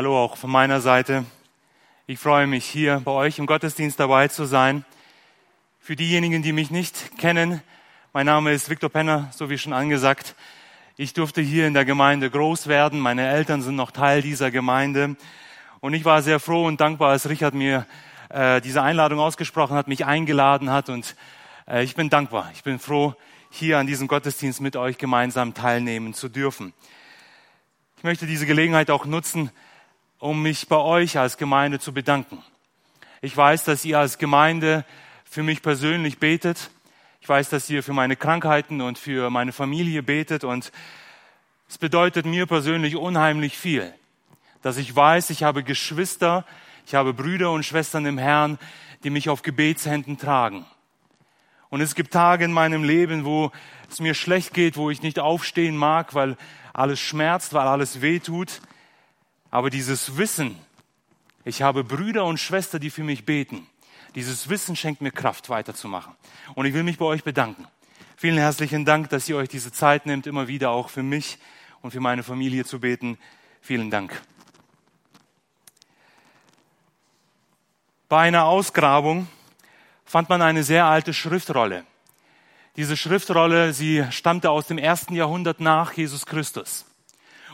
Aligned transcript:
Hallo 0.00 0.16
auch 0.16 0.38
von 0.38 0.48
meiner 0.48 0.80
Seite. 0.80 1.26
Ich 2.06 2.18
freue 2.18 2.46
mich, 2.46 2.64
hier 2.64 3.02
bei 3.04 3.10
euch 3.10 3.38
im 3.38 3.44
Gottesdienst 3.44 4.00
dabei 4.00 4.28
zu 4.28 4.46
sein. 4.46 4.86
Für 5.78 5.94
diejenigen, 5.94 6.42
die 6.42 6.54
mich 6.54 6.70
nicht 6.70 7.18
kennen, 7.18 7.60
mein 8.14 8.24
Name 8.24 8.52
ist 8.52 8.70
Viktor 8.70 8.88
Penner, 8.88 9.28
so 9.30 9.50
wie 9.50 9.58
schon 9.58 9.74
angesagt. 9.74 10.36
Ich 10.96 11.12
durfte 11.12 11.42
hier 11.42 11.66
in 11.66 11.74
der 11.74 11.84
Gemeinde 11.84 12.30
groß 12.30 12.66
werden. 12.66 12.98
Meine 12.98 13.28
Eltern 13.28 13.60
sind 13.60 13.76
noch 13.76 13.90
Teil 13.90 14.22
dieser 14.22 14.50
Gemeinde. 14.50 15.16
Und 15.80 15.92
ich 15.92 16.06
war 16.06 16.22
sehr 16.22 16.40
froh 16.40 16.64
und 16.64 16.80
dankbar, 16.80 17.10
als 17.10 17.28
Richard 17.28 17.52
mir 17.52 17.86
äh, 18.30 18.62
diese 18.62 18.80
Einladung 18.80 19.18
ausgesprochen 19.18 19.76
hat, 19.76 19.86
mich 19.86 20.06
eingeladen 20.06 20.70
hat. 20.70 20.88
Und 20.88 21.14
äh, 21.68 21.84
ich 21.84 21.94
bin 21.94 22.08
dankbar. 22.08 22.50
Ich 22.54 22.62
bin 22.62 22.78
froh, 22.78 23.14
hier 23.50 23.76
an 23.76 23.86
diesem 23.86 24.08
Gottesdienst 24.08 24.62
mit 24.62 24.76
euch 24.76 24.96
gemeinsam 24.96 25.52
teilnehmen 25.52 26.14
zu 26.14 26.30
dürfen. 26.30 26.72
Ich 27.98 28.02
möchte 28.02 28.26
diese 28.26 28.46
Gelegenheit 28.46 28.90
auch 28.90 29.04
nutzen, 29.04 29.50
um 30.20 30.42
mich 30.42 30.68
bei 30.68 30.76
euch 30.76 31.18
als 31.18 31.38
Gemeinde 31.38 31.80
zu 31.80 31.92
bedanken. 31.92 32.44
Ich 33.22 33.36
weiß, 33.36 33.64
dass 33.64 33.84
ihr 33.84 33.98
als 33.98 34.18
Gemeinde 34.18 34.84
für 35.24 35.42
mich 35.42 35.62
persönlich 35.62 36.18
betet. 36.18 36.70
Ich 37.20 37.28
weiß, 37.28 37.48
dass 37.48 37.68
ihr 37.70 37.82
für 37.82 37.94
meine 37.94 38.16
Krankheiten 38.16 38.82
und 38.82 38.98
für 38.98 39.30
meine 39.30 39.52
Familie 39.52 40.02
betet 40.02 40.44
und 40.44 40.70
es 41.68 41.78
bedeutet 41.78 42.26
mir 42.26 42.46
persönlich 42.46 42.96
unheimlich 42.96 43.56
viel, 43.56 43.94
dass 44.60 44.76
ich 44.76 44.94
weiß, 44.94 45.30
ich 45.30 45.42
habe 45.42 45.62
Geschwister, 45.62 46.44
ich 46.86 46.94
habe 46.94 47.14
Brüder 47.14 47.52
und 47.52 47.64
Schwestern 47.64 48.06
im 48.06 48.18
Herrn, 48.18 48.58
die 49.04 49.10
mich 49.10 49.28
auf 49.28 49.42
Gebetshänden 49.42 50.18
tragen. 50.18 50.66
Und 51.68 51.80
es 51.80 51.94
gibt 51.94 52.12
Tage 52.12 52.44
in 52.44 52.52
meinem 52.52 52.82
Leben, 52.82 53.24
wo 53.24 53.52
es 53.88 54.00
mir 54.00 54.14
schlecht 54.14 54.52
geht, 54.52 54.76
wo 54.76 54.90
ich 54.90 55.02
nicht 55.02 55.20
aufstehen 55.20 55.76
mag, 55.76 56.14
weil 56.14 56.36
alles 56.72 56.98
schmerzt, 56.98 57.54
weil 57.54 57.68
alles 57.68 58.02
weh 58.02 58.18
tut. 58.18 58.60
Aber 59.50 59.70
dieses 59.70 60.16
Wissen, 60.16 60.56
ich 61.44 61.62
habe 61.62 61.84
Brüder 61.84 62.24
und 62.24 62.38
Schwestern, 62.38 62.80
die 62.80 62.90
für 62.90 63.04
mich 63.04 63.24
beten, 63.24 63.66
dieses 64.14 64.48
Wissen 64.48 64.76
schenkt 64.76 65.00
mir 65.00 65.12
Kraft, 65.12 65.48
weiterzumachen. 65.48 66.14
Und 66.54 66.66
ich 66.66 66.74
will 66.74 66.82
mich 66.82 66.98
bei 66.98 67.04
euch 67.04 67.22
bedanken. 67.22 67.66
Vielen 68.16 68.38
herzlichen 68.38 68.84
Dank, 68.84 69.08
dass 69.10 69.28
ihr 69.28 69.36
euch 69.36 69.48
diese 69.48 69.72
Zeit 69.72 70.04
nehmt, 70.04 70.26
immer 70.26 70.48
wieder 70.48 70.70
auch 70.70 70.90
für 70.90 71.02
mich 71.02 71.38
und 71.80 71.92
für 71.92 72.00
meine 72.00 72.22
Familie 72.22 72.64
zu 72.64 72.80
beten. 72.80 73.18
Vielen 73.60 73.90
Dank. 73.90 74.20
Bei 78.08 78.22
einer 78.22 78.44
Ausgrabung 78.44 79.28
fand 80.04 80.28
man 80.28 80.42
eine 80.42 80.64
sehr 80.64 80.86
alte 80.86 81.14
Schriftrolle. 81.14 81.84
Diese 82.76 82.96
Schriftrolle, 82.96 83.72
sie 83.72 84.04
stammte 84.10 84.50
aus 84.50 84.66
dem 84.66 84.78
ersten 84.78 85.14
Jahrhundert 85.14 85.60
nach 85.60 85.92
Jesus 85.92 86.26
Christus. 86.26 86.89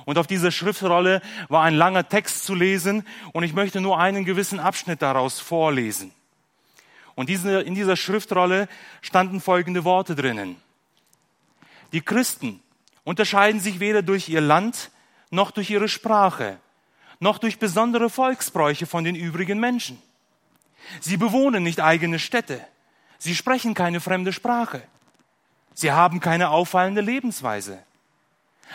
Und 0.07 0.19
auf 0.19 0.29
dieser 0.29 0.53
Schriftrolle 0.53 1.21
war 1.49 1.65
ein 1.65 1.75
langer 1.75 2.09
Text 2.09 2.47
zu 2.47 2.55
lesen 2.55 3.05
und 3.33 3.43
ich 3.43 3.53
möchte 3.53 3.81
nur 3.81 3.99
einen 3.99 4.25
gewissen 4.25 4.61
Abschnitt 4.61 5.03
daraus 5.03 5.41
vorlesen. 5.41 6.13
Und 7.17 7.29
diese, 7.29 7.61
in 7.63 7.75
dieser 7.75 7.97
Schriftrolle 7.97 8.69
standen 9.03 9.41
folgende 9.41 9.83
Worte 9.83 10.15
drinnen. 10.15 10.57
Die 11.93 12.03
Christen 12.03 12.61
unterscheiden 13.03 13.61
sich 13.61 13.81
weder 13.81 14.03
durch 14.03 14.29
ihr 14.29 14.41
Land 14.41 14.93
noch 15.31 15.51
durch 15.51 15.71
ihre 15.71 15.89
Sprache, 15.89 16.59
noch 17.19 17.39
durch 17.39 17.59
besondere 17.59 18.09
Volksbräuche 18.09 18.87
von 18.87 19.03
den 19.03 19.17
übrigen 19.17 19.59
Menschen. 19.59 20.01
Sie 21.01 21.17
bewohnen 21.17 21.65
nicht 21.65 21.81
eigene 21.81 22.21
Städte. 22.21 22.65
Sie 23.19 23.35
sprechen 23.35 23.75
keine 23.75 24.01
fremde 24.01 24.33
Sprache. 24.33 24.83
Sie 25.75 25.91
haben 25.91 26.21
keine 26.21 26.51
auffallende 26.51 27.01
Lebensweise. 27.01 27.83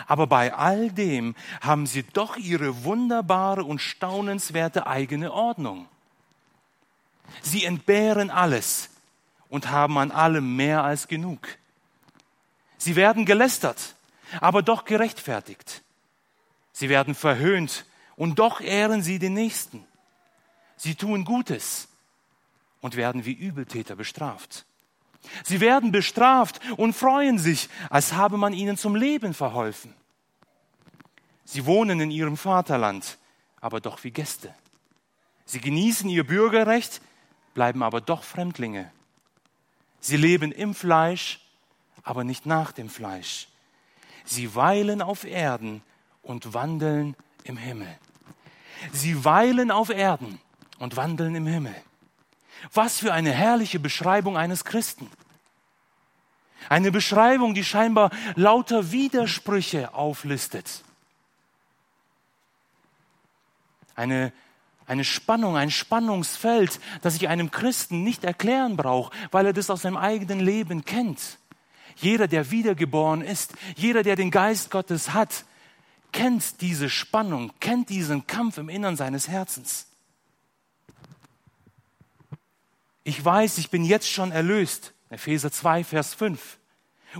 Aber 0.06 0.26
bei 0.26 0.54
all 0.54 0.90
dem 0.90 1.34
haben 1.60 1.86
sie 1.86 2.02
doch 2.02 2.36
ihre 2.36 2.84
wunderbare 2.84 3.64
und 3.64 3.80
staunenswerte 3.80 4.86
eigene 4.86 5.32
Ordnung. 5.32 5.88
Sie 7.42 7.64
entbehren 7.64 8.30
alles 8.30 8.90
und 9.48 9.70
haben 9.70 9.98
an 9.98 10.10
allem 10.10 10.56
mehr 10.56 10.82
als 10.82 11.08
genug. 11.08 11.46
Sie 12.78 12.96
werden 12.96 13.24
gelästert, 13.24 13.94
aber 14.40 14.62
doch 14.62 14.84
gerechtfertigt. 14.84 15.82
Sie 16.72 16.88
werden 16.88 17.14
verhöhnt 17.14 17.84
und 18.16 18.38
doch 18.38 18.60
ehren 18.60 19.02
sie 19.02 19.18
den 19.18 19.34
Nächsten. 19.34 19.86
Sie 20.76 20.94
tun 20.94 21.24
Gutes 21.24 21.88
und 22.80 22.96
werden 22.96 23.24
wie 23.24 23.32
Übeltäter 23.32 23.94
bestraft. 23.94 24.64
Sie 25.44 25.60
werden 25.60 25.92
bestraft 25.92 26.60
und 26.76 26.94
freuen 26.94 27.38
sich, 27.38 27.68
als 27.90 28.12
habe 28.12 28.36
man 28.36 28.52
ihnen 28.52 28.76
zum 28.76 28.96
Leben 28.96 29.34
verholfen. 29.34 29.94
Sie 31.44 31.66
wohnen 31.66 32.00
in 32.00 32.10
ihrem 32.10 32.36
Vaterland, 32.36 33.18
aber 33.60 33.80
doch 33.80 34.02
wie 34.04 34.10
Gäste. 34.10 34.54
Sie 35.44 35.60
genießen 35.60 36.08
ihr 36.08 36.26
Bürgerrecht, 36.26 37.00
bleiben 37.54 37.82
aber 37.82 38.00
doch 38.00 38.22
Fremdlinge. 38.22 38.90
Sie 40.00 40.16
leben 40.16 40.50
im 40.50 40.74
Fleisch, 40.74 41.40
aber 42.02 42.24
nicht 42.24 42.46
nach 42.46 42.72
dem 42.72 42.88
Fleisch. 42.88 43.48
Sie 44.24 44.54
weilen 44.54 45.02
auf 45.02 45.24
Erden 45.24 45.82
und 46.22 46.54
wandeln 46.54 47.16
im 47.44 47.56
Himmel. 47.56 47.98
Sie 48.92 49.24
weilen 49.24 49.70
auf 49.70 49.90
Erden 49.90 50.40
und 50.78 50.96
wandeln 50.96 51.34
im 51.34 51.46
Himmel. 51.46 51.74
Was 52.72 52.98
für 52.98 53.12
eine 53.12 53.32
herrliche 53.32 53.78
Beschreibung 53.78 54.36
eines 54.36 54.64
Christen. 54.64 55.10
Eine 56.68 56.92
Beschreibung, 56.92 57.54
die 57.54 57.64
scheinbar 57.64 58.10
lauter 58.34 58.92
Widersprüche 58.92 59.94
auflistet. 59.94 60.82
Eine, 63.94 64.32
eine 64.86 65.04
Spannung, 65.04 65.56
ein 65.56 65.70
Spannungsfeld, 65.70 66.80
das 67.02 67.16
ich 67.16 67.28
einem 67.28 67.50
Christen 67.50 68.04
nicht 68.04 68.24
erklären 68.24 68.76
braucht, 68.76 69.12
weil 69.32 69.46
er 69.46 69.52
das 69.52 69.70
aus 69.70 69.82
seinem 69.82 69.96
eigenen 69.96 70.40
Leben 70.40 70.84
kennt. 70.84 71.38
Jeder, 71.96 72.26
der 72.26 72.50
wiedergeboren 72.50 73.20
ist, 73.20 73.52
jeder, 73.76 74.02
der 74.02 74.16
den 74.16 74.30
Geist 74.30 74.70
Gottes 74.70 75.12
hat, 75.12 75.44
kennt 76.10 76.60
diese 76.60 76.88
Spannung, 76.88 77.52
kennt 77.60 77.88
diesen 77.88 78.26
Kampf 78.26 78.58
im 78.58 78.68
Innern 78.68 78.96
seines 78.96 79.28
Herzens. 79.28 79.86
Ich 83.04 83.24
weiß, 83.24 83.58
ich 83.58 83.70
bin 83.70 83.84
jetzt 83.84 84.08
schon 84.08 84.32
erlöst. 84.32 84.92
Epheser 85.10 85.50
2, 85.50 85.84
Vers 85.84 86.14
5. 86.14 86.58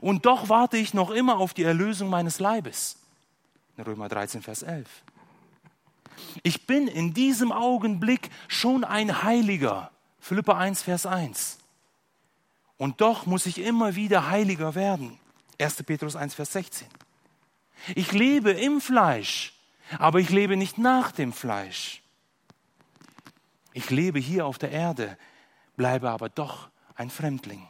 Und 0.00 0.24
doch 0.26 0.48
warte 0.48 0.76
ich 0.76 0.94
noch 0.94 1.10
immer 1.10 1.38
auf 1.38 1.52
die 1.54 1.64
Erlösung 1.64 2.08
meines 2.08 2.38
Leibes. 2.40 2.98
Römer 3.78 4.08
13, 4.08 4.42
Vers 4.42 4.62
11. 4.62 4.88
Ich 6.42 6.66
bin 6.66 6.88
in 6.88 7.14
diesem 7.14 7.52
Augenblick 7.52 8.30
schon 8.48 8.84
ein 8.84 9.22
Heiliger. 9.22 9.90
Philippa 10.20 10.56
1, 10.56 10.82
Vers 10.82 11.04
1. 11.06 11.58
Und 12.76 13.00
doch 13.00 13.26
muss 13.26 13.46
ich 13.46 13.58
immer 13.58 13.96
wieder 13.96 14.28
heiliger 14.30 14.74
werden. 14.74 15.18
1. 15.60 15.82
Petrus 15.82 16.16
1, 16.16 16.34
Vers 16.34 16.52
16. 16.52 16.86
Ich 17.94 18.12
lebe 18.12 18.52
im 18.52 18.80
Fleisch, 18.80 19.54
aber 19.98 20.20
ich 20.20 20.30
lebe 20.30 20.56
nicht 20.56 20.78
nach 20.78 21.12
dem 21.12 21.32
Fleisch. 21.32 22.02
Ich 23.72 23.90
lebe 23.90 24.18
hier 24.18 24.46
auf 24.46 24.58
der 24.58 24.70
Erde, 24.70 25.16
bleibe 25.76 26.10
aber 26.10 26.28
doch 26.28 26.68
ein 26.94 27.10
Fremdling. 27.10 27.66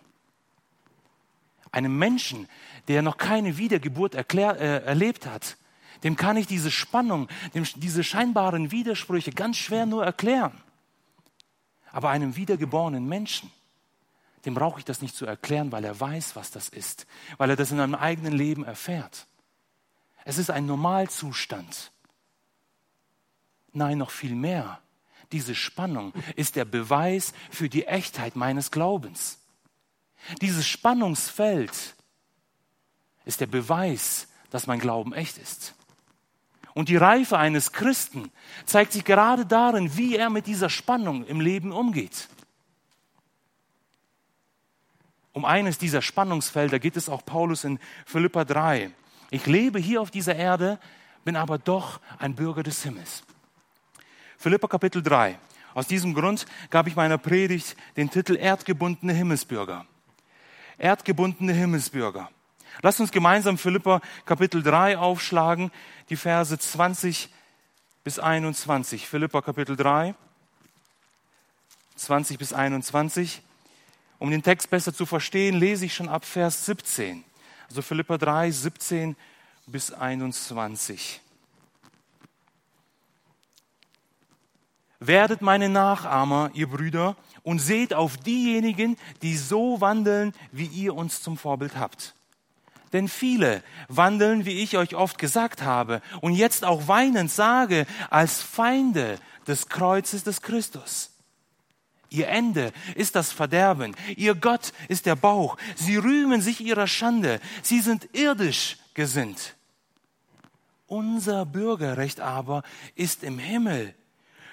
Einem 1.70 1.98
Menschen, 1.98 2.48
der 2.88 3.02
noch 3.02 3.16
keine 3.16 3.56
Wiedergeburt 3.56 4.14
erklär, 4.14 4.60
äh, 4.60 4.84
erlebt 4.84 5.26
hat, 5.26 5.56
dem 6.02 6.16
kann 6.16 6.36
ich 6.36 6.46
diese 6.46 6.70
Spannung, 6.70 7.28
dem, 7.54 7.64
diese 7.76 8.04
scheinbaren 8.04 8.70
Widersprüche 8.70 9.30
ganz 9.30 9.56
schwer 9.56 9.86
nur 9.86 10.04
erklären. 10.04 10.60
Aber 11.90 12.10
einem 12.10 12.36
wiedergeborenen 12.36 13.06
Menschen, 13.06 13.50
dem 14.44 14.54
brauche 14.54 14.80
ich 14.80 14.84
das 14.84 15.00
nicht 15.00 15.14
zu 15.14 15.24
erklären, 15.24 15.70
weil 15.72 15.84
er 15.84 15.98
weiß, 15.98 16.34
was 16.34 16.50
das 16.50 16.68
ist, 16.68 17.06
weil 17.38 17.50
er 17.50 17.56
das 17.56 17.70
in 17.70 17.76
seinem 17.76 17.94
eigenen 17.94 18.32
Leben 18.32 18.64
erfährt. 18.64 19.26
Es 20.24 20.38
ist 20.38 20.50
ein 20.50 20.66
Normalzustand. 20.66 21.92
Nein, 23.72 23.98
noch 23.98 24.10
viel 24.10 24.34
mehr 24.34 24.81
diese 25.32 25.54
Spannung 25.54 26.12
ist 26.36 26.56
der 26.56 26.64
Beweis 26.64 27.32
für 27.50 27.68
die 27.68 27.86
Echtheit 27.86 28.36
meines 28.36 28.70
Glaubens. 28.70 29.38
Dieses 30.40 30.66
Spannungsfeld 30.66 31.94
ist 33.24 33.40
der 33.40 33.46
Beweis, 33.46 34.28
dass 34.50 34.66
mein 34.66 34.78
Glauben 34.78 35.12
echt 35.12 35.38
ist. 35.38 35.74
Und 36.74 36.88
die 36.88 36.96
Reife 36.96 37.38
eines 37.38 37.72
Christen 37.72 38.30
zeigt 38.64 38.92
sich 38.92 39.04
gerade 39.04 39.44
darin, 39.44 39.96
wie 39.96 40.16
er 40.16 40.30
mit 40.30 40.46
dieser 40.46 40.70
Spannung 40.70 41.24
im 41.26 41.40
Leben 41.40 41.72
umgeht. 41.72 42.28
Um 45.32 45.44
eines 45.44 45.78
dieser 45.78 46.02
Spannungsfelder 46.02 46.78
geht 46.78 46.96
es 46.96 47.08
auch 47.08 47.24
Paulus 47.24 47.64
in 47.64 47.78
Philippa 48.06 48.44
3. 48.44 48.90
Ich 49.30 49.46
lebe 49.46 49.78
hier 49.78 50.00
auf 50.00 50.10
dieser 50.10 50.36
Erde, 50.36 50.78
bin 51.24 51.36
aber 51.36 51.58
doch 51.58 52.00
ein 52.18 52.34
Bürger 52.34 52.62
des 52.62 52.82
Himmels. 52.82 53.22
Philippa 54.42 54.66
Kapitel 54.66 55.04
3. 55.04 55.38
Aus 55.72 55.86
diesem 55.86 56.14
Grund 56.14 56.46
gab 56.68 56.88
ich 56.88 56.96
meiner 56.96 57.16
Predigt 57.16 57.76
den 57.96 58.10
Titel 58.10 58.34
Erdgebundene 58.34 59.12
Himmelsbürger. 59.12 59.86
Erdgebundene 60.78 61.52
Himmelsbürger. 61.52 62.28
Lasst 62.82 62.98
uns 62.98 63.12
gemeinsam 63.12 63.56
Philippa 63.56 64.00
Kapitel 64.26 64.60
3 64.60 64.98
aufschlagen, 64.98 65.70
die 66.08 66.16
Verse 66.16 66.58
20 66.58 67.28
bis 68.02 68.18
21. 68.18 69.06
Philippa 69.06 69.42
Kapitel 69.42 69.76
3, 69.76 70.16
20 71.94 72.36
bis 72.36 72.52
21. 72.52 73.42
Um 74.18 74.32
den 74.32 74.42
Text 74.42 74.70
besser 74.70 74.92
zu 74.92 75.06
verstehen, 75.06 75.54
lese 75.54 75.86
ich 75.86 75.94
schon 75.94 76.08
ab 76.08 76.24
Vers 76.24 76.66
17. 76.66 77.22
Also 77.68 77.80
Philippa 77.80 78.18
3, 78.18 78.50
17 78.50 79.14
bis 79.68 79.92
21. 79.92 81.20
Werdet 85.06 85.42
meine 85.42 85.68
Nachahmer, 85.68 86.50
ihr 86.54 86.68
Brüder, 86.68 87.16
und 87.42 87.58
seht 87.58 87.92
auf 87.92 88.16
diejenigen, 88.16 88.96
die 89.20 89.36
so 89.36 89.80
wandeln, 89.80 90.32
wie 90.52 90.66
ihr 90.66 90.94
uns 90.94 91.22
zum 91.22 91.36
Vorbild 91.36 91.76
habt. 91.76 92.14
Denn 92.92 93.08
viele 93.08 93.64
wandeln, 93.88 94.44
wie 94.44 94.62
ich 94.62 94.76
euch 94.76 94.94
oft 94.94 95.18
gesagt 95.18 95.62
habe 95.62 96.02
und 96.20 96.34
jetzt 96.34 96.64
auch 96.64 96.86
weinend 96.86 97.32
sage, 97.32 97.86
als 98.10 98.42
Feinde 98.42 99.18
des 99.48 99.68
Kreuzes 99.68 100.22
des 100.22 100.40
Christus. 100.40 101.10
Ihr 102.08 102.28
Ende 102.28 102.72
ist 102.94 103.16
das 103.16 103.32
Verderben, 103.32 103.96
ihr 104.16 104.36
Gott 104.36 104.72
ist 104.86 105.06
der 105.06 105.16
Bauch, 105.16 105.56
sie 105.74 105.96
rühmen 105.96 106.42
sich 106.42 106.60
ihrer 106.60 106.86
Schande, 106.86 107.40
sie 107.62 107.80
sind 107.80 108.08
irdisch 108.12 108.76
gesinnt. 108.94 109.56
Unser 110.86 111.44
Bürgerrecht 111.46 112.20
aber 112.20 112.62
ist 112.94 113.24
im 113.24 113.38
Himmel, 113.38 113.94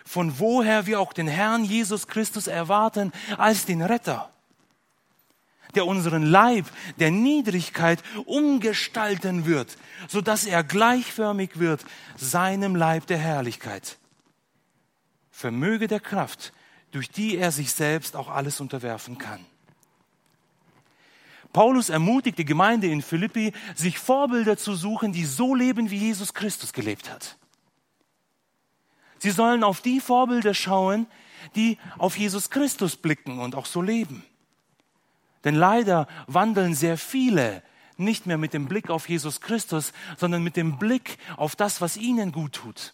von 0.05 0.39
woher 0.39 0.85
wir 0.85 0.99
auch 0.99 1.13
den 1.13 1.27
Herrn 1.27 1.63
Jesus 1.63 2.07
Christus 2.07 2.47
erwarten 2.47 3.11
als 3.37 3.65
den 3.65 3.81
Retter 3.81 4.29
der 5.75 5.85
unseren 5.85 6.23
Leib 6.23 6.65
der 6.97 7.11
Niedrigkeit 7.11 8.01
umgestalten 8.25 9.45
wird, 9.45 9.77
so 10.07 10.21
dass 10.21 10.45
er 10.45 10.63
gleichförmig 10.63 11.59
wird 11.59 11.85
seinem 12.17 12.75
Leib 12.75 13.07
der 13.07 13.17
Herrlichkeit. 13.17 13.97
Vermöge 15.31 15.87
der 15.87 15.99
Kraft, 15.99 16.53
durch 16.91 17.09
die 17.09 17.37
er 17.37 17.51
sich 17.51 17.71
selbst 17.71 18.15
auch 18.15 18.29
alles 18.29 18.59
unterwerfen 18.59 19.17
kann. 19.17 19.45
Paulus 21.53 21.89
ermutigt 21.89 22.37
die 22.37 22.45
Gemeinde 22.45 22.87
in 22.87 23.01
Philippi, 23.01 23.53
sich 23.75 23.97
Vorbilder 23.97 24.57
zu 24.57 24.75
suchen, 24.75 25.13
die 25.13 25.25
so 25.25 25.55
leben, 25.55 25.89
wie 25.89 25.97
Jesus 25.97 26.33
Christus 26.33 26.73
gelebt 26.73 27.09
hat. 27.09 27.38
Sie 29.19 29.31
sollen 29.31 29.63
auf 29.63 29.81
die 29.81 29.99
Vorbilder 29.99 30.53
schauen, 30.53 31.07
die 31.55 31.77
auf 31.97 32.17
Jesus 32.17 32.49
Christus 32.49 32.95
blicken 32.95 33.39
und 33.39 33.55
auch 33.55 33.65
so 33.65 33.81
leben. 33.81 34.23
Denn 35.43 35.55
leider 35.55 36.07
wandeln 36.27 36.73
sehr 36.73 36.97
viele 36.97 37.63
nicht 37.97 38.25
mehr 38.25 38.37
mit 38.37 38.53
dem 38.53 38.67
Blick 38.67 38.89
auf 38.89 39.09
Jesus 39.09 39.41
Christus, 39.41 39.93
sondern 40.17 40.43
mit 40.43 40.55
dem 40.55 40.79
Blick 40.79 41.17
auf 41.35 41.55
das, 41.55 41.81
was 41.81 41.97
ihnen 41.97 42.31
gut 42.31 42.53
tut. 42.53 42.93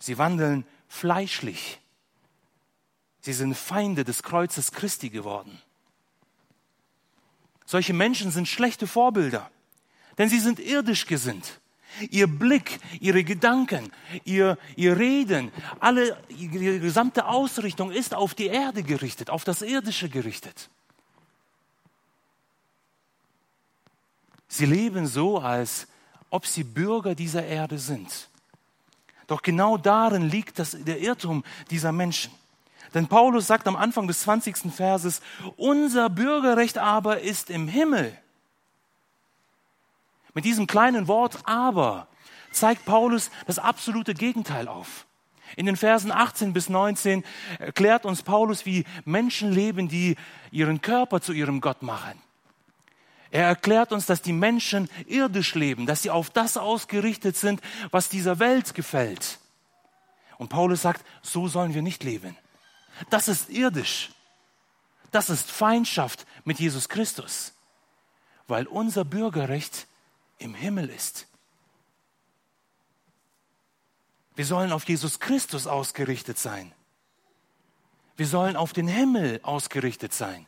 Sie 0.00 0.18
wandeln 0.18 0.64
fleischlich. 0.88 1.80
Sie 3.20 3.32
sind 3.32 3.56
Feinde 3.56 4.04
des 4.04 4.22
Kreuzes 4.22 4.72
Christi 4.72 5.10
geworden. 5.10 5.60
Solche 7.66 7.92
Menschen 7.92 8.30
sind 8.30 8.48
schlechte 8.48 8.86
Vorbilder, 8.86 9.50
denn 10.16 10.28
sie 10.28 10.40
sind 10.40 10.58
irdisch 10.58 11.06
gesinnt. 11.06 11.60
Ihr 12.10 12.26
Blick, 12.26 12.78
ihre 13.00 13.24
Gedanken, 13.24 13.90
ihr, 14.24 14.58
ihr 14.76 14.98
Reden, 14.98 15.50
alle, 15.80 16.16
ihre 16.28 16.80
gesamte 16.80 17.26
Ausrichtung 17.26 17.90
ist 17.90 18.14
auf 18.14 18.34
die 18.34 18.46
Erde 18.46 18.82
gerichtet, 18.82 19.30
auf 19.30 19.44
das 19.44 19.62
Irdische 19.62 20.08
gerichtet. 20.08 20.68
Sie 24.48 24.66
leben 24.66 25.06
so, 25.06 25.38
als 25.38 25.86
ob 26.30 26.46
sie 26.46 26.64
Bürger 26.64 27.14
dieser 27.14 27.44
Erde 27.44 27.78
sind. 27.78 28.28
Doch 29.26 29.42
genau 29.42 29.76
darin 29.76 30.28
liegt 30.28 30.58
das, 30.58 30.76
der 30.78 31.00
Irrtum 31.00 31.44
dieser 31.70 31.92
Menschen. 31.92 32.32
Denn 32.94 33.06
Paulus 33.06 33.46
sagt 33.46 33.66
am 33.66 33.76
Anfang 33.76 34.06
des 34.06 34.22
20. 34.22 34.72
Verses, 34.74 35.20
unser 35.56 36.08
Bürgerrecht 36.08 36.78
aber 36.78 37.20
ist 37.20 37.50
im 37.50 37.68
Himmel. 37.68 38.16
Mit 40.38 40.44
diesem 40.44 40.68
kleinen 40.68 41.08
Wort 41.08 41.36
aber 41.46 42.06
zeigt 42.52 42.84
Paulus 42.84 43.32
das 43.48 43.58
absolute 43.58 44.14
Gegenteil 44.14 44.68
auf. 44.68 45.04
In 45.56 45.66
den 45.66 45.74
Versen 45.74 46.12
18 46.12 46.52
bis 46.52 46.68
19 46.68 47.24
erklärt 47.58 48.04
uns 48.04 48.22
Paulus, 48.22 48.64
wie 48.64 48.84
Menschen 49.04 49.50
leben, 49.50 49.88
die 49.88 50.14
ihren 50.52 50.80
Körper 50.80 51.20
zu 51.20 51.32
ihrem 51.32 51.60
Gott 51.60 51.82
machen. 51.82 52.22
Er 53.32 53.46
erklärt 53.46 53.90
uns, 53.90 54.06
dass 54.06 54.22
die 54.22 54.32
Menschen 54.32 54.88
irdisch 55.08 55.56
leben, 55.56 55.86
dass 55.86 56.02
sie 56.02 56.10
auf 56.10 56.30
das 56.30 56.56
ausgerichtet 56.56 57.36
sind, 57.36 57.60
was 57.90 58.08
dieser 58.08 58.38
Welt 58.38 58.74
gefällt. 58.74 59.40
Und 60.36 60.50
Paulus 60.50 60.82
sagt, 60.82 61.04
so 61.20 61.48
sollen 61.48 61.74
wir 61.74 61.82
nicht 61.82 62.04
leben. 62.04 62.36
Das 63.10 63.26
ist 63.26 63.50
irdisch. 63.50 64.10
Das 65.10 65.30
ist 65.30 65.50
Feindschaft 65.50 66.28
mit 66.44 66.60
Jesus 66.60 66.88
Christus, 66.88 67.54
weil 68.46 68.68
unser 68.68 69.04
Bürgerrecht 69.04 69.88
im 70.38 70.54
Himmel 70.54 70.88
ist. 70.88 71.26
Wir 74.34 74.46
sollen 74.46 74.72
auf 74.72 74.88
Jesus 74.88 75.18
Christus 75.18 75.66
ausgerichtet 75.66 76.38
sein. 76.38 76.72
Wir 78.16 78.26
sollen 78.26 78.56
auf 78.56 78.72
den 78.72 78.88
Himmel 78.88 79.40
ausgerichtet 79.42 80.12
sein. 80.12 80.46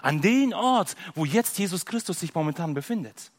An 0.00 0.20
den 0.20 0.54
Ort, 0.54 0.96
wo 1.14 1.24
jetzt 1.24 1.58
Jesus 1.58 1.86
Christus 1.86 2.20
sich 2.20 2.34
momentan 2.34 2.74
befindet. 2.74 3.30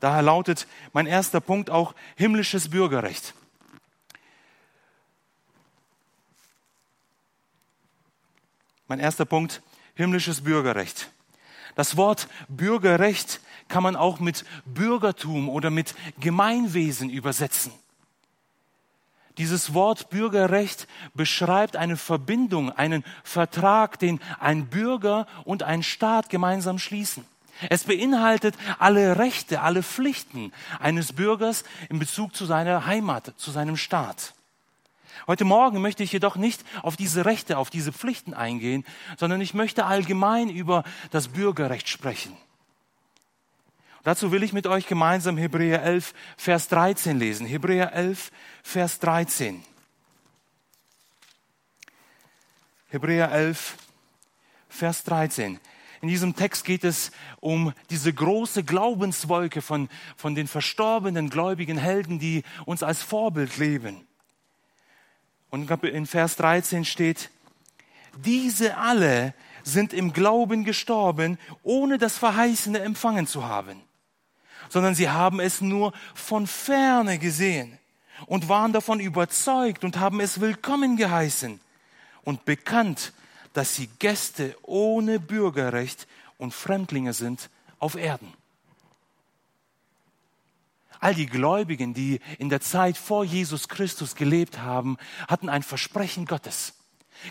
Daher 0.00 0.22
lautet 0.22 0.66
mein 0.92 1.06
erster 1.06 1.40
Punkt 1.40 1.70
auch 1.70 1.94
himmlisches 2.16 2.70
Bürgerrecht. 2.70 3.34
Mein 8.88 8.98
erster 8.98 9.24
Punkt, 9.24 9.62
himmlisches 9.94 10.42
Bürgerrecht. 10.42 11.10
Das 11.74 11.96
Wort 11.96 12.28
Bürgerrecht 12.48 13.40
kann 13.68 13.82
man 13.82 13.96
auch 13.96 14.20
mit 14.20 14.44
Bürgertum 14.66 15.48
oder 15.48 15.70
mit 15.70 15.94
Gemeinwesen 16.20 17.08
übersetzen. 17.08 17.72
Dieses 19.38 19.72
Wort 19.72 20.10
Bürgerrecht 20.10 20.86
beschreibt 21.14 21.76
eine 21.76 21.96
Verbindung, 21.96 22.70
einen 22.70 23.02
Vertrag, 23.24 23.98
den 23.98 24.20
ein 24.38 24.66
Bürger 24.66 25.26
und 25.44 25.62
ein 25.62 25.82
Staat 25.82 26.28
gemeinsam 26.28 26.78
schließen. 26.78 27.24
Es 27.70 27.84
beinhaltet 27.84 28.54
alle 28.78 29.18
Rechte, 29.18 29.62
alle 29.62 29.82
Pflichten 29.82 30.52
eines 30.80 31.12
Bürgers 31.12 31.64
in 31.88 31.98
Bezug 31.98 32.34
zu 32.34 32.44
seiner 32.44 32.86
Heimat, 32.86 33.32
zu 33.36 33.50
seinem 33.50 33.76
Staat. 33.76 34.34
Heute 35.26 35.44
Morgen 35.44 35.80
möchte 35.80 36.02
ich 36.02 36.12
jedoch 36.12 36.36
nicht 36.36 36.64
auf 36.82 36.96
diese 36.96 37.24
Rechte, 37.24 37.58
auf 37.58 37.70
diese 37.70 37.92
Pflichten 37.92 38.34
eingehen, 38.34 38.84
sondern 39.16 39.40
ich 39.40 39.54
möchte 39.54 39.84
allgemein 39.84 40.48
über 40.48 40.84
das 41.10 41.28
Bürgerrecht 41.28 41.88
sprechen. 41.88 42.36
Dazu 44.04 44.32
will 44.32 44.42
ich 44.42 44.52
mit 44.52 44.66
euch 44.66 44.88
gemeinsam 44.88 45.36
Hebräer 45.36 45.82
11, 45.82 46.12
Vers 46.36 46.68
13 46.68 47.18
lesen. 47.18 47.46
Hebräer 47.46 47.92
11, 47.92 48.32
Vers 48.64 48.98
13. 48.98 49.62
Hebräer 52.88 53.30
11, 53.30 53.76
Vers 54.68 55.04
13. 55.04 55.60
In 56.00 56.08
diesem 56.08 56.34
Text 56.34 56.64
geht 56.64 56.82
es 56.82 57.12
um 57.38 57.72
diese 57.90 58.12
große 58.12 58.64
Glaubenswolke 58.64 59.62
von, 59.62 59.88
von 60.16 60.34
den 60.34 60.48
verstorbenen 60.48 61.30
gläubigen 61.30 61.78
Helden, 61.78 62.18
die 62.18 62.42
uns 62.66 62.82
als 62.82 63.04
Vorbild 63.04 63.56
leben. 63.56 64.04
Und 65.52 65.70
in 65.84 66.06
Vers 66.06 66.34
13 66.34 66.84
steht, 66.84 67.30
diese 68.24 68.76
alle 68.76 69.34
sind 69.62 69.92
im 69.92 70.12
Glauben 70.12 70.64
gestorben, 70.64 71.38
ohne 71.62 71.98
das 71.98 72.18
Verheißene 72.18 72.80
empfangen 72.80 73.28
zu 73.28 73.44
haben 73.44 73.80
sondern 74.72 74.94
sie 74.94 75.10
haben 75.10 75.38
es 75.38 75.60
nur 75.60 75.92
von 76.14 76.46
ferne 76.46 77.18
gesehen 77.18 77.78
und 78.26 78.48
waren 78.48 78.72
davon 78.72 79.00
überzeugt 79.00 79.84
und 79.84 79.98
haben 79.98 80.18
es 80.20 80.40
willkommen 80.40 80.96
geheißen 80.96 81.60
und 82.24 82.44
bekannt, 82.46 83.12
dass 83.52 83.74
sie 83.74 83.88
Gäste 83.98 84.56
ohne 84.62 85.20
Bürgerrecht 85.20 86.06
und 86.38 86.54
Fremdlinge 86.54 87.12
sind 87.12 87.50
auf 87.78 87.96
Erden. 87.96 88.32
All 91.02 91.16
die 91.16 91.26
Gläubigen, 91.26 91.94
die 91.94 92.20
in 92.38 92.48
der 92.48 92.60
Zeit 92.60 92.96
vor 92.96 93.24
Jesus 93.24 93.66
Christus 93.66 94.14
gelebt 94.14 94.60
haben, 94.60 94.98
hatten 95.26 95.48
ein 95.48 95.64
Versprechen 95.64 96.26
Gottes. 96.26 96.74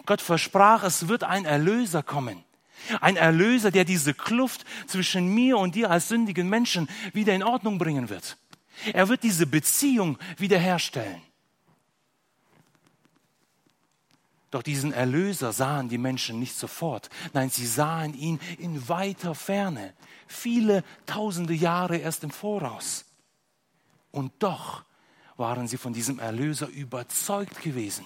Gott 0.06 0.20
versprach, 0.20 0.84
es 0.84 1.08
wird 1.08 1.24
ein 1.24 1.46
Erlöser 1.46 2.04
kommen. 2.04 2.44
Ein 3.00 3.16
Erlöser, 3.16 3.72
der 3.72 3.86
diese 3.86 4.14
Kluft 4.14 4.66
zwischen 4.88 5.34
mir 5.34 5.58
und 5.58 5.76
dir 5.76 5.90
als 5.90 6.10
sündigen 6.10 6.50
Menschen 6.50 6.90
wieder 7.14 7.34
in 7.34 7.44
Ordnung 7.44 7.78
bringen 7.78 8.10
wird. 8.10 8.36
Er 8.92 9.08
wird 9.08 9.24
diese 9.24 9.48
Beziehung 9.48 10.18
wiederherstellen. 10.38 11.22
Doch 14.50 14.64
diesen 14.64 14.92
Erlöser 14.92 15.54
sahen 15.54 15.88
die 15.88 15.98
Menschen 15.98 16.40
nicht 16.40 16.58
sofort. 16.58 17.10
Nein, 17.32 17.50
sie 17.50 17.66
sahen 17.66 18.14
ihn 18.16 18.38
in 18.58 18.90
weiter 18.90 19.34
Ferne, 19.34 19.94
viele 20.28 20.84
tausende 21.06 21.54
Jahre 21.54 21.96
erst 21.96 22.26
im 22.26 22.32
Voraus. 22.32 23.06
Und 24.12 24.32
doch 24.40 24.84
waren 25.38 25.68
sie 25.68 25.78
von 25.78 25.94
diesem 25.94 26.20
Erlöser 26.20 26.68
überzeugt 26.68 27.62
gewesen. 27.62 28.06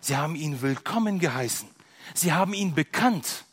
Sie 0.00 0.16
haben 0.16 0.34
ihn 0.34 0.60
willkommen 0.62 1.18
geheißen. 1.18 1.68
Sie 2.14 2.32
haben 2.32 2.54
ihn 2.54 2.74
bekannt. 2.74 3.44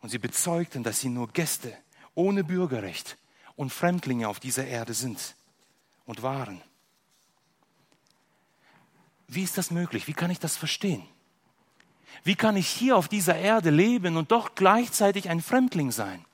Und 0.00 0.08
sie 0.08 0.18
bezeugten, 0.18 0.82
dass 0.82 1.00
sie 1.00 1.08
nur 1.08 1.28
Gäste 1.28 1.76
ohne 2.14 2.44
Bürgerrecht 2.44 3.18
und 3.56 3.72
Fremdlinge 3.72 4.28
auf 4.28 4.40
dieser 4.40 4.66
Erde 4.66 4.94
sind 4.94 5.34
und 6.04 6.22
waren. 6.22 6.62
Wie 9.28 9.42
ist 9.42 9.56
das 9.58 9.70
möglich? 9.70 10.06
Wie 10.06 10.12
kann 10.12 10.30
ich 10.30 10.38
das 10.38 10.56
verstehen? 10.56 11.02
Wie 12.22 12.34
kann 12.34 12.56
ich 12.56 12.68
hier 12.68 12.96
auf 12.96 13.08
dieser 13.08 13.36
Erde 13.36 13.70
leben 13.70 14.16
und 14.16 14.30
doch 14.30 14.54
gleichzeitig 14.54 15.28
ein 15.28 15.40
Fremdling 15.40 15.90
sein? 15.90 16.24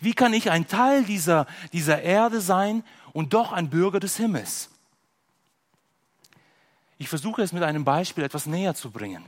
Wie 0.00 0.14
kann 0.14 0.32
ich 0.32 0.50
ein 0.50 0.66
Teil 0.66 1.04
dieser, 1.04 1.46
dieser 1.72 2.02
Erde 2.02 2.40
sein 2.40 2.82
und 3.12 3.34
doch 3.34 3.52
ein 3.52 3.70
Bürger 3.70 4.00
des 4.00 4.16
Himmels? 4.16 4.70
Ich 6.98 7.08
versuche 7.08 7.42
es 7.42 7.52
mit 7.52 7.62
einem 7.62 7.84
Beispiel 7.84 8.24
etwas 8.24 8.46
näher 8.46 8.74
zu 8.74 8.90
bringen. 8.90 9.24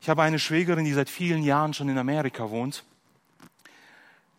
Ich 0.00 0.08
habe 0.08 0.22
eine 0.22 0.38
Schwägerin, 0.38 0.84
die 0.84 0.92
seit 0.92 1.10
vielen 1.10 1.42
Jahren 1.42 1.74
schon 1.74 1.88
in 1.88 1.98
Amerika 1.98 2.50
wohnt. 2.50 2.84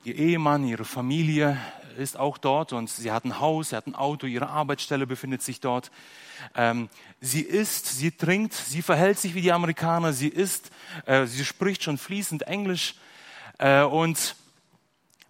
Ihr 0.04 0.16
Ehemann, 0.16 0.64
ihre 0.68 0.86
Familie 0.86 1.58
ist 1.98 2.18
auch 2.18 2.38
dort 2.38 2.74
und 2.74 2.90
sie 2.90 3.12
hat 3.12 3.26
ein 3.26 3.40
Haus, 3.40 3.70
sie 3.70 3.76
hat 3.76 3.88
ein 3.88 3.96
Auto, 3.96 4.28
ihre 4.28 4.50
Arbeitsstelle 4.50 5.08
befindet 5.08 5.42
sich 5.42 5.62
dort. 5.62 5.92
Ähm, 6.56 6.90
sie 7.22 7.42
isst, 7.42 7.88
sie 7.88 8.12
trinkt, 8.12 8.54
sie 8.54 8.82
verhält 8.82 9.18
sich 9.18 9.34
wie 9.34 9.42
die 9.42 9.52
Amerikaner, 9.52 10.14
sie 10.14 10.28
isst, 10.28 10.72
äh, 11.06 11.26
sie 11.26 11.46
spricht 11.46 11.84
schon 11.84 11.98
fließend 11.98 12.44
Englisch 12.44 12.96
äh, 13.58 13.82
und 13.82 14.36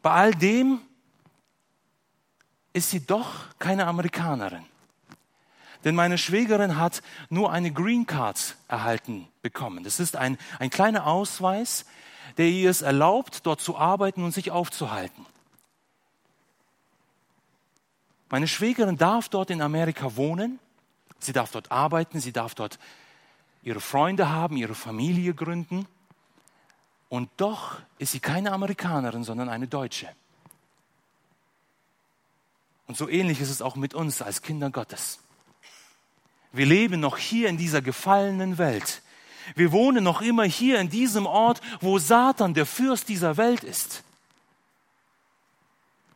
bei 0.05 0.11
all 0.11 0.35
dem 0.35 0.81
ist 2.73 2.91
sie 2.91 3.03
doch 3.03 3.27
keine 3.57 3.87
Amerikanerin. 3.87 4.63
Denn 5.83 5.95
meine 5.95 6.19
Schwägerin 6.19 6.77
hat 6.77 7.01
nur 7.31 7.51
eine 7.51 7.71
Green 7.71 8.05
Card 8.05 8.55
erhalten 8.67 9.27
bekommen. 9.41 9.83
Das 9.83 9.99
ist 9.99 10.15
ein, 10.15 10.37
ein 10.59 10.69
kleiner 10.69 11.07
Ausweis, 11.07 11.87
der 12.37 12.45
ihr 12.45 12.69
es 12.69 12.83
erlaubt, 12.83 13.47
dort 13.47 13.61
zu 13.61 13.77
arbeiten 13.77 14.23
und 14.23 14.31
sich 14.31 14.51
aufzuhalten. 14.51 15.25
Meine 18.29 18.47
Schwägerin 18.47 18.97
darf 18.97 19.27
dort 19.29 19.49
in 19.49 19.59
Amerika 19.59 20.15
wohnen, 20.15 20.59
sie 21.17 21.33
darf 21.33 21.49
dort 21.49 21.71
arbeiten, 21.71 22.19
sie 22.19 22.31
darf 22.31 22.53
dort 22.53 22.77
ihre 23.63 23.81
Freunde 23.81 24.29
haben, 24.29 24.55
ihre 24.55 24.75
Familie 24.75 25.33
gründen. 25.33 25.87
Und 27.09 27.29
doch 27.37 27.77
ist 27.97 28.11
sie 28.11 28.19
keine 28.19 28.51
Amerikanerin, 28.51 29.23
sondern 29.23 29.49
eine 29.49 29.67
Deutsche. 29.67 30.09
Und 32.87 32.97
so 32.97 33.09
ähnlich 33.09 33.41
ist 33.41 33.49
es 33.49 33.61
auch 33.61 33.75
mit 33.75 33.93
uns 33.93 34.21
als 34.21 34.41
Kinder 34.41 34.69
Gottes. 34.69 35.19
Wir 36.51 36.65
leben 36.65 36.99
noch 36.99 37.17
hier 37.17 37.49
in 37.49 37.57
dieser 37.57 37.81
gefallenen 37.81 38.57
Welt. 38.57 39.01
Wir 39.55 39.71
wohnen 39.71 40.03
noch 40.03 40.21
immer 40.21 40.43
hier 40.43 40.79
in 40.79 40.89
diesem 40.89 41.25
Ort, 41.25 41.61
wo 41.81 41.99
Satan 41.99 42.53
der 42.53 42.65
Fürst 42.65 43.09
dieser 43.09 43.37
Welt 43.37 43.63
ist. 43.63 44.03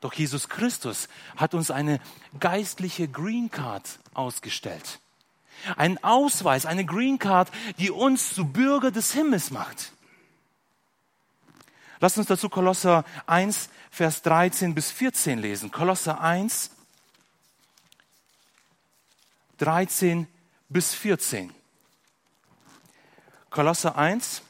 Doch 0.01 0.13
Jesus 0.13 0.47
Christus 0.47 1.09
hat 1.35 1.53
uns 1.53 1.71
eine 1.71 1.99
geistliche 2.39 3.07
Green 3.07 3.51
Card 3.51 3.99
ausgestellt. 4.13 4.99
Ein 5.75 6.01
Ausweis, 6.03 6.65
eine 6.65 6.85
Green 6.85 7.19
Card, 7.19 7.51
die 7.79 7.91
uns 7.91 8.33
zu 8.33 8.45
Bürger 8.45 8.91
des 8.91 9.11
Himmels 9.11 9.51
macht. 9.51 9.91
Lasst 11.99 12.17
uns 12.17 12.27
dazu 12.27 12.49
Kolosser 12.49 13.03
1, 13.27 13.69
Vers 13.91 14.21
13 14.21 14.73
bis 14.75 14.91
14 14.91 15.39
lesen. 15.39 15.71
Kolosser 15.71 16.21
1, 16.21 16.71
13 19.57 20.27
bis 20.69 20.93
14. 20.93 21.53
Kolosser 23.49 23.97
1, 23.97 24.41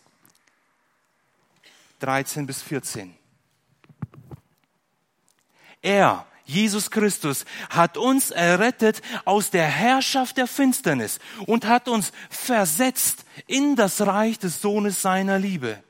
13 2.00 2.46
bis 2.46 2.62
14. 2.62 3.16
Er, 5.82 6.26
Jesus 6.46 6.92
Christus, 6.92 7.46
hat 7.70 7.98
uns 7.98 8.32
errettet 8.32 9.02
aus 9.26 9.50
der 9.50 9.66
Herrschaft 9.66 10.38
der 10.38 10.48
Finsternis 10.48 11.20
und 11.46 11.66
hat 11.66 11.88
uns 11.88 12.12
versetzt 12.30 13.24
in 13.48 13.76
das 13.76 14.02
Reich 14.02 14.38
des 14.38 14.62
Sohnes 14.62 15.02
seiner 15.02 15.40
Liebe, 15.40 15.82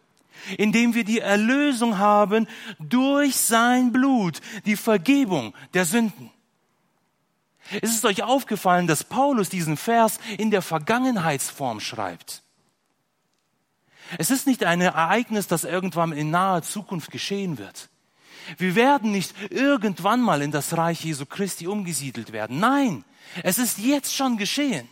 indem 0.58 0.94
wir 0.94 1.04
die 1.04 1.20
Erlösung 1.20 1.98
haben 1.98 2.48
durch 2.80 3.36
sein 3.36 3.92
Blut, 3.92 4.42
die 4.66 4.76
Vergebung 4.76 5.54
der 5.74 5.86
Sünden. 5.86 6.32
Ist 7.82 7.96
es 7.96 8.06
euch 8.06 8.24
aufgefallen, 8.24 8.88
dass 8.88 9.04
Paulus 9.04 9.50
diesen 9.50 9.78
Vers 9.78 10.20
in 10.38 10.50
der 10.50 10.62
Vergangenheitsform 10.62 11.80
schreibt? 11.80 12.42
Es 14.18 14.32
ist 14.32 14.48
nicht 14.48 14.64
ein 14.64 14.82
Ereignis, 14.82 15.48
das 15.48 15.64
irgendwann 15.64 16.14
in 16.14 16.32
naher 16.32 16.64
Zukunft 16.64 17.12
geschehen 17.12 17.60
wird. 17.60 17.90
Wir 18.58 18.74
werden 18.74 19.12
nicht 19.12 19.36
irgendwann 19.52 20.22
mal 20.22 20.42
in 20.42 20.52
das 20.52 20.76
Reich 20.76 21.06
Jesu 21.06 21.28
Christi 21.28 21.68
umgesiedelt 21.68 22.32
werden. 22.32 22.60
Nein, 22.60 23.04
es 23.44 23.60
ist 23.60 23.78
jetzt 23.78 24.16
schon 24.16 24.38
geschehen. 24.38 24.90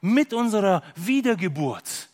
Mit 0.00 0.32
unserer 0.32 0.82
Wiedergeburt 0.96 2.09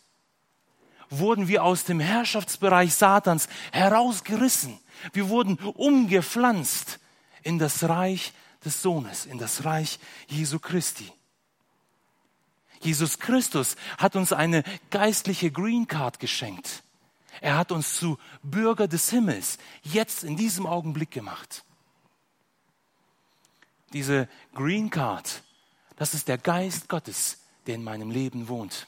wurden 1.09 1.47
wir 1.47 1.63
aus 1.63 1.83
dem 1.83 1.99
Herrschaftsbereich 1.99 2.93
Satans 2.93 3.47
herausgerissen. 3.71 4.79
Wir 5.13 5.29
wurden 5.29 5.57
umgepflanzt 5.57 6.99
in 7.43 7.59
das 7.59 7.83
Reich 7.83 8.33
des 8.65 8.81
Sohnes, 8.81 9.25
in 9.25 9.37
das 9.37 9.65
Reich 9.65 9.99
Jesu 10.27 10.59
Christi. 10.59 11.11
Jesus 12.81 13.19
Christus 13.19 13.75
hat 13.97 14.15
uns 14.15 14.33
eine 14.33 14.63
geistliche 14.91 15.51
Green 15.51 15.87
Card 15.87 16.19
geschenkt. 16.19 16.83
Er 17.41 17.57
hat 17.57 17.71
uns 17.71 17.97
zu 17.97 18.17
Bürger 18.43 18.87
des 18.87 19.09
Himmels 19.09 19.57
jetzt 19.83 20.23
in 20.23 20.35
diesem 20.35 20.65
Augenblick 20.65 21.11
gemacht. 21.11 21.63
Diese 23.93 24.27
Green 24.53 24.89
Card, 24.89 25.43
das 25.95 26.13
ist 26.13 26.27
der 26.27 26.37
Geist 26.37 26.89
Gottes, 26.89 27.39
der 27.65 27.75
in 27.75 27.83
meinem 27.83 28.11
Leben 28.11 28.47
wohnt. 28.47 28.87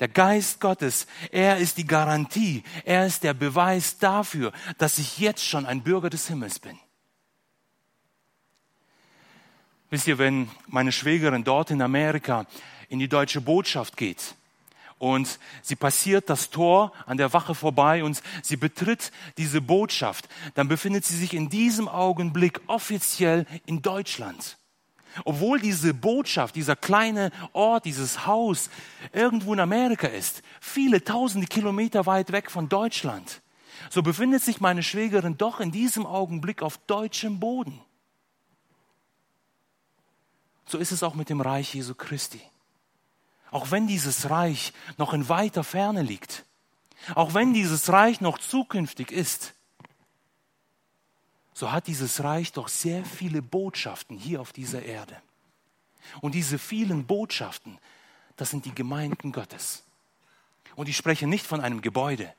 Der 0.00 0.08
Geist 0.08 0.60
Gottes, 0.60 1.06
er 1.30 1.58
ist 1.58 1.78
die 1.78 1.86
Garantie, 1.86 2.62
er 2.84 3.06
ist 3.06 3.22
der 3.22 3.34
Beweis 3.34 3.98
dafür, 3.98 4.52
dass 4.78 4.98
ich 4.98 5.18
jetzt 5.18 5.44
schon 5.44 5.66
ein 5.66 5.82
Bürger 5.82 6.10
des 6.10 6.28
Himmels 6.28 6.58
bin. 6.58 6.78
Wisst 9.90 10.06
ihr, 10.06 10.18
wenn 10.18 10.50
meine 10.68 10.92
Schwägerin 10.92 11.44
dort 11.44 11.70
in 11.70 11.82
Amerika 11.82 12.46
in 12.88 12.98
die 12.98 13.08
deutsche 13.08 13.40
Botschaft 13.40 13.96
geht, 13.96 14.34
und 15.02 15.40
sie 15.62 15.74
passiert 15.74 16.30
das 16.30 16.50
Tor 16.50 16.92
an 17.06 17.16
der 17.16 17.32
Wache 17.32 17.56
vorbei 17.56 18.04
und 18.04 18.22
sie 18.40 18.56
betritt 18.56 19.10
diese 19.36 19.60
Botschaft, 19.60 20.28
dann 20.54 20.68
befindet 20.68 21.04
sie 21.04 21.16
sich 21.16 21.34
in 21.34 21.48
diesem 21.48 21.88
Augenblick 21.88 22.60
offiziell 22.68 23.44
in 23.66 23.82
Deutschland. 23.82 24.58
Obwohl 25.24 25.60
diese 25.60 25.94
Botschaft, 25.94 26.56
dieser 26.56 26.76
kleine 26.76 27.30
Ort, 27.52 27.84
dieses 27.84 28.26
Haus 28.26 28.70
irgendwo 29.12 29.52
in 29.52 29.60
Amerika 29.60 30.06
ist, 30.06 30.42
viele 30.60 31.04
tausende 31.04 31.46
Kilometer 31.46 32.06
weit 32.06 32.32
weg 32.32 32.50
von 32.50 32.68
Deutschland, 32.68 33.42
so 33.90 34.02
befindet 34.02 34.42
sich 34.42 34.60
meine 34.60 34.82
Schwägerin 34.82 35.36
doch 35.36 35.60
in 35.60 35.70
diesem 35.70 36.06
Augenblick 36.06 36.62
auf 36.62 36.78
deutschem 36.78 37.40
Boden. 37.40 37.80
So 40.66 40.78
ist 40.78 40.92
es 40.92 41.02
auch 41.02 41.14
mit 41.14 41.28
dem 41.28 41.40
Reich 41.40 41.74
Jesu 41.74 41.94
Christi. 41.94 42.40
Auch 43.50 43.70
wenn 43.70 43.86
dieses 43.86 44.30
Reich 44.30 44.72
noch 44.96 45.12
in 45.12 45.28
weiter 45.28 45.64
Ferne 45.64 46.02
liegt, 46.02 46.44
auch 47.14 47.34
wenn 47.34 47.52
dieses 47.52 47.92
Reich 47.92 48.20
noch 48.20 48.38
zukünftig 48.38 49.10
ist, 49.10 49.54
so 51.54 51.70
hat 51.70 51.86
dieses 51.86 52.22
Reich 52.22 52.52
doch 52.52 52.68
sehr 52.68 53.04
viele 53.04 53.42
Botschaften 53.42 54.16
hier 54.16 54.40
auf 54.40 54.52
dieser 54.52 54.82
Erde. 54.82 55.16
Und 56.20 56.34
diese 56.34 56.58
vielen 56.58 57.06
Botschaften, 57.06 57.78
das 58.36 58.50
sind 58.50 58.64
die 58.64 58.74
Gemeinden 58.74 59.32
Gottes. 59.32 59.84
Und 60.74 60.88
ich 60.88 60.96
spreche 60.96 61.26
nicht 61.26 61.46
von 61.46 61.60
einem 61.60 61.82
Gebäude. 61.82 62.32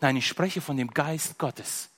Nein, 0.00 0.16
ich 0.16 0.26
spreche 0.26 0.60
von 0.60 0.76
dem 0.76 0.92
Geist 0.92 1.38
Gottes, 1.38 1.88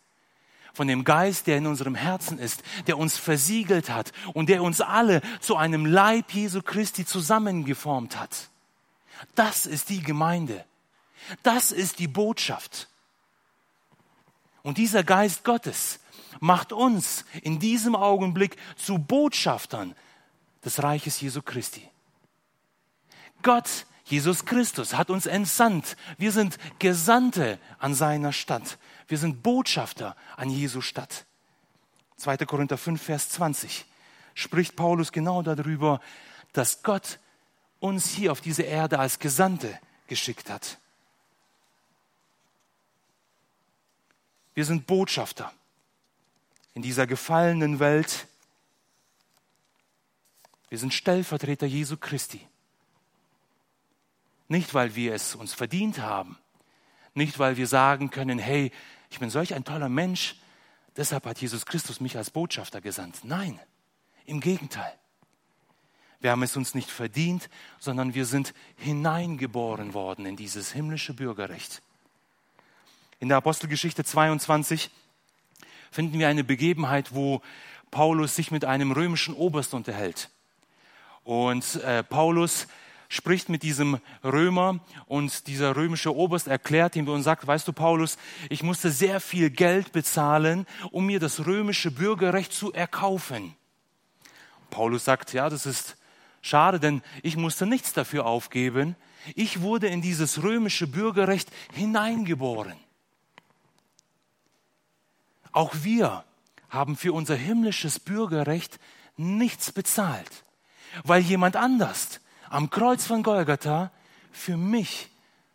von 0.72 0.86
dem 0.86 1.04
Geist, 1.04 1.46
der 1.46 1.58
in 1.58 1.66
unserem 1.66 1.94
Herzen 1.94 2.38
ist, 2.38 2.62
der 2.86 2.98
uns 2.98 3.18
versiegelt 3.18 3.90
hat 3.90 4.12
und 4.34 4.48
der 4.48 4.62
uns 4.62 4.80
alle 4.80 5.22
zu 5.40 5.56
einem 5.56 5.86
Leib 5.86 6.32
Jesu 6.32 6.62
Christi 6.62 7.04
zusammengeformt 7.04 8.18
hat. 8.18 8.48
Das 9.34 9.66
ist 9.66 9.88
die 9.88 10.02
Gemeinde. 10.02 10.64
Das 11.42 11.72
ist 11.72 11.98
die 11.98 12.08
Botschaft. 12.08 12.88
Und 14.62 14.78
dieser 14.78 15.02
Geist 15.02 15.44
Gottes 15.44 15.98
macht 16.40 16.72
uns 16.72 17.24
in 17.42 17.58
diesem 17.58 17.94
Augenblick 17.96 18.56
zu 18.76 18.98
Botschaftern 18.98 19.94
des 20.64 20.82
Reiches 20.82 21.20
Jesu 21.20 21.42
Christi. 21.42 21.88
Gott, 23.42 23.86
Jesus 24.04 24.44
Christus, 24.44 24.94
hat 24.94 25.10
uns 25.10 25.26
entsandt. 25.26 25.96
Wir 26.16 26.32
sind 26.32 26.58
Gesandte 26.78 27.58
an 27.78 27.94
seiner 27.94 28.32
Stadt. 28.32 28.78
Wir 29.06 29.18
sind 29.18 29.42
Botschafter 29.42 30.16
an 30.36 30.50
Jesu 30.50 30.80
Stadt. 30.80 31.24
2. 32.16 32.38
Korinther 32.38 32.78
5, 32.78 33.00
Vers 33.00 33.28
20 33.30 33.86
spricht 34.34 34.76
Paulus 34.76 35.12
genau 35.12 35.42
darüber, 35.42 36.00
dass 36.52 36.82
Gott 36.82 37.18
uns 37.80 38.10
hier 38.10 38.32
auf 38.32 38.40
diese 38.40 38.62
Erde 38.62 38.98
als 38.98 39.18
Gesandte 39.18 39.78
geschickt 40.06 40.50
hat. 40.50 40.78
Wir 44.54 44.64
sind 44.64 44.86
Botschafter 44.86 45.52
in 46.78 46.82
dieser 46.82 47.08
gefallenen 47.08 47.80
Welt. 47.80 48.28
Wir 50.68 50.78
sind 50.78 50.94
Stellvertreter 50.94 51.66
Jesu 51.66 51.96
Christi. 51.96 52.46
Nicht, 54.46 54.74
weil 54.74 54.94
wir 54.94 55.12
es 55.12 55.34
uns 55.34 55.54
verdient 55.54 55.98
haben, 55.98 56.38
nicht, 57.14 57.40
weil 57.40 57.56
wir 57.56 57.66
sagen 57.66 58.10
können, 58.10 58.38
hey, 58.38 58.70
ich 59.10 59.18
bin 59.18 59.28
solch 59.28 59.54
ein 59.54 59.64
toller 59.64 59.88
Mensch, 59.88 60.36
deshalb 60.96 61.26
hat 61.26 61.40
Jesus 61.40 61.66
Christus 61.66 61.98
mich 61.98 62.16
als 62.16 62.30
Botschafter 62.30 62.80
gesandt. 62.80 63.24
Nein, 63.24 63.58
im 64.24 64.38
Gegenteil. 64.38 64.96
Wir 66.20 66.30
haben 66.30 66.44
es 66.44 66.56
uns 66.56 66.76
nicht 66.76 66.92
verdient, 66.92 67.50
sondern 67.80 68.14
wir 68.14 68.24
sind 68.24 68.54
hineingeboren 68.76 69.94
worden 69.94 70.26
in 70.26 70.36
dieses 70.36 70.70
himmlische 70.70 71.12
Bürgerrecht. 71.12 71.82
In 73.18 73.26
der 73.26 73.38
Apostelgeschichte 73.38 74.04
22 74.04 74.92
finden 75.90 76.18
wir 76.18 76.28
eine 76.28 76.44
Begebenheit, 76.44 77.14
wo 77.14 77.42
Paulus 77.90 78.36
sich 78.36 78.50
mit 78.50 78.64
einem 78.64 78.92
römischen 78.92 79.34
Oberst 79.34 79.74
unterhält. 79.74 80.30
Und 81.24 81.76
äh, 81.82 82.02
Paulus 82.02 82.66
spricht 83.08 83.48
mit 83.48 83.62
diesem 83.62 83.98
Römer 84.22 84.80
und 85.06 85.46
dieser 85.46 85.76
römische 85.76 86.14
Oberst 86.14 86.46
erklärt 86.46 86.94
ihm 86.96 87.08
und 87.08 87.22
sagt, 87.22 87.46
weißt 87.46 87.66
du 87.66 87.72
Paulus, 87.72 88.18
ich 88.50 88.62
musste 88.62 88.90
sehr 88.90 89.20
viel 89.20 89.50
Geld 89.50 89.92
bezahlen, 89.92 90.66
um 90.90 91.06
mir 91.06 91.18
das 91.18 91.46
römische 91.46 91.90
Bürgerrecht 91.90 92.52
zu 92.52 92.72
erkaufen. 92.72 93.54
Paulus 94.70 95.04
sagt, 95.06 95.32
ja, 95.32 95.48
das 95.48 95.64
ist 95.64 95.96
schade, 96.42 96.78
denn 96.78 97.02
ich 97.22 97.36
musste 97.36 97.66
nichts 97.66 97.94
dafür 97.94 98.26
aufgeben. 98.26 98.94
Ich 99.34 99.62
wurde 99.62 99.88
in 99.88 100.02
dieses 100.02 100.42
römische 100.42 100.86
Bürgerrecht 100.86 101.48
hineingeboren. 101.72 102.76
Auch 105.52 105.74
wir 105.82 106.24
haben 106.68 106.96
für 106.96 107.12
unser 107.12 107.34
himmlisches 107.34 107.98
Bürgerrecht 107.98 108.78
nichts 109.16 109.72
bezahlt, 109.72 110.44
weil 111.04 111.22
jemand 111.22 111.56
anders 111.56 112.20
am 112.50 112.70
Kreuz 112.70 113.06
von 113.06 113.22
Golgatha 113.22 113.90
für 114.32 114.56
mich 114.56 115.10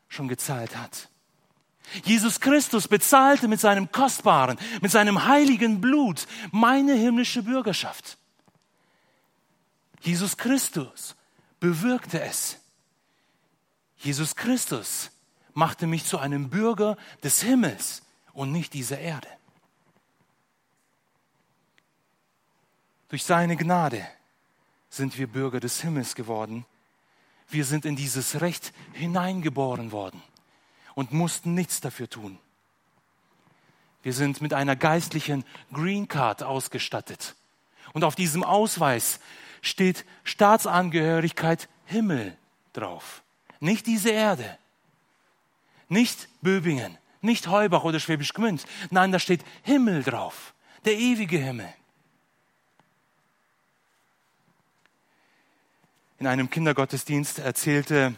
schon 0.09 0.27
gezahlt 0.27 0.75
hat. 0.75 1.09
Jesus 2.03 2.39
Christus 2.39 2.87
bezahlte 2.87 3.47
mit 3.47 3.59
seinem 3.59 3.91
kostbaren, 3.91 4.57
mit 4.81 4.91
seinem 4.91 5.25
heiligen 5.25 5.81
Blut 5.81 6.27
meine 6.51 6.93
himmlische 6.93 7.43
Bürgerschaft. 7.43 8.17
Jesus 10.01 10.37
Christus 10.37 11.15
bewirkte 11.59 12.21
es. 12.21 12.57
Jesus 13.97 14.35
Christus 14.35 15.11
machte 15.53 15.87
mich 15.87 16.05
zu 16.05 16.19
einem 16.19 16.49
Bürger 16.49 16.97
des 17.23 17.41
Himmels 17.41 18.01
und 18.33 18.51
nicht 18.51 18.73
dieser 18.73 18.99
Erde. 18.99 19.27
Durch 23.13 23.25
seine 23.25 23.55
Gnade 23.55 24.03
sind 24.89 25.19
wir 25.19 25.27
Bürger 25.27 25.59
des 25.59 25.81
Himmels 25.81 26.15
geworden. 26.15 26.65
Wir 27.47 27.63
sind 27.63 27.85
in 27.85 27.95
dieses 27.95 28.41
Recht 28.41 28.73
hineingeboren 28.93 29.91
worden 29.91 30.19
und 30.95 31.13
mussten 31.13 31.53
nichts 31.53 31.79
dafür 31.79 32.09
tun. 32.09 32.39
Wir 34.01 34.13
sind 34.13 34.41
mit 34.41 34.55
einer 34.55 34.75
geistlichen 34.75 35.45
Green 35.71 36.07
Card 36.07 36.41
ausgestattet. 36.41 37.35
Und 37.93 38.03
auf 38.03 38.15
diesem 38.15 38.43
Ausweis 38.43 39.19
steht 39.61 40.05
Staatsangehörigkeit 40.23 41.69
Himmel 41.85 42.35
drauf. 42.73 43.21
Nicht 43.59 43.85
diese 43.85 44.09
Erde. 44.09 44.57
Nicht 45.87 46.29
Böbingen, 46.41 46.97
nicht 47.21 47.45
Heubach 47.45 47.83
oder 47.83 47.99
Schwäbisch 47.99 48.33
Gmünd. 48.33 48.65
Nein, 48.89 49.11
da 49.11 49.19
steht 49.19 49.45
Himmel 49.61 50.01
drauf. 50.01 50.55
Der 50.83 50.97
ewige 50.97 51.37
Himmel. 51.37 51.71
In 56.19 56.27
einem 56.27 56.49
Kindergottesdienst 56.49 57.39
erzählte 57.39 58.13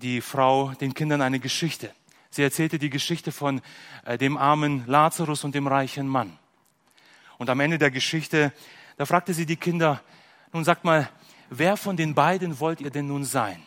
die 0.00 0.20
Frau 0.20 0.72
den 0.80 0.94
Kindern 0.94 1.20
eine 1.20 1.38
Geschichte. 1.38 1.94
Sie 2.30 2.42
erzählte 2.42 2.78
die 2.78 2.90
Geschichte 2.90 3.30
von 3.32 3.60
äh, 4.04 4.16
dem 4.16 4.36
armen 4.36 4.86
Lazarus 4.86 5.44
und 5.44 5.54
dem 5.54 5.66
reichen 5.66 6.08
Mann. 6.08 6.38
Und 7.38 7.50
am 7.50 7.60
Ende 7.60 7.78
der 7.78 7.90
Geschichte, 7.90 8.52
da 8.96 9.04
fragte 9.04 9.34
sie 9.34 9.46
die 9.46 9.56
Kinder, 9.56 10.00
nun 10.52 10.64
sagt 10.64 10.84
mal, 10.84 11.10
wer 11.50 11.76
von 11.76 11.96
den 11.96 12.14
beiden 12.14 12.58
wollt 12.60 12.80
ihr 12.80 12.90
denn 12.90 13.08
nun 13.08 13.24
sein? 13.24 13.62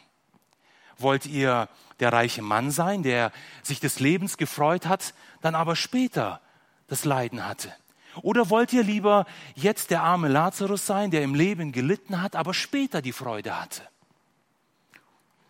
Wollt 0.98 1.26
ihr 1.26 1.70
der 2.00 2.12
reiche 2.12 2.42
Mann 2.42 2.72
sein, 2.72 3.04
der 3.04 3.32
sich 3.62 3.80
des 3.80 4.00
Lebens 4.00 4.38
gefreut 4.38 4.88
hat, 4.88 5.14
dann 5.42 5.56
aber 5.56 5.76
später 5.76 6.42
das 6.88 7.06
Leiden 7.06 7.46
hatte? 7.46 7.74
Oder 8.22 8.50
wollt 8.50 8.74
ihr 8.74 8.84
lieber 8.84 9.26
jetzt 9.56 9.90
der 9.90 10.04
arme 10.04 10.28
Lazarus 10.28 10.86
sein, 10.86 11.12
der 11.12 11.24
im 11.24 11.36
Leben 11.36 11.72
gelitten 11.72 12.22
hat, 12.22 12.36
aber 12.36 12.54
später 12.54 13.02
die 13.02 13.12
Freude 13.12 13.60
hatte? 13.60 13.82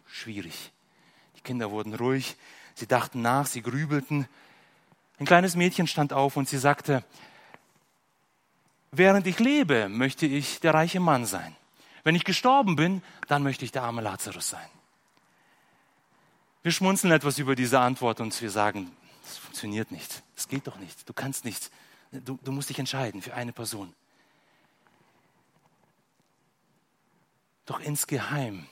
Schwierig. 0.07 0.71
Die 1.35 1.41
Kinder 1.41 1.71
wurden 1.71 1.93
ruhig, 1.93 2.37
sie 2.75 2.87
dachten 2.87 3.21
nach, 3.21 3.47
sie 3.47 3.61
grübelten. 3.61 4.27
Ein 5.19 5.25
kleines 5.25 5.55
Mädchen 5.55 5.87
stand 5.87 6.13
auf 6.13 6.37
und 6.37 6.47
sie 6.47 6.57
sagte, 6.57 7.03
während 8.91 9.27
ich 9.27 9.39
lebe, 9.39 9.89
möchte 9.89 10.25
ich 10.25 10.59
der 10.59 10.73
reiche 10.73 10.99
Mann 10.99 11.25
sein. 11.25 11.55
Wenn 12.03 12.15
ich 12.15 12.23
gestorben 12.23 12.75
bin, 12.75 13.01
dann 13.27 13.43
möchte 13.43 13.65
ich 13.65 13.71
der 13.71 13.83
arme 13.83 14.01
Lazarus 14.01 14.49
sein. 14.49 14.69
Wir 16.61 16.71
schmunzeln 16.71 17.11
etwas 17.11 17.39
über 17.39 17.55
diese 17.55 17.79
Antwort 17.79 18.21
und 18.21 18.39
wir 18.41 18.49
sagen, 18.49 18.91
das 19.23 19.37
funktioniert 19.37 19.91
nicht. 19.91 20.23
Das 20.35 20.47
geht 20.47 20.67
doch 20.67 20.77
nicht. 20.77 21.07
Du 21.07 21.13
kannst 21.13 21.43
nicht. 21.43 21.71
Du, 22.13 22.37
du 22.43 22.51
musst 22.51 22.69
dich 22.69 22.79
entscheiden 22.79 23.21
für 23.21 23.33
eine 23.33 23.53
Person. 23.53 23.93
Doch 27.65 27.79
insgeheim 27.79 28.67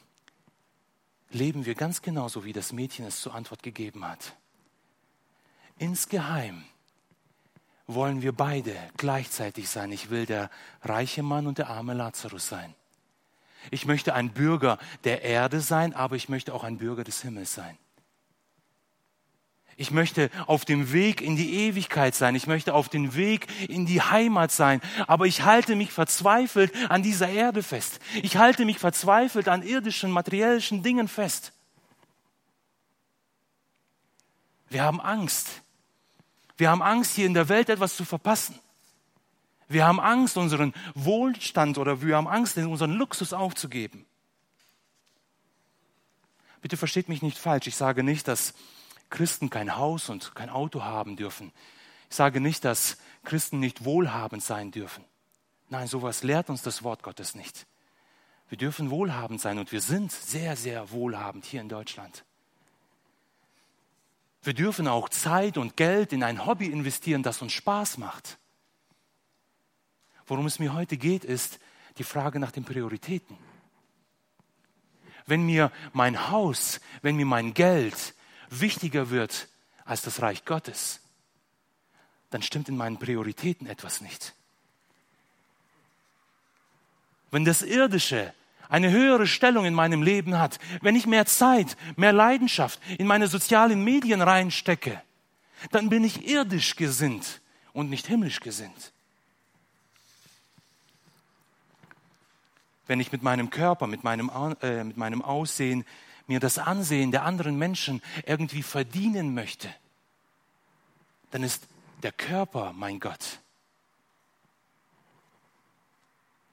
leben 1.32 1.66
wir 1.66 1.76
ganz 1.76 2.02
genauso, 2.02 2.44
wie 2.46 2.54
das 2.54 2.72
Mädchen 2.72 3.06
es 3.06 3.22
zur 3.22 3.34
Antwort 3.34 3.64
gegeben 3.64 4.06
hat. 4.06 4.36
Insgeheim 5.78 6.66
wollen 7.88 8.22
wir 8.22 8.34
beide 8.34 8.76
gleichzeitig 8.98 9.70
sein. 9.70 9.92
Ich 9.92 10.10
will 10.10 10.26
der 10.26 10.50
reiche 10.82 11.24
Mann 11.24 11.48
und 11.48 11.58
der 11.58 11.70
arme 11.70 11.94
Lazarus 11.94 12.48
sein. 12.48 12.76
Ich 13.72 13.86
möchte 13.86 14.14
ein 14.14 14.34
Bürger 14.34 14.78
der 15.04 15.24
Erde 15.24 15.62
sein, 15.62 15.94
aber 15.94 16.16
ich 16.16 16.30
möchte 16.30 16.54
auch 16.54 16.64
ein 16.64 16.78
Bürger 16.78 17.04
des 17.04 17.22
Himmels 17.22 17.54
sein. 17.54 17.78
Ich 19.82 19.90
möchte 19.90 20.30
auf 20.46 20.64
dem 20.64 20.94
Weg 20.94 21.22
in 21.22 21.36
die 21.36 21.56
Ewigkeit 21.56 22.14
sein. 22.14 22.36
Ich 22.36 22.46
möchte 22.46 22.76
auf 22.76 22.88
dem 22.88 23.16
Weg 23.16 23.48
in 23.68 23.88
die 23.88 24.00
Heimat 24.00 24.52
sein. 24.52 24.80
Aber 25.08 25.26
ich 25.26 25.42
halte 25.42 25.76
mich 25.76 25.92
verzweifelt 25.92 26.72
an 26.92 27.02
dieser 27.02 27.28
Erde 27.28 27.64
fest. 27.64 28.00
Ich 28.22 28.38
halte 28.38 28.64
mich 28.66 28.78
verzweifelt 28.78 29.48
an 29.48 29.64
irdischen, 29.64 30.12
materiellen 30.12 30.84
Dingen 30.84 31.08
fest. 31.08 31.52
Wir 34.70 34.84
haben 34.84 35.02
Angst. 35.02 35.64
Wir 36.58 36.70
haben 36.70 36.84
Angst, 36.84 37.16
hier 37.16 37.26
in 37.26 37.34
der 37.34 37.50
Welt 37.50 37.68
etwas 37.68 37.96
zu 37.96 38.06
verpassen. 38.06 38.60
Wir 39.68 39.88
haben 39.88 40.00
Angst, 40.00 40.38
unseren 40.38 40.76
Wohlstand 40.94 41.80
oder 41.80 42.04
wir 42.04 42.18
haben 42.18 42.28
Angst, 42.28 42.56
unseren 42.56 42.92
Luxus 42.92 43.34
aufzugeben. 43.34 44.06
Bitte 46.62 46.78
versteht 46.78 47.10
mich 47.10 47.24
nicht 47.24 47.40
falsch. 47.40 47.66
Ich 47.66 47.76
sage 47.76 48.04
nicht, 48.04 48.28
dass 48.28 48.54
Christen 49.12 49.52
kein 49.52 49.76
Haus 49.76 50.10
und 50.10 50.34
kein 50.34 50.50
Auto 50.50 50.84
haben 50.84 51.16
dürfen. 51.16 51.52
Ich 52.10 52.16
sage 52.16 52.42
nicht, 52.42 52.66
dass 52.66 52.98
Christen 53.24 53.60
nicht 53.60 53.86
wohlhabend 53.86 54.44
sein 54.44 54.72
dürfen. 54.72 55.06
Nein, 55.70 55.88
sowas 55.88 56.24
lehrt 56.24 56.50
uns 56.50 56.64
das 56.64 56.84
Wort 56.84 57.04
Gottes 57.04 57.36
nicht. 57.36 57.68
Wir 58.50 58.58
dürfen 58.58 58.90
wohlhabend 58.90 59.40
sein 59.40 59.60
und 59.60 59.72
wir 59.72 59.80
sind 59.80 60.12
sehr, 60.12 60.58
sehr 60.58 60.92
wohlhabend 60.92 61.46
hier 61.46 61.62
in 61.62 61.70
Deutschland. 61.70 62.26
Wir 64.44 64.54
dürfen 64.54 64.88
auch 64.88 65.08
Zeit 65.08 65.58
und 65.58 65.78
Geld 65.78 66.12
in 66.12 66.24
ein 66.24 66.46
Hobby 66.46 66.66
investieren, 66.66 67.22
das 67.22 67.42
uns 67.42 67.54
Spaß 67.54 67.98
macht. 68.00 68.40
Worum 70.26 70.48
es 70.48 70.60
mir 70.60 70.74
heute 70.74 70.98
geht, 70.98 71.24
ist 71.24 71.60
die 71.98 72.04
Frage 72.04 72.40
nach 72.40 72.52
den 72.52 72.66
Prioritäten. 72.66 73.38
Wenn 75.26 75.46
mir 75.46 75.72
mein 75.94 76.30
Haus, 76.30 76.82
wenn 77.02 77.16
mir 77.16 77.26
mein 77.26 77.54
Geld 77.54 78.16
wichtiger 78.52 79.10
wird 79.10 79.48
als 79.86 80.04
das 80.04 80.22
Reich 80.22 80.46
Gottes, 80.46 81.00
dann 82.30 82.42
stimmt 82.42 82.70
in 82.70 82.78
meinen 82.78 83.00
Prioritäten 83.00 83.68
etwas 83.68 84.02
nicht. 84.02 84.34
Wenn 87.32 87.46
das 87.46 87.62
Irdische 87.62 88.34
eine 88.70 88.92
höhere 88.92 89.28
Stellung 89.28 89.66
in 89.66 89.74
meinem 89.74 90.02
Leben 90.02 90.38
hat, 90.38 90.60
wenn 90.82 90.96
ich 90.96 91.06
mehr 91.06 91.26
Zeit, 91.26 91.76
mehr 91.98 92.14
Leidenschaft 92.14 92.80
in 92.98 93.08
meine 93.08 93.28
sozialen 93.28 93.84
Medien 93.84 94.22
reinstecke, 94.22 95.02
dann 95.72 95.90
bin 95.90 96.04
ich 96.04 96.28
irdisch 96.28 96.76
gesinnt 96.76 97.42
und 97.74 97.90
nicht 97.90 98.08
himmlisch 98.08 98.40
gesinnt. 98.40 98.94
Wenn 102.88 103.00
ich 103.00 103.12
mit 103.12 103.24
meinem 103.24 103.50
Körper, 103.50 103.88
mit 103.88 104.04
meinem, 104.04 104.32
äh, 104.62 104.84
mit 104.84 104.98
meinem 104.98 105.22
Aussehen 105.22 105.86
mir 106.32 106.40
das 106.40 106.58
Ansehen 106.58 107.12
der 107.12 107.26
anderen 107.26 107.58
Menschen 107.58 108.02
irgendwie 108.26 108.64
verdienen 108.64 109.34
möchte, 109.34 109.68
dann 111.32 111.44
ist 111.44 111.68
der 112.04 112.14
Körper 112.14 112.72
mein 112.72 113.02
Gott. 113.02 113.40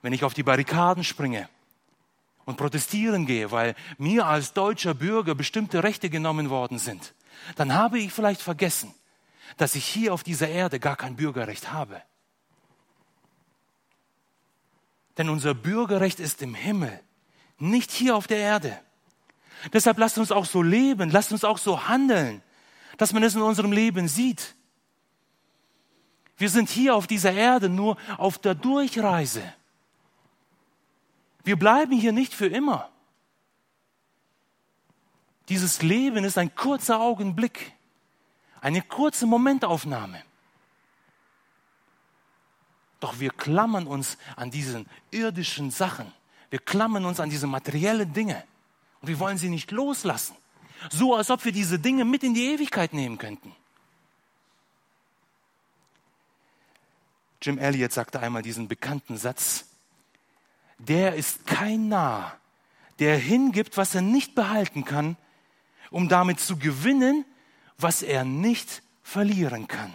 Wenn 0.03 0.12
ich 0.12 0.25
auf 0.25 0.35
die 0.35 0.43
Barrikaden 0.43 1.05
springe 1.05 1.49
und 2.45 2.57
protestieren 2.57 3.25
gehe, 3.25 3.53
weil 3.53 3.77
mir 3.99 4.27
als 4.27 4.53
deutscher 4.53 4.95
Bürger 4.95 5.37
bestimmte 5.37 5.85
Rechte 5.85 6.11
genommen 6.11 6.51
worden 6.51 6.81
sind, 6.81 7.14
dann 7.55 7.73
habe 7.73 8.01
ich 8.01 8.12
vielleicht 8.12 8.43
vergessen, 8.43 8.93
dass 9.59 9.77
ich 9.77 9.87
hier 9.87 10.12
auf 10.12 10.25
dieser 10.25 10.49
Erde 10.49 10.81
gar 10.81 10.97
kein 10.97 11.14
Bürgerrecht 11.14 11.71
habe. 11.73 12.03
Denn 15.17 15.29
unser 15.29 15.55
Bürgerrecht 15.55 16.19
ist 16.19 16.43
im 16.43 16.57
Himmel, 16.57 17.01
nicht 17.59 17.93
hier 17.93 18.17
auf 18.17 18.27
der 18.27 18.38
Erde. 18.38 18.81
Deshalb 19.73 19.99
lasst 19.99 20.18
uns 20.18 20.33
auch 20.33 20.44
so 20.44 20.62
leben, 20.62 21.11
lasst 21.11 21.33
uns 21.33 21.44
auch 21.44 21.59
so 21.59 21.88
handeln, 21.88 22.42
dass 22.97 23.12
man 23.12 23.23
es 23.23 23.35
in 23.35 23.42
unserem 23.42 23.73
Leben 23.73 24.09
sieht. 24.09 24.55
Wir 26.37 26.49
sind 26.49 26.68
hier 26.68 26.94
auf 26.94 27.07
dieser 27.07 27.33
Erde 27.33 27.68
nur 27.68 27.97
auf 28.16 28.38
der 28.38 28.55
Durchreise. 28.55 29.42
Wir 31.44 31.59
bleiben 31.59 31.92
hier 31.92 32.12
nicht 32.12 32.35
für 32.35 32.47
immer. 32.47 32.90
Dieses 35.49 35.83
Leben 35.83 36.25
ist 36.25 36.38
ein 36.38 36.55
kurzer 36.55 37.01
Augenblick, 37.01 37.73
eine 38.61 38.83
kurze 38.83 39.27
Momentaufnahme. 39.27 40.23
Doch 43.01 43.18
wir 43.18 43.31
klammern 43.31 43.87
uns 43.87 44.18
an 44.37 44.51
diesen 44.51 44.87
irdischen 45.11 45.71
Sachen. 45.71 46.12
Wir 46.51 46.59
klammern 46.59 47.05
uns 47.05 47.21
an 47.21 47.31
diese 47.31 47.47
materiellen 47.47 48.12
Dinge. 48.12 48.44
Und 49.01 49.09
wir 49.09 49.19
wollen 49.19 49.39
sie 49.39 49.49
nicht 49.49 49.71
loslassen. 49.71 50.37
So 50.91 51.15
als 51.15 51.31
ob 51.31 51.45
wir 51.45 51.53
diese 51.53 51.79
Dinge 51.79 52.05
mit 52.05 52.23
in 52.23 52.35
die 52.35 52.47
Ewigkeit 52.47 52.93
nehmen 52.93 53.19
könnten. 53.19 53.55
Jim 57.41 57.59
Elliot 57.59 57.93
sagte 57.93 58.21
einmal 58.21 58.43
diesen 58.43 58.69
bekannten 58.69 59.17
Satz, 59.17 59.67
der 60.79 61.15
ist 61.15 61.47
kein 61.47 61.89
Narr, 61.89 62.37
der 62.99 63.17
hingibt, 63.17 63.77
was 63.77 63.95
er 63.95 64.03
nicht 64.03 64.35
behalten 64.35 64.85
kann, 64.85 65.17
um 65.91 66.09
damit 66.09 66.41
zu 66.41 66.57
gewinnen, 66.57 67.25
was 67.77 68.03
er 68.03 68.25
nicht 68.25 68.83
verlieren 69.03 69.69
kann. 69.69 69.93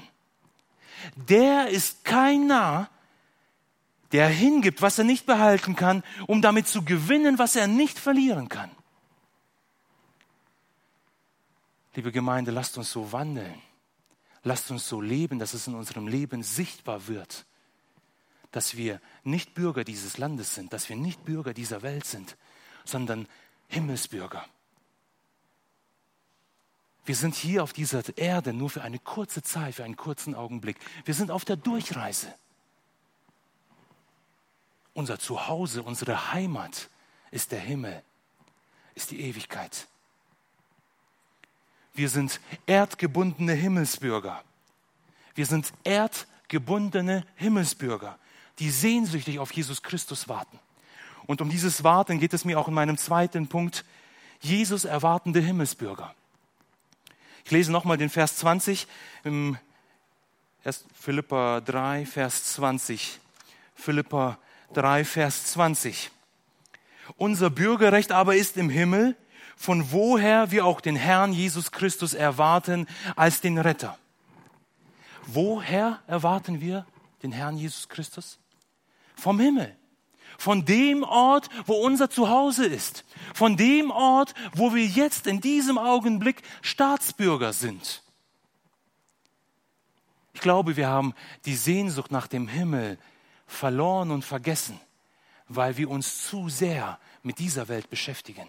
Der 1.16 1.68
ist 1.68 2.06
kein 2.06 2.48
Narr, 2.48 2.89
der 4.13 4.28
hingibt, 4.28 4.82
was 4.82 4.98
er 4.98 5.04
nicht 5.04 5.26
behalten 5.26 5.76
kann, 5.76 6.04
um 6.28 6.42
damit 6.42 6.68
zu 6.68 6.84
gewinnen, 6.84 7.39
was 7.39 7.56
er 7.56 7.68
nicht 7.68 8.00
verlieren 8.00 8.48
kann. 8.48 8.72
Liebe 11.95 12.12
Gemeinde, 12.12 12.51
lasst 12.51 12.77
uns 12.77 12.91
so 12.91 13.12
wandeln. 13.12 13.62
Lasst 14.43 14.71
uns 14.71 14.88
so 14.88 14.99
leben, 14.99 15.39
dass 15.39 15.53
es 15.53 15.67
in 15.67 15.75
unserem 15.75 16.08
Leben 16.08 16.43
sichtbar 16.43 17.08
wird, 17.08 17.45
dass 18.51 18.75
wir 18.75 18.99
nicht 19.23 19.53
Bürger 19.53 19.84
dieses 19.84 20.17
Landes 20.17 20.53
sind, 20.53 20.73
dass 20.73 20.89
wir 20.89 20.95
nicht 20.95 21.23
Bürger 21.23 21.53
dieser 21.53 21.82
Welt 21.82 22.06
sind, 22.06 22.36
sondern 22.84 23.27
Himmelsbürger. 23.69 24.45
Wir 27.06 27.15
sind 27.15 27.36
hier 27.36 27.63
auf 27.63 27.73
dieser 27.73 28.01
Erde 28.17 28.53
nur 28.53 28.69
für 28.69 28.82
eine 28.82 28.99
kurze 28.99 29.43
Zeit, 29.43 29.75
für 29.75 29.84
einen 29.84 29.97
kurzen 29.97 30.36
Augenblick. 30.36 30.77
Wir 31.06 31.13
sind 31.13 31.32
auf 31.32 31.45
der 31.45 31.58
Durchreise. 31.58 32.34
Unser 34.93 35.19
Zuhause, 35.19 35.84
unsere 35.84 36.34
Heimat 36.34 36.89
ist 37.32 37.51
der 37.51 37.60
Himmel, 37.60 38.03
ist 38.93 39.12
die 39.12 39.21
Ewigkeit. 39.21 39.88
Wir 41.93 42.10
sind 42.10 42.39
erdgebundene 42.65 43.53
Himmelsbürger. 43.53 44.43
Wir 45.36 45.45
sind 45.45 45.73
erdgebundene 45.84 47.25
Himmelsbürger, 47.36 48.17
die 48.60 48.69
sehnsüchtig 48.69 49.39
auf 49.39 49.51
Jesus 49.51 49.82
Christus 49.84 50.27
warten. 50.27 50.60
Und 51.25 51.41
um 51.41 51.49
dieses 51.49 51.84
Warten 51.84 52.19
geht 52.19 52.34
es 52.34 52.45
mir 52.45 52.60
auch 52.60 52.67
in 52.67 52.73
meinem 52.73 52.97
zweiten 52.97 53.47
Punkt. 53.47 53.86
Jesus 54.41 54.86
erwartende 54.86 55.39
Himmelsbürger. 55.39 56.13
Ich 57.45 57.51
lese 57.51 57.71
nochmal 57.71 57.97
den 57.97 58.10
Vers 58.10 58.38
20 58.38 58.88
im 59.23 59.58
Philippa 60.93 61.62
3, 61.62 62.06
Vers 62.06 62.53
20. 62.53 63.19
Philippa 63.75 64.38
3, 64.73 65.03
Vers 65.06 65.45
20. 65.47 66.12
Unser 67.17 67.49
Bürgerrecht 67.49 68.12
aber 68.12 68.36
ist 68.36 68.58
im 68.58 68.69
Himmel, 68.69 69.15
von 69.56 69.92
woher 69.92 70.52
wir 70.52 70.66
auch 70.66 70.82
den 70.82 70.96
Herrn 70.96 71.34
Jesus 71.34 71.72
Christus 71.72 72.13
erwarten 72.13 72.88
als 73.16 73.42
den 73.42 73.58
Retter. 73.58 73.98
Woher 75.26 76.02
erwarten 76.08 76.62
wir 76.62 76.86
den 77.22 77.32
Herrn 77.32 77.58
Jesus 77.58 77.88
Christus? 77.88 78.39
Vom 79.16 79.39
Himmel. 79.39 79.76
Von 80.38 80.66
dem 80.66 81.04
Ort, 81.04 81.50
wo 81.66 81.74
unser 81.76 82.10
Zuhause 82.10 82.66
ist. 82.66 83.06
Von 83.34 83.56
dem 83.56 83.92
Ort, 83.92 84.34
wo 84.54 84.74
wir 84.74 84.86
jetzt 84.86 85.28
in 85.28 85.39
diesem 85.39 85.78
Augenblick 85.78 86.42
Staatsbürger 86.62 87.54
sind. 87.54 88.04
Ich 90.34 90.42
glaube, 90.42 90.76
wir 90.76 90.88
haben 90.88 91.13
die 91.46 91.56
Sehnsucht 91.56 92.12
nach 92.12 92.28
dem 92.28 92.48
Himmel 92.48 92.98
verloren 93.46 94.12
und 94.12 94.26
vergessen, 94.26 94.80
weil 95.48 95.78
wir 95.78 95.89
uns 95.89 96.28
zu 96.28 96.50
sehr 96.50 97.00
mit 97.22 97.39
dieser 97.39 97.68
Welt 97.68 97.89
beschäftigen. 97.89 98.48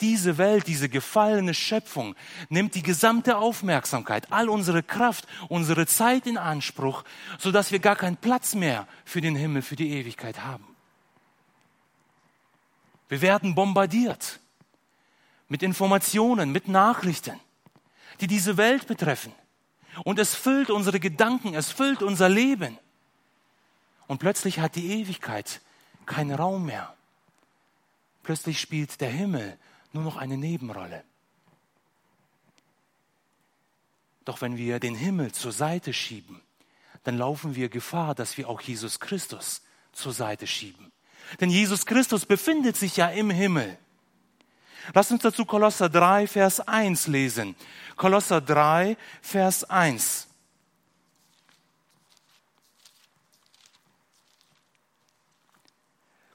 Diese 0.00 0.38
Welt, 0.38 0.66
diese 0.66 0.88
gefallene 0.88 1.54
Schöpfung 1.54 2.14
nimmt 2.48 2.74
die 2.74 2.82
gesamte 2.82 3.36
Aufmerksamkeit, 3.36 4.32
all 4.32 4.48
unsere 4.48 4.82
Kraft, 4.82 5.26
unsere 5.48 5.86
Zeit 5.86 6.26
in 6.26 6.38
Anspruch, 6.38 7.04
sodass 7.38 7.70
wir 7.70 7.78
gar 7.78 7.96
keinen 7.96 8.16
Platz 8.16 8.54
mehr 8.54 8.86
für 9.04 9.20
den 9.20 9.36
Himmel, 9.36 9.62
für 9.62 9.76
die 9.76 9.90
Ewigkeit 9.90 10.42
haben. 10.42 10.66
Wir 13.08 13.20
werden 13.20 13.54
bombardiert 13.54 14.40
mit 15.48 15.62
Informationen, 15.62 16.50
mit 16.50 16.68
Nachrichten, 16.68 17.38
die 18.20 18.26
diese 18.26 18.56
Welt 18.56 18.86
betreffen. 18.86 19.32
Und 20.02 20.18
es 20.18 20.34
füllt 20.34 20.70
unsere 20.70 20.98
Gedanken, 20.98 21.54
es 21.54 21.70
füllt 21.70 22.02
unser 22.02 22.28
Leben. 22.28 22.78
Und 24.06 24.18
plötzlich 24.18 24.58
hat 24.58 24.74
die 24.74 25.00
Ewigkeit 25.00 25.60
keinen 26.06 26.34
Raum 26.34 26.66
mehr. 26.66 26.94
Plötzlich 28.24 28.58
spielt 28.58 29.00
der 29.00 29.10
Himmel 29.10 29.56
nur 29.92 30.02
noch 30.02 30.16
eine 30.16 30.36
Nebenrolle. 30.36 31.04
Doch 34.24 34.40
wenn 34.40 34.56
wir 34.56 34.80
den 34.80 34.94
Himmel 34.94 35.32
zur 35.32 35.52
Seite 35.52 35.92
schieben, 35.92 36.40
dann 37.04 37.18
laufen 37.18 37.54
wir 37.54 37.68
Gefahr, 37.68 38.14
dass 38.14 38.38
wir 38.38 38.48
auch 38.48 38.62
Jesus 38.62 38.98
Christus 38.98 39.62
zur 39.92 40.12
Seite 40.12 40.46
schieben. 40.46 40.90
Denn 41.40 41.50
Jesus 41.50 41.84
Christus 41.84 42.24
befindet 42.24 42.76
sich 42.76 42.96
ja 42.96 43.08
im 43.08 43.30
Himmel. 43.30 43.78
Lass 44.94 45.10
uns 45.10 45.22
dazu 45.22 45.44
Kolosser 45.44 45.88
3, 45.90 46.26
Vers 46.26 46.60
1 46.60 47.06
lesen. 47.06 47.54
Kolosser 47.96 48.40
3, 48.40 48.96
Vers 49.20 49.64
1. 49.64 50.28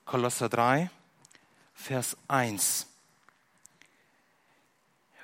Kolosser 0.06 0.49
3, 0.49 0.89
Vers 1.80 2.18
1. 2.28 2.88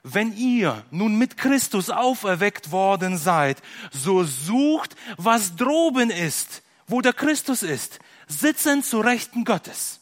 Wenn 0.03 0.35
ihr 0.37 0.85
nun 0.89 1.17
mit 1.17 1.35
Christus 1.35 1.89
auferweckt 1.89 2.71
worden 2.71 3.17
seid, 3.17 3.61
so 3.91 4.23
sucht, 4.23 4.95
was 5.17 5.55
droben 5.55 6.09
ist, 6.09 6.63
wo 6.87 7.01
der 7.01 7.13
Christus 7.13 7.61
ist, 7.61 7.99
sitzend 8.27 8.85
zu 8.85 9.01
Rechten 9.01 9.43
Gottes. 9.43 9.99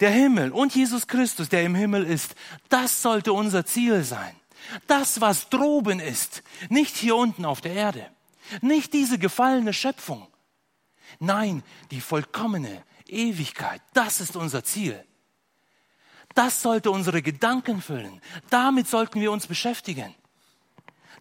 Der 0.00 0.10
Himmel 0.10 0.52
und 0.52 0.74
Jesus 0.74 1.06
Christus, 1.06 1.48
der 1.48 1.62
im 1.62 1.74
Himmel 1.74 2.04
ist, 2.04 2.34
das 2.68 3.02
sollte 3.02 3.32
unser 3.32 3.66
Ziel 3.66 4.04
sein. 4.04 4.34
Das, 4.86 5.20
was 5.20 5.48
droben 5.48 6.00
ist, 6.00 6.42
nicht 6.70 6.96
hier 6.96 7.16
unten 7.16 7.44
auf 7.44 7.60
der 7.60 7.72
Erde, 7.72 8.10
nicht 8.62 8.94
diese 8.94 9.18
gefallene 9.18 9.72
Schöpfung. 9.72 10.26
Nein, 11.18 11.62
die 11.90 12.00
vollkommene 12.00 12.82
Ewigkeit, 13.08 13.82
das 13.92 14.20
ist 14.20 14.36
unser 14.36 14.64
Ziel. 14.64 15.04
Das 16.34 16.60
sollte 16.60 16.90
unsere 16.90 17.22
Gedanken 17.22 17.80
füllen. 17.80 18.20
Damit 18.50 18.88
sollten 18.88 19.20
wir 19.20 19.32
uns 19.32 19.46
beschäftigen. 19.46 20.14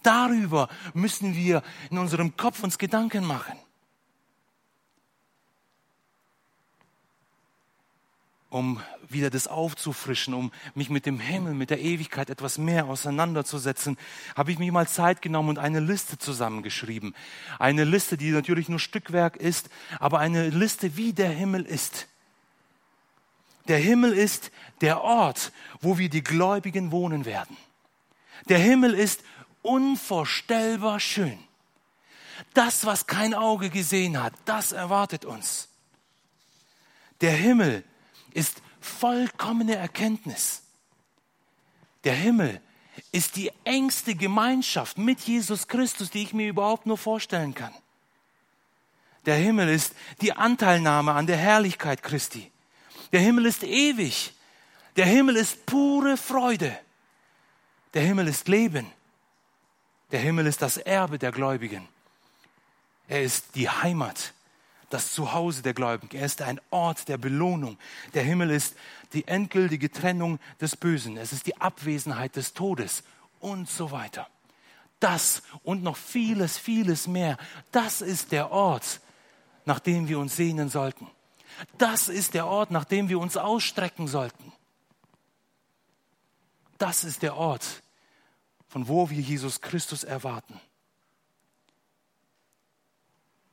Darüber 0.04 0.68
müssen 0.94 1.36
wir 1.36 1.64
in 1.90 1.98
unserem 1.98 2.36
Kopf 2.36 2.64
uns 2.64 2.78
Gedanken 2.78 3.26
machen. 3.26 3.58
Um 8.56 8.82
wieder 9.10 9.30
das 9.30 9.48
aufzufrischen, 9.48 10.34
um 10.34 10.50
mich 10.76 10.90
mit 10.90 11.06
dem 11.06 11.20
Himmel, 11.20 11.54
mit 11.54 11.72
der 11.72 11.82
Ewigkeit 11.82 12.30
etwas 12.30 12.58
mehr 12.58 12.86
auseinanderzusetzen, 12.86 13.98
habe 14.34 14.54
ich 14.54 14.60
mir 14.60 14.72
mal 14.72 14.88
Zeit 14.88 15.22
genommen 15.22 15.50
und 15.50 15.60
eine 15.60 15.82
Liste 15.82 16.18
zusammengeschrieben. 16.18 17.14
Eine 17.60 17.84
Liste, 17.84 18.16
die 18.16 18.32
natürlich 18.32 18.70
nur 18.70 18.80
Stückwerk 18.80 19.36
ist, 19.36 19.70
aber 20.00 20.20
eine 20.20 20.48
Liste, 20.48 20.96
wie 20.96 21.12
der 21.12 21.32
Himmel 21.32 21.64
ist. 21.64 22.08
Der 23.68 23.78
Himmel 23.78 24.14
ist 24.14 24.52
der 24.80 25.02
Ort, 25.02 25.52
wo 25.82 25.98
wir 25.98 26.10
die 26.10 26.24
Gläubigen 26.24 26.94
wohnen 26.94 27.26
werden. 27.26 27.58
Der 28.48 28.60
Himmel 28.60 28.94
ist 28.94 29.22
unvorstellbar 29.64 31.02
schön. 31.02 31.38
Das, 32.54 32.86
was 32.86 33.06
kein 33.06 33.34
Auge 33.34 33.70
gesehen 33.70 34.24
hat, 34.24 34.32
das 34.46 34.72
erwartet 34.72 35.26
uns. 35.26 35.68
Der 37.20 37.34
Himmel 37.34 37.80
ist 37.80 37.95
vollkommene 38.86 39.76
Erkenntnis. 39.76 40.62
Der 42.04 42.14
Himmel 42.14 42.62
ist 43.12 43.36
die 43.36 43.52
engste 43.64 44.16
Gemeinschaft 44.16 44.98
mit 44.98 45.20
Jesus 45.22 45.68
Christus, 45.68 46.10
die 46.10 46.24
ich 46.24 46.34
mir 46.34 46.48
überhaupt 46.48 46.86
nur 46.86 46.98
vorstellen 46.98 47.54
kann. 47.54 47.74
Der 49.26 49.36
Himmel 49.36 49.70
ist 49.70 49.96
die 50.22 50.34
Anteilnahme 50.34 51.14
an 51.14 51.26
der 51.26 51.38
Herrlichkeit 51.38 52.04
Christi. 52.04 52.52
Der 53.12 53.20
Himmel 53.20 53.48
ist 53.48 53.64
ewig. 53.64 54.34
Der 54.96 55.06
Himmel 55.06 55.36
ist 55.36 55.66
pure 55.66 56.16
Freude. 56.16 56.78
Der 57.94 58.04
Himmel 58.04 58.28
ist 58.28 58.48
Leben. 58.48 58.92
Der 60.12 60.20
Himmel 60.20 60.46
ist 60.46 60.62
das 60.62 60.78
Erbe 60.78 61.18
der 61.18 61.32
Gläubigen. 61.32 61.88
Er 63.08 63.24
ist 63.24 63.56
die 63.56 63.70
Heimat, 63.70 64.34
das 64.90 65.12
Zuhause 65.12 65.62
der 65.62 65.74
Gläubigen. 65.74 66.18
Er 66.18 66.26
ist 66.26 66.42
ein 66.42 66.60
Ort 66.70 67.08
der 67.08 67.18
Belohnung. 67.18 67.78
Der 68.14 68.24
Himmel 68.24 68.52
ist 68.52 68.76
die 69.14 69.28
endgültige 69.28 69.92
Trennung 69.92 70.40
des 70.62 70.76
Bösen. 70.76 71.18
Es 71.18 71.34
ist 71.34 71.48
die 71.48 71.60
Abwesenheit 71.60 72.36
des 72.36 72.54
Todes 72.54 73.04
und 73.40 73.70
so 73.70 73.92
weiter. 73.92 74.28
Das 75.00 75.44
und 75.64 75.84
noch 75.84 75.98
vieles, 75.98 76.58
vieles 76.58 77.08
mehr. 77.08 77.38
Das 77.72 78.02
ist 78.02 78.32
der 78.32 78.52
Ort, 78.52 79.02
nach 79.66 79.80
dem 79.80 80.08
wir 80.08 80.20
uns 80.20 80.36
sehnen 80.36 80.70
sollten. 80.70 81.08
Das 81.78 82.10
ist 82.10 82.34
der 82.34 82.48
Ort, 82.48 82.72
nach 82.72 82.86
dem 82.86 83.10
wir 83.10 83.20
uns 83.20 83.38
ausstrecken 83.38 84.08
sollten. 84.08 84.52
Das 86.78 87.04
ist 87.04 87.22
der 87.22 87.36
Ort, 87.38 87.84
von 88.68 88.88
wo 88.88 89.10
wir 89.10 89.20
Jesus 89.20 89.62
Christus 89.62 90.04
erwarten. 90.04 90.60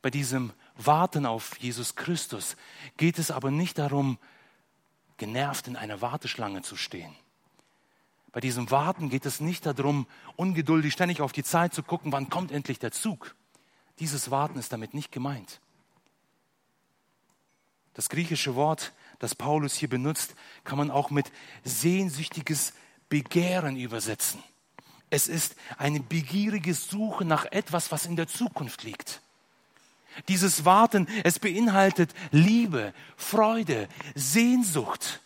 Bei 0.01 0.11
diesem 0.11 0.53
Warten 0.87 1.27
auf 1.27 1.59
Jesus 1.59 1.95
Christus 1.95 2.57
geht 2.97 3.18
es 3.18 3.31
aber 3.31 3.51
nicht 3.51 3.79
darum, 3.79 4.18
genervt 5.16 5.68
in 5.68 5.77
einer 5.77 6.01
Warteschlange 6.01 6.62
zu 6.62 6.77
stehen. 6.77 7.14
Bei 8.33 8.40
diesem 8.40 8.71
Warten 8.71 9.11
geht 9.11 9.27
es 9.27 9.40
nicht 9.40 9.66
darum, 9.66 10.07
ungeduldig 10.37 10.92
ständig 10.92 11.21
auf 11.21 11.33
die 11.33 11.45
Zeit 11.45 11.75
zu 11.75 11.83
gucken, 11.83 12.12
wann 12.12 12.31
kommt 12.31 12.51
endlich 12.51 12.79
der 12.79 12.90
Zug. 12.90 13.35
Dieses 13.99 14.31
Warten 14.31 14.59
ist 14.59 14.73
damit 14.73 14.95
nicht 14.95 15.12
gemeint. 15.12 15.61
Das 17.95 18.09
griechische 18.09 18.55
Wort, 18.55 18.92
das 19.18 19.35
Paulus 19.35 19.75
hier 19.75 19.90
benutzt, 19.90 20.35
kann 20.64 20.79
man 20.79 20.90
auch 20.90 21.11
mit 21.11 21.31
sehnsüchtiges 21.62 22.73
Begehren 23.11 23.77
übersetzen. 23.77 24.42
Es 25.11 25.29
ist 25.29 25.57
eine 25.77 26.01
begierige 26.01 26.73
Suche 26.73 27.27
nach 27.27 27.45
etwas, 27.45 27.92
was 27.92 28.07
in 28.07 28.16
der 28.16 28.29
Zukunft 28.29 28.83
liegt. 28.83 29.21
Dieses 30.29 30.64
Warten, 30.64 31.07
es 31.25 31.38
beinhaltet 31.38 32.14
Liebe, 32.31 32.92
Freude, 33.16 33.88
Sehnsucht, 34.14 35.20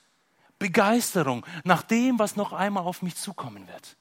Begeisterung 0.59 1.44
nach 1.64 1.83
dem, 1.83 2.18
was 2.18 2.37
noch 2.37 2.53
einmal 2.53 2.85
auf 2.85 3.03
mich 3.03 3.16
zukommen 3.16 3.66
wird. 3.68 3.96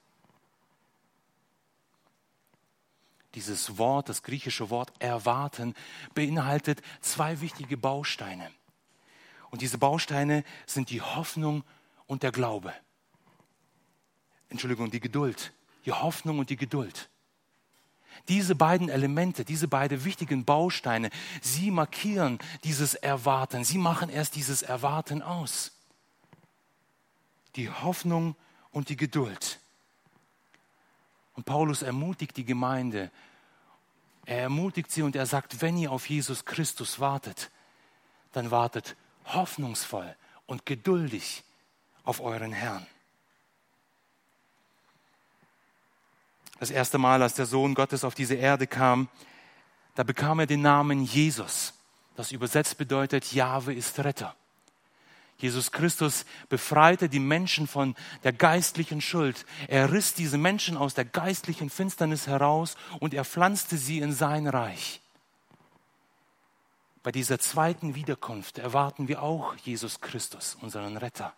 Dieses 3.36 3.78
Wort, 3.78 4.08
das 4.08 4.24
griechische 4.24 4.70
Wort 4.70 4.94
erwarten, 5.00 5.76
beinhaltet 6.14 6.82
zwei 7.02 7.42
wichtige 7.42 7.76
Bausteine. 7.76 8.50
Und 9.52 9.62
diese 9.62 9.78
Bausteine 9.78 10.44
sind 10.66 10.90
die 10.90 11.02
Hoffnung 11.02 11.64
und 12.08 12.24
der 12.24 12.32
Glaube. 12.32 12.74
Entschuldigung, 14.50 14.90
die 14.90 15.02
Geduld. 15.02 15.54
Die 15.86 15.92
Hoffnung 15.92 16.40
und 16.40 16.50
die 16.50 16.56
Geduld. 16.56 17.10
Diese 18.28 18.56
beiden 18.56 18.90
Elemente, 18.90 19.46
diese 19.46 19.68
beiden 19.68 20.04
wichtigen 20.04 20.46
Bausteine, 20.46 21.10
sie 21.42 21.72
markieren 21.72 22.40
dieses 22.64 22.96
Erwarten. 22.96 23.64
Sie 23.64 23.78
machen 23.78 24.10
erst 24.10 24.36
dieses 24.36 24.62
Erwarten 24.62 25.22
aus. 25.22 25.72
Die 27.56 27.70
Hoffnung 27.70 28.36
und 28.72 28.90
die 28.90 28.98
Geduld. 28.98 29.60
Und 31.34 31.46
Paulus 31.46 31.82
ermutigt 31.82 32.38
die 32.38 32.46
Gemeinde. 32.46 33.12
Er 34.26 34.40
ermutigt 34.40 34.92
sie 34.92 35.02
und 35.02 35.16
er 35.16 35.26
sagt, 35.26 35.62
wenn 35.62 35.78
ihr 35.78 35.92
auf 35.92 36.10
Jesus 36.10 36.46
Christus 36.46 37.00
wartet, 37.00 37.52
dann 38.32 38.52
wartet 38.52 38.96
hoffnungsvoll 39.26 40.16
und 40.46 40.66
geduldig 40.66 41.44
auf 42.04 42.22
euren 42.22 42.52
Herrn. 42.52 42.86
Das 46.60 46.72
erste 46.72 46.98
Mal, 46.98 47.22
als 47.22 47.36
der 47.36 47.46
Sohn 47.46 47.74
Gottes 47.74 48.04
auf 48.04 48.16
diese 48.16 48.36
Erde 48.36 48.68
kam, 48.68 49.10
da 49.96 50.04
bekam 50.04 50.40
er 50.40 50.46
den 50.46 50.62
Namen 50.62 51.04
Jesus. 51.04 51.74
Das 52.16 52.32
übersetzt 52.32 52.78
bedeutet, 52.78 53.34
Jahwe 53.34 53.74
ist 53.74 54.00
Retter. 54.00 54.36
Jesus 55.38 55.72
Christus 55.72 56.26
befreite 56.48 57.10
die 57.10 57.20
Menschen 57.20 57.68
von 57.68 57.96
der 58.24 58.32
geistlichen 58.32 59.02
Schuld. 59.02 59.46
Er 59.68 59.92
riss 59.92 60.14
diese 60.14 60.38
Menschen 60.38 60.78
aus 60.78 60.94
der 60.94 61.04
geistlichen 61.04 61.70
Finsternis 61.70 62.28
heraus 62.28 62.78
und 63.00 63.14
er 63.14 63.26
pflanzte 63.26 63.78
sie 63.78 64.00
in 64.00 64.14
sein 64.14 64.48
Reich. 64.48 65.02
Bei 67.04 67.12
dieser 67.12 67.38
zweiten 67.38 67.96
Wiederkunft 67.96 68.58
erwarten 68.58 69.08
wir 69.08 69.22
auch 69.22 69.56
Jesus 69.58 70.00
Christus, 70.00 70.58
unseren 70.62 70.98
Retter. 70.98 71.34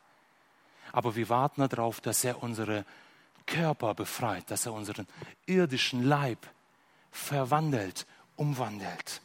Aber 0.91 1.15
wir 1.15 1.27
warten 1.27 1.67
darauf, 1.67 1.99
dass 1.99 2.23
er 2.23 2.41
unsere 2.41 2.85
Körper 3.47 3.95
befreit, 3.95 4.51
dass 4.51 4.67
er 4.67 4.73
unseren 4.73 5.07
irdischen 5.47 6.03
Leib 6.03 6.45
verwandelt, 7.11 8.05
umwandelt. 8.35 9.21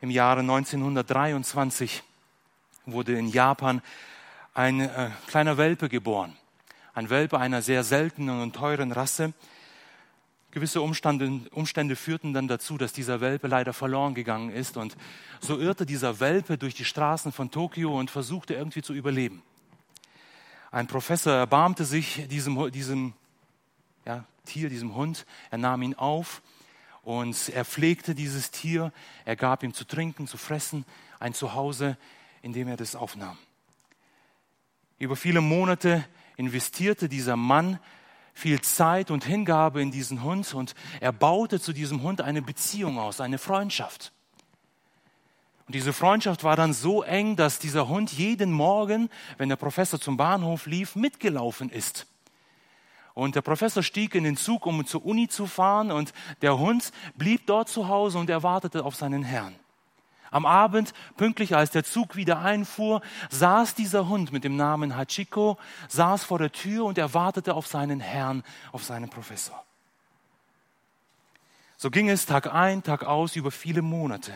Im 0.00 0.10
Jahre 0.10 0.40
1923 0.40 2.04
wurde 2.86 3.18
in 3.18 3.28
Japan 3.28 3.82
ein 4.54 4.80
äh, 4.80 5.10
kleiner 5.26 5.56
Welpe 5.56 5.88
geboren. 5.88 6.36
Ein 6.94 7.10
Welpe 7.10 7.38
einer 7.38 7.62
sehr 7.62 7.82
seltenen 7.82 8.40
und 8.40 8.54
teuren 8.54 8.92
Rasse. 8.92 9.32
Gewisse 10.50 10.80
Umstände, 10.80 11.48
Umstände 11.50 11.96
führten 11.96 12.32
dann 12.32 12.48
dazu, 12.48 12.78
dass 12.78 12.92
dieser 12.92 13.20
Welpe 13.20 13.48
leider 13.48 13.72
verloren 13.72 14.14
gegangen 14.14 14.50
ist. 14.50 14.76
Und 14.76 14.96
so 15.40 15.58
irrte 15.58 15.84
dieser 15.84 16.20
Welpe 16.20 16.58
durch 16.58 16.74
die 16.74 16.84
Straßen 16.84 17.32
von 17.32 17.50
Tokio 17.50 17.98
und 17.98 18.10
versuchte 18.10 18.54
irgendwie 18.54 18.82
zu 18.82 18.94
überleben. 18.94 19.42
Ein 20.70 20.86
Professor 20.86 21.32
erbarmte 21.32 21.84
sich 21.84 22.28
diesem, 22.28 22.70
diesem 22.70 23.14
ja, 24.04 24.24
Tier, 24.44 24.68
diesem 24.68 24.94
Hund. 24.94 25.24
Er 25.50 25.58
nahm 25.58 25.82
ihn 25.82 25.94
auf 25.94 26.42
und 27.02 27.48
er 27.48 27.64
pflegte 27.64 28.14
dieses 28.14 28.50
Tier. 28.50 28.92
Er 29.24 29.36
gab 29.36 29.62
ihm 29.62 29.72
zu 29.72 29.84
trinken, 29.84 30.26
zu 30.26 30.36
fressen, 30.36 30.84
ein 31.20 31.32
Zuhause, 31.32 31.96
in 32.42 32.52
dem 32.52 32.68
er 32.68 32.76
das 32.76 32.96
aufnahm. 32.96 33.38
Über 34.98 35.16
viele 35.16 35.40
Monate 35.40 36.04
investierte 36.36 37.08
dieser 37.08 37.36
Mann 37.36 37.78
viel 38.34 38.60
Zeit 38.60 39.10
und 39.10 39.24
Hingabe 39.24 39.80
in 39.80 39.90
diesen 39.90 40.22
Hund 40.22 40.52
und 40.54 40.74
er 41.00 41.12
baute 41.12 41.60
zu 41.60 41.72
diesem 41.72 42.02
Hund 42.02 42.20
eine 42.20 42.42
Beziehung 42.42 42.98
aus, 42.98 43.20
eine 43.20 43.38
Freundschaft. 43.38 44.12
Und 45.68 45.74
diese 45.74 45.92
Freundschaft 45.92 46.44
war 46.44 46.56
dann 46.56 46.72
so 46.72 47.02
eng, 47.02 47.36
dass 47.36 47.58
dieser 47.58 47.88
Hund 47.88 48.10
jeden 48.10 48.50
Morgen, 48.50 49.10
wenn 49.36 49.50
der 49.50 49.56
Professor 49.56 50.00
zum 50.00 50.16
Bahnhof 50.16 50.64
lief, 50.64 50.96
mitgelaufen 50.96 51.68
ist. 51.68 52.06
Und 53.12 53.34
der 53.34 53.42
Professor 53.42 53.82
stieg 53.82 54.14
in 54.14 54.24
den 54.24 54.38
Zug, 54.38 54.64
um 54.64 54.86
zur 54.86 55.04
Uni 55.04 55.28
zu 55.28 55.46
fahren, 55.46 55.90
und 55.90 56.14
der 56.40 56.58
Hund 56.58 56.90
blieb 57.16 57.46
dort 57.46 57.68
zu 57.68 57.86
Hause 57.86 58.16
und 58.16 58.30
er 58.30 58.42
wartete 58.42 58.82
auf 58.82 58.94
seinen 58.94 59.22
Herrn. 59.22 59.54
Am 60.30 60.46
Abend, 60.46 60.94
pünktlich 61.18 61.54
als 61.54 61.70
der 61.70 61.84
Zug 61.84 62.16
wieder 62.16 62.38
einfuhr, 62.38 63.02
saß 63.28 63.74
dieser 63.74 64.08
Hund 64.08 64.32
mit 64.32 64.44
dem 64.44 64.56
Namen 64.56 64.96
Hachiko, 64.96 65.58
saß 65.88 66.24
vor 66.24 66.38
der 66.38 66.50
Tür 66.50 66.86
und 66.86 66.96
er 66.96 67.12
wartete 67.12 67.52
auf 67.52 67.66
seinen 67.66 68.00
Herrn, 68.00 68.42
auf 68.72 68.84
seinen 68.84 69.10
Professor. 69.10 69.62
So 71.76 71.90
ging 71.90 72.08
es 72.08 72.24
Tag 72.24 72.54
ein, 72.54 72.82
Tag 72.82 73.04
aus 73.04 73.36
über 73.36 73.50
viele 73.50 73.82
Monate. 73.82 74.32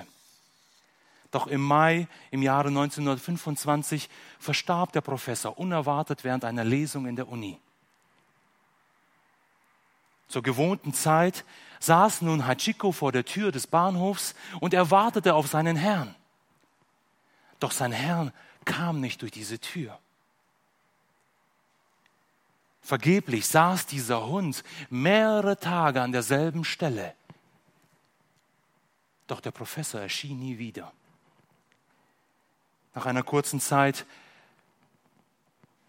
Doch 1.32 1.46
im 1.46 1.62
Mai 1.62 2.06
im 2.30 2.42
Jahre 2.42 2.68
1925 2.68 4.08
verstarb 4.38 4.92
der 4.92 5.00
Professor 5.00 5.58
unerwartet 5.58 6.24
während 6.24 6.44
einer 6.44 6.62
Lesung 6.62 7.06
in 7.06 7.16
der 7.16 7.26
Uni. 7.26 7.58
Zur 10.28 10.42
gewohnten 10.42 10.94
Zeit 10.94 11.44
saß 11.80 12.22
nun 12.22 12.46
Hachiko 12.46 12.92
vor 12.92 13.12
der 13.12 13.24
Tür 13.24 13.50
des 13.50 13.66
Bahnhofs 13.66 14.34
und 14.60 14.74
er 14.74 14.90
wartete 14.90 15.34
auf 15.34 15.46
seinen 15.46 15.76
Herrn. 15.76 16.14
Doch 17.60 17.72
sein 17.72 17.92
Herr 17.92 18.32
kam 18.66 19.00
nicht 19.00 19.22
durch 19.22 19.32
diese 19.32 19.58
Tür. 19.58 19.98
Vergeblich 22.82 23.46
saß 23.46 23.86
dieser 23.86 24.26
Hund 24.26 24.64
mehrere 24.90 25.58
Tage 25.58 26.02
an 26.02 26.12
derselben 26.12 26.64
Stelle. 26.64 27.14
Doch 29.28 29.40
der 29.40 29.52
Professor 29.52 30.00
erschien 30.00 30.38
nie 30.38 30.58
wieder. 30.58 30.92
Nach 32.94 33.06
einer 33.06 33.22
kurzen 33.22 33.60
Zeit 33.60 34.06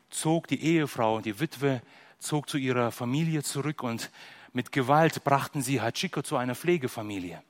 zog 0.10 0.48
die 0.48 0.62
Ehefrau, 0.62 1.22
die 1.22 1.40
Witwe, 1.40 1.82
zog 2.20 2.50
zu 2.50 2.58
ihrer 2.58 2.92
Familie 2.92 3.44
zurück 3.44 3.84
und 3.84 4.10
mit 4.54 4.72
Gewalt 4.72 5.24
brachten 5.24 5.62
sie 5.62 5.82
Hachiko 5.82 6.22
zu 6.22 6.38
einer 6.38 6.56
Pflegefamilie. 6.56 7.42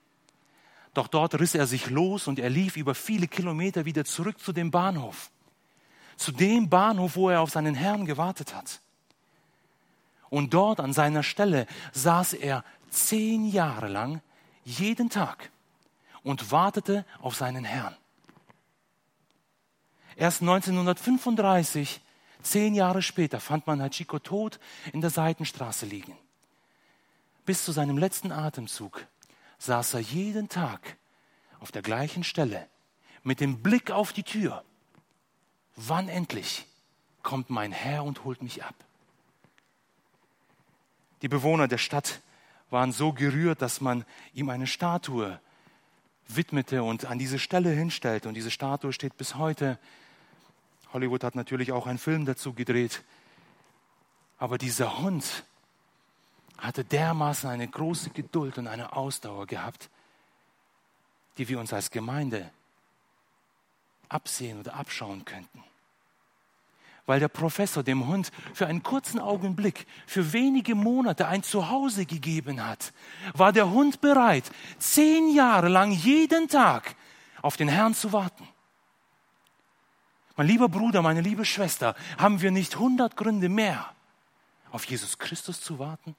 Doch 0.93 1.07
dort 1.07 1.39
riss 1.39 1.55
er 1.55 1.67
sich 1.67 1.89
los 1.89 2.27
und 2.27 2.39
er 2.39 2.49
lief 2.49 2.77
über 2.77 2.95
viele 2.95 3.27
Kilometer 3.27 3.85
wieder 3.85 4.05
zurück 4.05 4.39
zu 4.39 4.53
dem 4.53 4.71
Bahnhof. 4.71 5.29
Zu 6.15 6.31
dem 6.31 6.69
Bahnhof, 6.69 7.15
wo 7.15 7.29
er 7.29 7.41
auf 7.41 7.49
seinen 7.49 7.75
Herrn 7.75 8.05
gewartet 8.05 8.55
hat. 8.55 8.79
Und 10.29 10.53
dort 10.53 10.79
an 10.79 10.93
seiner 10.93 11.23
Stelle 11.23 11.67
saß 11.91 12.33
er 12.33 12.63
zehn 12.89 13.45
Jahre 13.45 13.87
lang 13.87 14.21
jeden 14.63 15.09
Tag 15.09 15.51
und 16.23 16.51
wartete 16.51 17.05
auf 17.21 17.35
seinen 17.35 17.65
Herrn. 17.65 17.95
Erst 20.15 20.41
1935, 20.41 22.02
zehn 22.41 22.76
Jahre 22.76 23.02
später, 23.02 23.39
fand 23.39 23.67
man 23.67 23.82
Hachiko 23.82 24.19
tot 24.19 24.60
in 24.91 25.02
der 25.02 25.10
Seitenstraße 25.10 25.86
liegen. 25.86 26.17
Bis 27.45 27.65
zu 27.65 27.71
seinem 27.71 27.97
letzten 27.97 28.32
Atemzug 28.32 29.06
saß 29.58 29.95
er 29.95 29.99
jeden 29.99 30.49
Tag 30.49 30.97
auf 31.60 31.71
der 31.71 31.82
gleichen 31.82 32.23
Stelle 32.23 32.67
mit 33.23 33.39
dem 33.39 33.62
Blick 33.62 33.91
auf 33.91 34.13
die 34.13 34.23
Tür. 34.23 34.63
Wann 35.76 36.10
endlich 36.10 36.65
kommt 37.21 37.49
mein 37.49 37.71
Herr 37.71 38.04
und 38.04 38.23
holt 38.23 38.43
mich 38.43 38.63
ab? 38.63 38.76
Die 41.21 41.30
Bewohner 41.30 41.67
der 41.67 41.78
Stadt 41.78 42.21
waren 42.69 42.91
so 42.91 43.13
gerührt, 43.13 43.62
dass 43.62 43.80
man 43.80 44.06
ihm 44.34 44.49
eine 44.49 44.67
Statue 44.67 45.39
widmete 46.28 46.84
und 46.84 47.06
an 47.06 47.19
diese 47.19 47.39
Stelle 47.39 47.69
hinstellte. 47.69 48.28
Und 48.28 48.34
diese 48.36 48.52
Statue 48.52 48.93
steht 48.93 49.17
bis 49.17 49.36
heute. 49.36 49.80
Hollywood 50.93 51.23
hat 51.23 51.36
natürlich 51.36 51.71
auch 51.71 51.88
einen 51.88 51.97
Film 51.97 52.25
dazu 52.25 52.53
gedreht. 52.53 53.03
Aber 54.38 54.58
dieser 54.58 54.99
Hund 54.99 55.43
hatte 56.58 56.84
dermaßen 56.84 57.49
eine 57.49 57.67
große 57.67 58.12
Geduld 58.12 58.58
und 58.58 58.67
eine 58.67 58.93
Ausdauer 58.93 59.47
gehabt, 59.47 59.89
die 61.38 61.49
wir 61.49 61.60
uns 61.60 61.73
als 61.73 61.89
Gemeinde 61.89 62.49
absehen 64.08 64.60
oder 64.60 64.75
abschauen 64.75 65.25
könnten. 65.25 65.63
Weil 67.06 67.19
der 67.19 67.27
Professor 67.27 67.84
dem 67.84 68.08
Hund 68.08 68.32
für 68.53 68.67
einen 68.67 68.84
kurzen 68.84 69.19
Augenblick, 69.19 69.88
für 70.08 70.32
wenige 70.32 70.73
Monate 70.75 71.27
ein 71.27 71.43
Zuhause 71.43 72.06
gegeben 72.06 72.65
hat, 72.65 72.93
war 73.34 73.51
der 73.51 73.71
Hund 73.71 73.99
bereit, 73.99 74.45
zehn 74.77 75.34
Jahre 75.34 75.67
lang 75.67 75.91
jeden 75.91 76.47
Tag 76.47 76.95
auf 77.41 77.58
den 77.58 77.67
Herrn 77.67 77.93
zu 77.93 78.13
warten. 78.13 78.47
Mein 80.35 80.47
lieber 80.47 80.67
Bruder, 80.67 81.01
meine 81.01 81.21
liebe 81.21 81.45
Schwester, 81.45 81.95
haben 82.17 82.41
wir 82.41 82.51
nicht 82.51 82.77
hundert 82.77 83.15
Gründe 83.15 83.49
mehr, 83.49 83.93
auf 84.71 84.85
Jesus 84.85 85.19
Christus 85.19 85.61
zu 85.61 85.77
warten? 85.77 86.15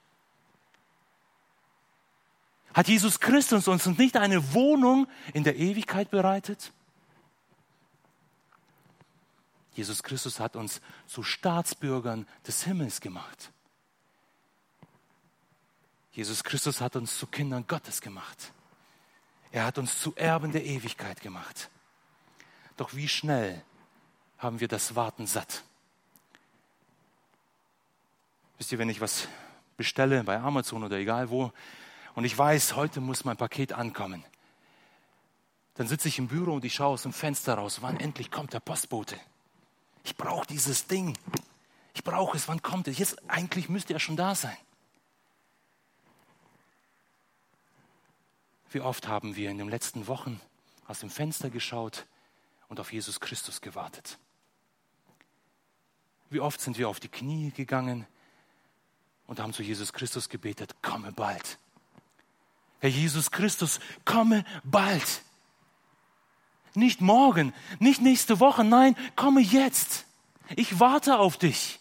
Hat 2.73 2.89
Jesus 2.89 3.21
Christus 3.21 3.69
uns 3.69 3.87
nicht 3.87 4.17
eine 4.17 4.53
Wohnung 4.53 5.07
in 5.33 5.45
der 5.45 5.57
Ewigkeit 5.57 6.11
bereitet? 6.11 6.73
Jesus 9.75 10.03
Christus 10.03 10.39
hat 10.39 10.55
uns 10.55 10.81
zu 11.07 11.23
Staatsbürgern 11.25 12.29
des 12.47 12.63
Himmels 12.65 13.01
gemacht. 13.01 13.51
Jesus 16.13 16.45
Christus 16.45 16.81
hat 16.81 16.95
uns 16.95 17.19
zu 17.19 17.27
Kindern 17.27 17.67
Gottes 17.67 18.01
gemacht. 18.01 18.53
Er 19.51 19.65
hat 19.67 19.79
uns 19.79 20.01
zu 20.01 20.15
Erben 20.15 20.53
der 20.53 20.65
Ewigkeit 20.65 21.21
gemacht. 21.21 21.71
Doch 22.77 22.95
wie 22.95 23.09
schnell 23.09 23.65
haben 24.39 24.61
wir 24.61 24.69
das 24.69 24.95
Warten 24.95 25.27
satt? 25.27 25.63
Wisst 28.59 28.73
ihr, 28.73 28.79
wenn 28.79 28.89
ich 28.89 29.01
was 29.01 29.29
bestelle 29.77 30.23
bei 30.25 30.39
Amazon 30.39 30.85
oder 30.85 30.97
egal 30.97 31.31
wo, 31.31 31.53
und 32.15 32.25
ich 32.25 32.37
weiß, 32.37 32.77
heute 32.77 33.01
muss 33.01 33.25
mein 33.25 33.37
Paket 33.37 33.73
ankommen. 33.73 34.25
Dann 35.75 35.89
sitze 35.89 36.07
ich 36.07 36.19
im 36.19 36.29
Büro 36.29 36.53
und 36.53 36.65
ich 36.65 36.75
schaue 36.75 36.95
aus 36.95 37.03
dem 37.03 37.13
Fenster 37.13 37.55
raus. 37.55 37.83
Wann 37.83 37.99
endlich 37.99 38.31
kommt 38.31 38.53
der 38.53 38.61
Postbote? 38.61 39.19
Ich 40.05 40.17
brauche 40.17 40.47
dieses 40.47 40.87
Ding. 40.87 41.19
Ich 41.95 42.05
brauche 42.05 42.37
es. 42.37 42.47
Wann 42.47 42.63
kommt 42.63 42.87
es? 42.87 42.99
Jetzt 42.99 43.29
eigentlich 43.29 43.69
müsste 43.69 43.95
er 43.95 43.99
schon 43.99 44.17
da 44.17 44.37
sein. 44.37 44.57
Wie 48.71 48.81
oft 48.81 49.09
haben 49.09 49.35
wir 49.35 49.51
in 49.51 49.59
den 49.59 49.69
letzten 49.69 50.07
Wochen 50.07 50.41
aus 50.87 51.01
dem 51.01 51.11
Fenster 51.11 51.51
geschaut 51.51 52.07
und 52.69 52.79
auf 52.79 52.93
Jesus 52.93 53.19
Christus 53.19 53.61
gewartet? 53.61 54.19
Wie 56.31 56.41
oft 56.41 56.61
sind 56.61 56.79
wir 56.79 56.89
auf 56.89 57.01
die 57.01 57.09
Knie 57.09 57.51
gegangen 57.51 58.07
und 59.27 59.41
haben 59.41 59.53
zu 59.53 59.63
Jesus 59.63 59.93
Christus 59.93 60.29
gebetet, 60.29 60.75
komme 60.83 61.13
bald. 61.13 61.59
Herr 62.81 62.91
Jesus 62.91 63.31
Christus, 63.31 63.81
komme 64.05 64.45
bald. 64.63 65.23
Nicht 66.75 67.01
morgen, 67.01 67.55
nicht 67.79 68.03
nächste 68.03 68.41
Woche, 68.41 68.65
nein, 68.65 68.97
komme 69.17 69.41
jetzt. 69.41 70.07
Ich 70.57 70.81
warte 70.81 71.19
auf 71.19 71.39
dich. 71.39 71.81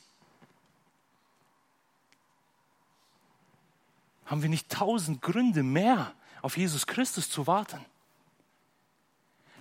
Haben 4.26 4.42
wir 4.42 4.50
nicht 4.50 4.70
tausend 4.70 5.22
Gründe 5.22 5.64
mehr, 5.64 6.14
auf 6.42 6.58
Jesus 6.58 6.88
Christus 6.88 7.30
zu 7.30 7.48
warten? 7.48 7.84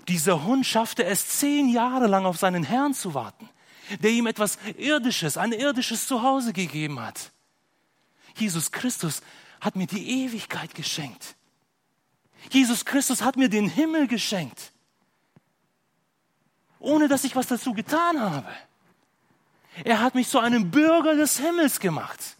Dieser 0.09 0.45
Hund 0.45 0.66
schaffte 0.66 1.05
es 1.05 1.29
zehn 1.29 1.68
Jahre 1.68 2.07
lang 2.07 2.27
auf 2.27 2.38
seinen 2.38 2.64
Herrn 2.64 2.95
zu 2.95 3.14
warten, 3.14 3.49
der 4.01 4.11
ihm 4.11 4.27
etwas 4.27 4.59
Irdisches, 4.77 5.37
ein 5.37 5.53
irdisches 5.53 6.07
Zuhause 6.07 6.53
gegeben 6.53 7.01
hat. 7.01 7.33
Jesus 8.37 8.73
Christus 8.73 9.23
hat 9.61 9.77
mir 9.77 9.87
die 9.87 10.25
Ewigkeit 10.25 10.75
geschenkt. 10.75 11.35
Jesus 12.51 12.85
Christus 12.85 13.23
hat 13.23 13.37
mir 13.37 13.49
den 13.49 13.68
Himmel 13.68 14.09
geschenkt, 14.09 14.73
ohne 16.79 17.07
dass 17.09 17.25
ich 17.25 17.37
was 17.37 17.47
dazu 17.47 17.73
getan 17.73 18.21
habe. 18.21 18.53
Er 19.85 20.01
hat 20.01 20.14
mich 20.14 20.29
zu 20.29 20.38
einem 20.38 20.71
Bürger 20.71 21.14
des 21.14 21.38
Himmels 21.38 21.81
gemacht. 21.81 22.37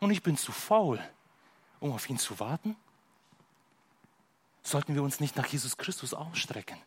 Und 0.00 0.10
ich 0.10 0.22
bin 0.22 0.36
zu 0.36 0.50
faul, 0.50 0.98
um 1.78 1.92
auf 1.92 2.08
ihn 2.08 2.18
zu 2.18 2.40
warten. 2.40 2.76
Sollten 4.62 4.94
wir 4.94 5.02
uns 5.02 5.20
nicht 5.20 5.36
nach 5.36 5.46
Jesus 5.46 5.76
Christus 5.76 6.14
ausstrecken? 6.14 6.78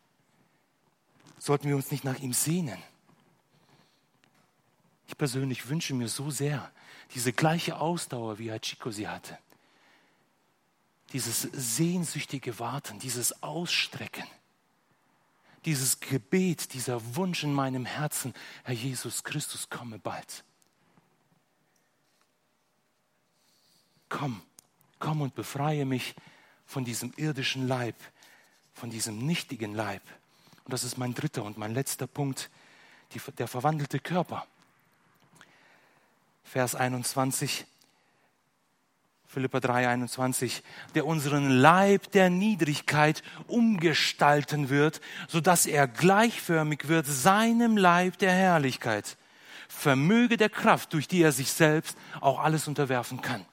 Sollten 1.43 1.67
wir 1.67 1.75
uns 1.75 1.91
nicht 1.91 2.05
nach 2.05 2.19
ihm 2.19 2.31
sehnen? 2.31 2.81
Ich 5.09 5.17
persönlich 5.17 5.67
wünsche 5.67 5.93
mir 5.93 6.07
so 6.07 6.31
sehr 6.31 6.71
diese 7.13 7.33
gleiche 7.33 7.81
Ausdauer, 7.81 8.39
wie 8.39 8.49
Herr 8.49 8.61
Chico 8.61 8.91
sie 8.91 9.09
hatte. 9.09 9.37
Dieses 11.11 11.41
sehnsüchtige 11.41 12.59
Warten, 12.59 12.97
dieses 12.97 13.43
Ausstrecken, 13.43 14.23
dieses 15.65 15.99
Gebet, 15.99 16.73
dieser 16.75 17.17
Wunsch 17.17 17.43
in 17.43 17.51
meinem 17.51 17.83
Herzen, 17.83 18.33
Herr 18.63 18.75
Jesus 18.75 19.25
Christus, 19.25 19.69
komme 19.69 19.99
bald. 19.99 20.45
Komm, 24.07 24.41
komm 24.97 25.19
und 25.19 25.35
befreie 25.35 25.83
mich 25.83 26.15
von 26.65 26.85
diesem 26.85 27.11
irdischen 27.17 27.67
Leib, 27.67 27.97
von 28.73 28.89
diesem 28.89 29.17
nichtigen 29.17 29.73
Leib. 29.73 30.03
Und 30.65 30.73
das 30.73 30.83
ist 30.83 30.97
mein 30.97 31.13
dritter 31.13 31.43
und 31.43 31.57
mein 31.57 31.73
letzter 31.73 32.07
Punkt, 32.07 32.49
die, 33.13 33.21
der 33.37 33.47
verwandelte 33.47 33.99
Körper. 33.99 34.45
Vers 36.43 36.75
21. 36.75 37.65
Philippa 39.33 39.59
3, 39.59 39.87
21, 39.87 40.61
der 40.93 41.07
unseren 41.07 41.49
Leib 41.49 42.11
der 42.11 42.29
Niedrigkeit 42.29 43.23
umgestalten 43.47 44.69
wird, 44.69 45.01
so 45.27 45.41
dass 45.41 45.65
er 45.65 45.87
gleichförmig 45.87 46.87
wird 46.87 47.07
seinem 47.07 47.75
Leib 47.75 48.19
der 48.19 48.31
Herrlichkeit, 48.31 49.17
vermöge 49.67 50.37
der 50.37 50.49
Kraft, 50.49 50.93
durch 50.93 51.07
die 51.07 51.23
er 51.23 51.31
sich 51.31 51.51
selbst 51.51 51.97
auch 52.21 52.39
alles 52.39 52.67
unterwerfen 52.67 53.21
kann. 53.21 53.43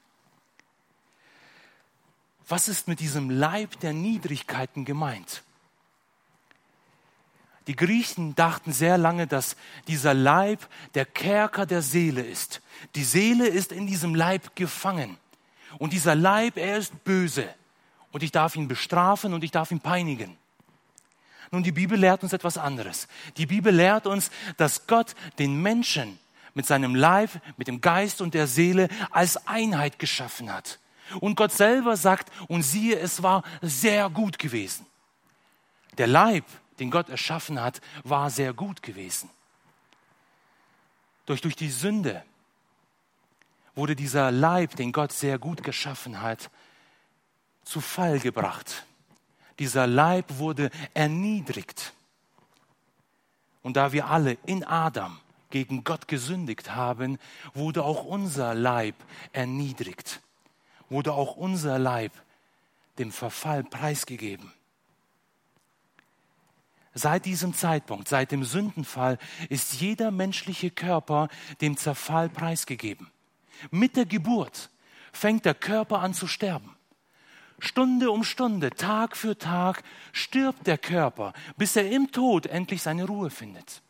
Was 2.47 2.67
ist 2.67 2.87
mit 2.87 2.99
diesem 2.99 3.31
Leib 3.31 3.79
der 3.79 3.93
Niedrigkeiten 3.93 4.85
gemeint? 4.85 5.41
Die 7.67 7.75
Griechen 7.75 8.35
dachten 8.35 8.73
sehr 8.73 8.97
lange, 8.97 9.27
dass 9.27 9.55
dieser 9.87 10.13
Leib 10.13 10.67
der 10.95 11.05
Kerker 11.05 11.65
der 11.65 11.81
Seele 11.81 12.21
ist. 12.21 12.61
Die 12.95 13.03
Seele 13.03 13.47
ist 13.47 13.71
in 13.71 13.85
diesem 13.85 14.15
Leib 14.15 14.55
gefangen. 14.55 15.17
Und 15.77 15.93
dieser 15.93 16.15
Leib, 16.15 16.57
er 16.57 16.77
ist 16.77 17.03
böse. 17.03 17.47
Und 18.11 18.23
ich 18.23 18.31
darf 18.31 18.55
ihn 18.55 18.67
bestrafen 18.67 19.33
und 19.33 19.43
ich 19.43 19.51
darf 19.51 19.71
ihn 19.71 19.79
peinigen. 19.79 20.37
Nun, 21.51 21.63
die 21.63 21.71
Bibel 21.71 21.99
lehrt 21.99 22.23
uns 22.23 22.33
etwas 22.33 22.57
anderes. 22.57 23.07
Die 23.37 23.45
Bibel 23.45 23.73
lehrt 23.73 24.07
uns, 24.07 24.31
dass 24.57 24.87
Gott 24.87 25.15
den 25.37 25.61
Menschen 25.61 26.17
mit 26.53 26.65
seinem 26.65 26.95
Leib, 26.95 27.29
mit 27.57 27.67
dem 27.67 27.81
Geist 27.81 28.21
und 28.21 28.33
der 28.33 28.47
Seele 28.47 28.87
als 29.11 29.47
Einheit 29.47 29.99
geschaffen 29.99 30.51
hat. 30.51 30.79
Und 31.19 31.35
Gott 31.35 31.51
selber 31.51 31.97
sagt, 31.97 32.31
und 32.47 32.63
siehe, 32.63 32.97
es 32.97 33.21
war 33.21 33.43
sehr 33.61 34.09
gut 34.09 34.39
gewesen. 34.39 34.85
Der 35.97 36.07
Leib, 36.07 36.45
den 36.81 36.89
Gott 36.89 37.09
erschaffen 37.09 37.61
hat, 37.61 37.79
war 38.03 38.31
sehr 38.31 38.53
gut 38.53 38.81
gewesen. 38.81 39.29
Durch, 41.27 41.39
durch 41.39 41.55
die 41.55 41.69
Sünde 41.69 42.23
wurde 43.75 43.95
dieser 43.95 44.31
Leib, 44.31 44.75
den 44.75 44.91
Gott 44.91 45.11
sehr 45.11 45.37
gut 45.37 45.63
geschaffen 45.63 46.21
hat, 46.21 46.49
zu 47.63 47.81
Fall 47.81 48.19
gebracht. 48.19 48.83
Dieser 49.59 49.85
Leib 49.85 50.39
wurde 50.39 50.71
erniedrigt. 50.95 51.93
Und 53.61 53.77
da 53.77 53.91
wir 53.91 54.07
alle 54.07 54.39
in 54.47 54.63
Adam 54.63 55.19
gegen 55.51 55.83
Gott 55.83 56.07
gesündigt 56.07 56.73
haben, 56.73 57.19
wurde 57.53 57.83
auch 57.83 58.05
unser 58.05 58.55
Leib 58.55 58.95
erniedrigt, 59.33 60.19
wurde 60.89 61.13
auch 61.13 61.35
unser 61.35 61.77
Leib 61.77 62.11
dem 62.97 63.11
Verfall 63.11 63.63
preisgegeben. 63.63 64.51
Seit 66.93 67.25
diesem 67.25 67.53
Zeitpunkt, 67.53 68.07
seit 68.07 68.31
dem 68.31 68.43
Sündenfall, 68.43 69.17
ist 69.49 69.79
jeder 69.79 70.11
menschliche 70.11 70.71
Körper 70.71 71.29
dem 71.61 71.77
Zerfall 71.77 72.27
preisgegeben. 72.29 73.09
Mit 73.69 73.95
der 73.95 74.05
Geburt 74.05 74.69
fängt 75.13 75.45
der 75.45 75.53
Körper 75.53 75.99
an 75.99 76.13
zu 76.13 76.27
sterben. 76.27 76.75
Stunde 77.59 78.11
um 78.11 78.23
Stunde, 78.23 78.71
Tag 78.71 79.15
für 79.15 79.37
Tag 79.37 79.83
stirbt 80.11 80.65
der 80.65 80.77
Körper, 80.77 81.33
bis 81.57 81.75
er 81.75 81.89
im 81.89 82.11
Tod 82.11 82.47
endlich 82.47 82.81
seine 82.81 83.05
Ruhe 83.05 83.29
findet. 83.29 83.81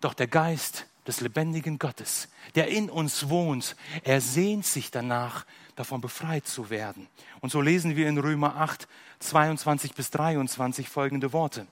Doch 0.00 0.14
der 0.14 0.26
Geist 0.26 0.86
des 1.10 1.20
lebendigen 1.20 1.80
Gottes, 1.80 2.28
der 2.54 2.68
in 2.68 2.88
uns 2.88 3.28
wohnt, 3.28 3.74
er 4.04 4.20
sehnt 4.20 4.64
sich 4.64 4.92
danach, 4.92 5.44
davon 5.74 6.00
befreit 6.00 6.46
zu 6.46 6.70
werden. 6.70 7.08
Und 7.40 7.50
so 7.50 7.60
lesen 7.60 7.96
wir 7.96 8.08
in 8.08 8.16
Römer 8.16 8.54
8, 8.54 8.86
22 9.18 9.94
bis 9.94 10.10
23 10.10 10.88
folgende 10.88 11.32
Worte. 11.32 11.66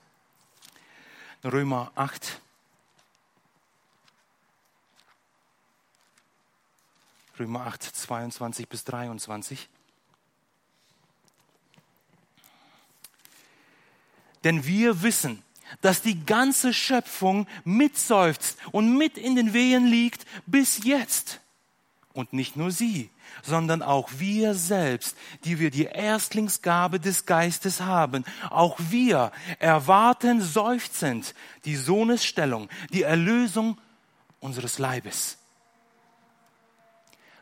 Römer 1.45 1.93
8, 1.95 2.41
Römer 7.39 7.65
8, 7.65 7.81
22 7.81 8.67
bis 8.67 8.83
23. 8.83 9.69
Denn 14.43 14.65
wir 14.65 15.01
wissen, 15.01 15.41
dass 15.81 16.01
die 16.01 16.25
ganze 16.25 16.73
Schöpfung 16.73 17.47
mitseufzt 17.63 18.57
und 18.71 18.97
mit 18.97 19.17
in 19.17 19.35
den 19.35 19.53
Wehen 19.53 19.85
liegt 19.85 20.25
bis 20.45 20.83
jetzt. 20.83 21.39
Und 22.13 22.33
nicht 22.33 22.55
nur 22.55 22.71
sie, 22.71 23.09
sondern 23.43 23.81
auch 23.81 24.09
wir 24.17 24.55
selbst, 24.55 25.15
die 25.45 25.59
wir 25.59 25.69
die 25.69 25.85
Erstlingsgabe 25.85 26.99
des 26.99 27.25
Geistes 27.25 27.81
haben, 27.81 28.25
auch 28.49 28.77
wir 28.89 29.31
erwarten 29.59 30.41
seufzend 30.41 31.35
die 31.65 31.75
Sohnesstellung, 31.75 32.67
die 32.91 33.03
Erlösung 33.03 33.77
unseres 34.39 34.79
Leibes 34.79 35.39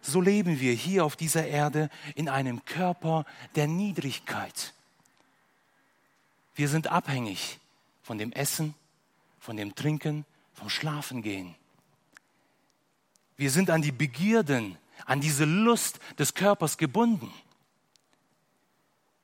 so 0.08 0.22
leben 0.22 0.60
wir 0.60 0.74
hier 0.74 1.06
auf 1.06 1.16
dieser 1.16 1.46
Erde 1.46 1.90
in 2.16 2.30
einem 2.30 2.64
Körper 2.66 3.26
der 3.56 3.68
Niedrigkeit. 3.68 4.74
Wir 6.56 6.70
sind 6.70 6.88
abhängig 6.88 7.60
von 8.08 8.18
dem 8.18 8.32
Essen, 8.32 8.74
von 9.38 9.58
dem 9.58 9.76
Trinken, 9.76 10.26
vom 10.54 10.70
Schlafengehen. 10.70 11.56
Wir 13.36 13.52
sind 13.52 13.70
an 13.70 13.82
die 13.82 13.92
Begierden, 13.92 14.78
an 15.06 15.20
diese 15.20 15.44
Lust 15.44 16.00
des 16.18 16.34
Körpers 16.34 16.78
gebunden. 16.78 17.34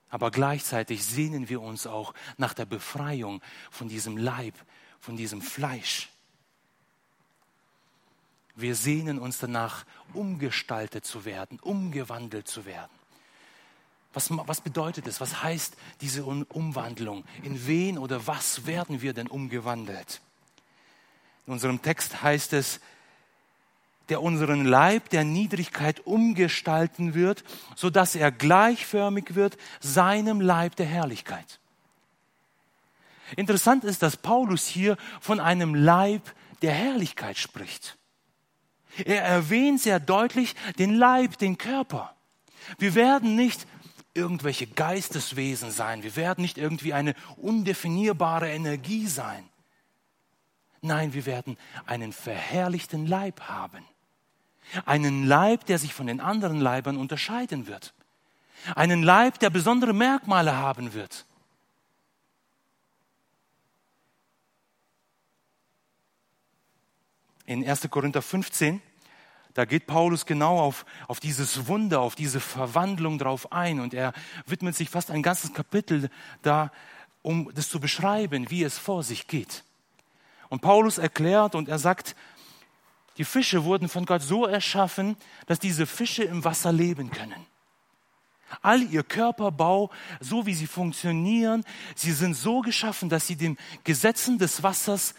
Aber 0.09 0.31
gleichzeitig 0.31 1.05
sehnen 1.05 1.47
wir 1.47 1.61
uns 1.61 1.87
auch 1.87 2.13
nach 2.35 2.53
der 2.53 2.65
Befreiung 2.65 3.41
von 3.71 3.87
diesem 3.87 4.17
Leib, 4.17 4.53
von 4.99 5.15
diesem 5.15 5.41
Fleisch. 5.41 6.09
Wir 8.53 8.75
sehnen 8.75 9.17
uns 9.17 9.39
danach, 9.39 9.85
umgestaltet 10.11 11.05
zu 11.05 11.23
werden, 11.23 11.57
umgewandelt 11.61 12.49
zu 12.49 12.65
werden. 12.65 12.91
Was, 14.13 14.29
was 14.29 14.61
bedeutet 14.61 15.07
es? 15.07 15.19
Was 15.19 15.41
heißt 15.43 15.75
diese 16.01 16.23
Umwandlung? 16.23 17.23
In 17.41 17.65
wen 17.67 17.97
oder 17.97 18.27
was 18.27 18.65
werden 18.67 19.01
wir 19.01 19.13
denn 19.13 19.27
umgewandelt? 19.27 20.21
In 21.47 21.53
unserem 21.53 21.81
Text 21.81 22.21
heißt 22.21 22.53
es, 22.53 22.79
der 24.09 24.21
unseren 24.21 24.65
Leib 24.65 25.09
der 25.09 25.23
Niedrigkeit 25.23 26.05
umgestalten 26.05 27.13
wird, 27.13 27.43
so 27.75 27.89
dass 27.89 28.15
er 28.15 28.31
gleichförmig 28.31 29.35
wird 29.35 29.57
seinem 29.79 30.41
Leib 30.41 30.75
der 30.75 30.85
Herrlichkeit. 30.85 31.59
Interessant 33.35 33.83
ist, 33.83 34.03
dass 34.03 34.17
Paulus 34.17 34.67
hier 34.67 34.97
von 35.21 35.39
einem 35.39 35.73
Leib 35.73 36.33
der 36.61 36.73
Herrlichkeit 36.73 37.37
spricht. 37.37 37.97
Er 39.05 39.23
erwähnt 39.23 39.81
sehr 39.81 39.99
deutlich 39.99 40.55
den 40.77 40.93
Leib, 40.93 41.37
den 41.37 41.57
Körper. 41.57 42.15
Wir 42.77 42.93
werden 42.93 43.35
nicht 43.35 43.65
irgendwelche 44.13 44.67
Geisteswesen 44.67 45.71
sein. 45.71 46.03
Wir 46.03 46.15
werden 46.15 46.41
nicht 46.41 46.57
irgendwie 46.57 46.93
eine 46.93 47.15
undefinierbare 47.37 48.49
Energie 48.49 49.07
sein. 49.07 49.47
Nein, 50.81 51.13
wir 51.13 51.25
werden 51.25 51.57
einen 51.85 52.13
verherrlichten 52.13 53.07
Leib 53.07 53.41
haben. 53.41 53.85
Einen 54.85 55.25
Leib, 55.25 55.65
der 55.65 55.77
sich 55.79 55.93
von 55.93 56.07
den 56.07 56.19
anderen 56.19 56.59
Leibern 56.59 56.97
unterscheiden 56.97 57.67
wird. 57.67 57.93
Einen 58.75 59.03
Leib, 59.03 59.39
der 59.39 59.49
besondere 59.49 59.93
Merkmale 59.93 60.55
haben 60.55 60.93
wird. 60.93 61.25
in 67.45 67.67
1. 67.67 67.89
Korinther 67.89 68.21
15, 68.21 68.81
da 69.53 69.65
geht 69.65 69.85
Paulus 69.85 70.25
genau 70.25 70.59
auf, 70.59 70.85
auf 71.07 71.19
dieses 71.19 71.67
Wunder, 71.67 72.01
auf 72.01 72.15
diese 72.15 72.39
Verwandlung 72.39 73.19
drauf 73.19 73.51
ein 73.51 73.79
und 73.79 73.93
er 73.93 74.13
widmet 74.47 74.75
sich 74.75 74.89
fast 74.89 75.11
ein 75.11 75.21
ganzes 75.21 75.53
Kapitel 75.53 76.09
da, 76.41 76.71
um 77.21 77.51
das 77.53 77.69
zu 77.69 77.79
beschreiben, 77.79 78.49
wie 78.49 78.63
es 78.63 78.77
vor 78.77 79.03
sich 79.03 79.27
geht. 79.27 79.63
Und 80.49 80.61
Paulus 80.61 80.97
erklärt 80.97 81.55
und 81.55 81.69
er 81.69 81.79
sagt, 81.79 82.15
die 83.17 83.25
Fische 83.25 83.63
wurden 83.63 83.89
von 83.89 84.05
Gott 84.05 84.23
so 84.23 84.45
erschaffen, 84.45 85.17
dass 85.45 85.59
diese 85.59 85.85
Fische 85.85 86.23
im 86.23 86.43
Wasser 86.43 86.71
leben 86.71 87.11
können. 87.11 87.45
All 88.61 88.81
ihr 88.83 89.03
Körperbau, 89.03 89.91
so 90.19 90.45
wie 90.45 90.53
sie 90.53 90.67
funktionieren, 90.67 91.63
sie 91.95 92.11
sind 92.11 92.35
so 92.35 92.61
geschaffen, 92.61 93.09
dass 93.09 93.27
sie 93.27 93.35
den 93.35 93.57
Gesetzen 93.83 94.37
des 94.37 94.61
Wassers 94.63 95.15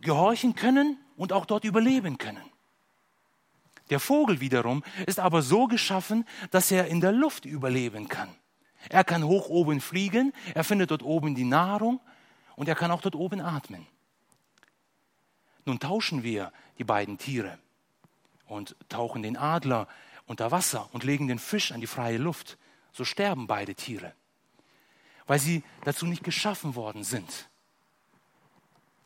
gehorchen 0.00 0.54
können 0.54 0.98
und 1.16 1.32
auch 1.32 1.46
dort 1.46 1.64
überleben 1.64 2.18
können. 2.18 2.42
Der 3.90 4.00
Vogel 4.00 4.40
wiederum 4.40 4.82
ist 5.06 5.20
aber 5.20 5.42
so 5.42 5.66
geschaffen, 5.66 6.26
dass 6.50 6.70
er 6.70 6.86
in 6.86 7.00
der 7.00 7.12
Luft 7.12 7.44
überleben 7.44 8.08
kann. 8.08 8.34
Er 8.88 9.04
kann 9.04 9.24
hoch 9.24 9.48
oben 9.48 9.80
fliegen, 9.80 10.32
er 10.54 10.64
findet 10.64 10.90
dort 10.90 11.02
oben 11.02 11.34
die 11.34 11.44
Nahrung 11.44 12.00
und 12.56 12.68
er 12.68 12.74
kann 12.74 12.90
auch 12.90 13.00
dort 13.00 13.14
oben 13.14 13.40
atmen. 13.40 13.86
Nun 15.64 15.80
tauschen 15.80 16.22
wir 16.22 16.52
die 16.78 16.84
beiden 16.84 17.18
Tiere 17.18 17.58
und 18.46 18.76
tauchen 18.88 19.22
den 19.22 19.36
Adler 19.36 19.88
unter 20.26 20.50
Wasser 20.50 20.88
und 20.92 21.04
legen 21.04 21.28
den 21.28 21.38
Fisch 21.38 21.72
an 21.72 21.80
die 21.80 21.86
freie 21.86 22.18
Luft. 22.18 22.58
So 22.92 23.04
sterben 23.04 23.46
beide 23.46 23.74
Tiere, 23.74 24.14
weil 25.26 25.38
sie 25.38 25.64
dazu 25.84 26.06
nicht 26.06 26.22
geschaffen 26.22 26.74
worden 26.74 27.02
sind. 27.04 27.48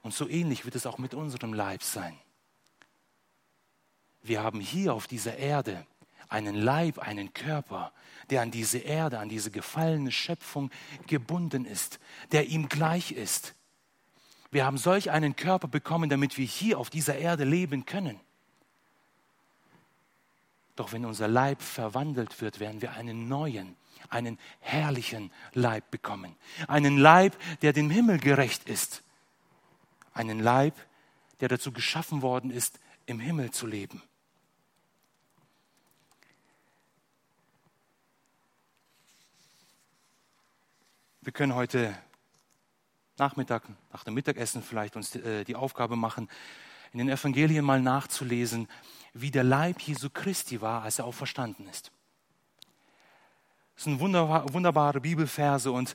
Und 0.03 0.15
so 0.15 0.29
ähnlich 0.29 0.65
wird 0.65 0.75
es 0.75 0.87
auch 0.87 0.99
mit 0.99 1.15
unserem 1.15 1.55
Leib 1.55 1.83
sein. 1.83 2.19
Wir 4.23 4.43
haben 4.43 4.61
hier 4.61 4.95
auf 4.95 5.07
dieser 5.07 5.37
Erde 5.37 5.87
einen 6.29 6.55
Leib, 6.55 6.99
einen 6.99 7.33
Körper, 7.33 7.93
der 8.31 8.43
an 8.43 8.51
diese 8.51 8.79
Erde, 8.79 9.19
an 9.19 9.29
diese 9.29 9.51
gefallene 9.51 10.13
Schöpfung 10.13 10.71
gebunden 11.07 11.65
ist, 11.65 11.99
der 12.33 12.49
ihm 12.49 12.69
gleich 12.69 13.13
ist. 13.13 13.55
Wir 14.51 14.65
haben 14.65 14.79
solch 14.79 15.11
einen 15.11 15.37
Körper 15.37 15.69
bekommen, 15.69 16.11
damit 16.11 16.37
wir 16.37 16.47
hier 16.47 16.79
auf 16.79 16.91
dieser 16.91 17.17
Erde 17.17 17.45
leben 17.45 17.87
können. 17.87 18.21
Doch 20.77 20.93
wenn 20.93 21.05
unser 21.05 21.29
Leib 21.29 21.63
verwandelt 21.63 22.41
wird, 22.41 22.61
werden 22.61 22.83
wir 22.83 22.93
einen 22.93 23.29
neuen, 23.29 23.77
einen 24.11 24.39
herrlichen 24.61 25.33
Leib 25.55 25.91
bekommen. 25.91 26.37
Einen 26.67 26.99
Leib, 26.99 27.37
der 27.63 27.73
dem 27.73 27.91
Himmel 27.91 28.19
gerecht 28.19 28.69
ist 28.69 29.03
einen 30.19 30.41
Leib, 30.41 30.75
der 31.41 31.49
dazu 31.49 31.73
geschaffen 31.73 32.23
worden 32.23 32.51
ist, 32.51 32.81
im 33.09 33.21
Himmel 33.21 33.51
zu 33.51 33.67
leben. 33.67 34.03
Wir 41.23 41.33
können 41.33 41.55
heute 41.55 41.97
Nachmittag, 43.17 43.65
nach 43.93 44.05
dem 44.05 44.13
Mittagessen 44.13 44.63
vielleicht 44.63 44.95
uns 44.95 45.17
äh, 45.17 45.45
die 45.45 45.57
Aufgabe 45.57 45.97
machen, 45.97 46.29
in 46.93 46.99
den 46.99 47.09
Evangelien 47.09 47.65
mal 47.65 47.81
nachzulesen, 47.81 48.69
wie 49.15 49.31
der 49.31 49.45
Leib 49.45 49.81
Jesu 49.81 50.11
Christi 50.11 50.61
war, 50.61 50.83
als 50.83 50.99
er 50.99 51.07
auferstanden 51.07 51.67
ist. 51.69 51.91
Das 53.75 53.85
sind 53.85 54.01
wunderbar, 54.01 54.53
wunderbare 54.53 55.01
Bibelverse 55.01 55.73
und 55.73 55.95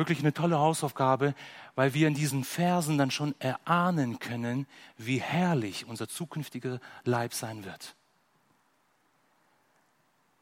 wirklich 0.00 0.20
eine 0.20 0.32
tolle 0.32 0.58
Hausaufgabe, 0.58 1.34
weil 1.76 1.94
wir 1.94 2.08
in 2.08 2.14
diesen 2.14 2.42
Versen 2.42 2.98
dann 2.98 3.10
schon 3.10 3.34
erahnen 3.38 4.18
können, 4.18 4.66
wie 4.96 5.20
herrlich 5.20 5.86
unser 5.86 6.08
zukünftiger 6.08 6.80
Leib 7.04 7.34
sein 7.34 7.64
wird. 7.64 7.94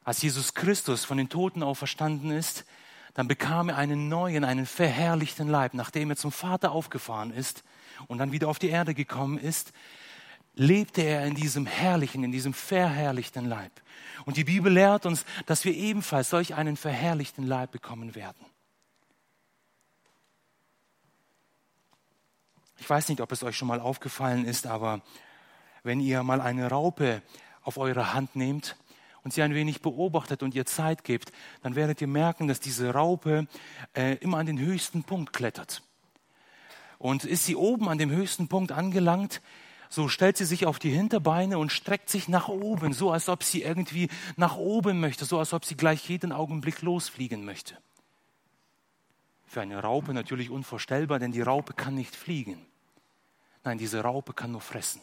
Als 0.03 0.21
Jesus 0.21 0.55
Christus 0.55 1.05
von 1.05 1.17
den 1.17 1.29
Toten 1.29 1.61
auferstanden 1.61 2.31
ist, 2.31 2.65
dann 3.13 3.27
bekam 3.27 3.69
er 3.69 3.77
einen 3.77 4.07
neuen, 4.07 4.43
einen 4.43 4.65
verherrlichten 4.65 5.49
Leib, 5.49 5.73
nachdem 5.73 6.09
er 6.09 6.15
zum 6.15 6.31
Vater 6.31 6.71
aufgefahren 6.71 7.31
ist 7.31 7.63
und 8.07 8.17
dann 8.17 8.31
wieder 8.31 8.47
auf 8.47 8.59
die 8.59 8.69
Erde 8.69 8.93
gekommen 8.93 9.37
ist, 9.37 9.73
lebte 10.55 11.01
er 11.01 11.25
in 11.25 11.35
diesem 11.35 11.65
herrlichen, 11.65 12.23
in 12.23 12.31
diesem 12.31 12.53
verherrlichten 12.53 13.45
Leib. 13.45 13.71
Und 14.25 14.37
die 14.37 14.43
Bibel 14.45 14.71
lehrt 14.71 15.05
uns, 15.05 15.25
dass 15.45 15.65
wir 15.65 15.73
ebenfalls 15.73 16.29
solch 16.29 16.55
einen 16.55 16.77
verherrlichten 16.77 17.45
Leib 17.45 17.71
bekommen 17.71 18.15
werden. 18.15 18.45
Ich 22.79 22.89
weiß 22.89 23.09
nicht, 23.09 23.21
ob 23.21 23.31
es 23.31 23.43
euch 23.43 23.57
schon 23.57 23.67
mal 23.67 23.79
aufgefallen 23.79 24.45
ist, 24.45 24.65
aber 24.65 25.01
wenn 25.83 25.99
ihr 25.99 26.23
mal 26.23 26.41
eine 26.41 26.69
Raupe 26.69 27.21
auf 27.61 27.77
eure 27.77 28.13
Hand 28.13 28.35
nehmt 28.35 28.77
und 29.23 29.33
sie 29.33 29.41
ein 29.41 29.53
wenig 29.53 29.81
beobachtet 29.81 30.43
und 30.43 30.55
ihr 30.55 30.65
Zeit 30.65 31.03
gebt, 31.03 31.31
dann 31.61 31.75
werdet 31.75 32.01
ihr 32.01 32.07
merken, 32.07 32.47
dass 32.47 32.59
diese 32.59 32.93
Raupe 32.93 33.47
äh, 33.93 34.15
immer 34.15 34.37
an 34.37 34.45
den 34.45 34.59
höchsten 34.59 35.03
Punkt 35.03 35.33
klettert. 35.33 35.81
Und 36.97 37.25
ist 37.25 37.45
sie 37.45 37.55
oben 37.55 37.89
an 37.89 37.97
dem 37.97 38.11
höchsten 38.11 38.47
Punkt 38.47 38.71
angelangt, 38.71 39.41
so 39.89 40.07
stellt 40.07 40.37
sie 40.37 40.45
sich 40.45 40.65
auf 40.65 40.79
die 40.79 40.91
Hinterbeine 40.91 41.57
und 41.57 41.71
streckt 41.71 42.09
sich 42.09 42.27
nach 42.27 42.47
oben, 42.47 42.93
so 42.93 43.11
als 43.11 43.27
ob 43.27 43.43
sie 43.43 43.63
irgendwie 43.63 44.09
nach 44.37 44.55
oben 44.55 44.99
möchte, 44.99 45.25
so 45.25 45.39
als 45.39 45.53
ob 45.53 45.65
sie 45.65 45.75
gleich 45.75 46.07
jeden 46.07 46.31
Augenblick 46.31 46.81
losfliegen 46.81 47.43
möchte. 47.43 47.77
Für 49.49 49.61
eine 49.61 49.81
Raupe 49.81 50.13
natürlich 50.13 50.51
unvorstellbar, 50.51 51.17
denn 51.17 51.31
die 51.31 51.41
Raupe 51.41 51.73
kann 51.73 51.95
nicht 51.95 52.15
fliegen. 52.15 52.67
Nein, 53.63 53.79
diese 53.79 54.01
Raupe 54.01 54.33
kann 54.33 54.51
nur 54.51 54.61
fressen. 54.61 55.01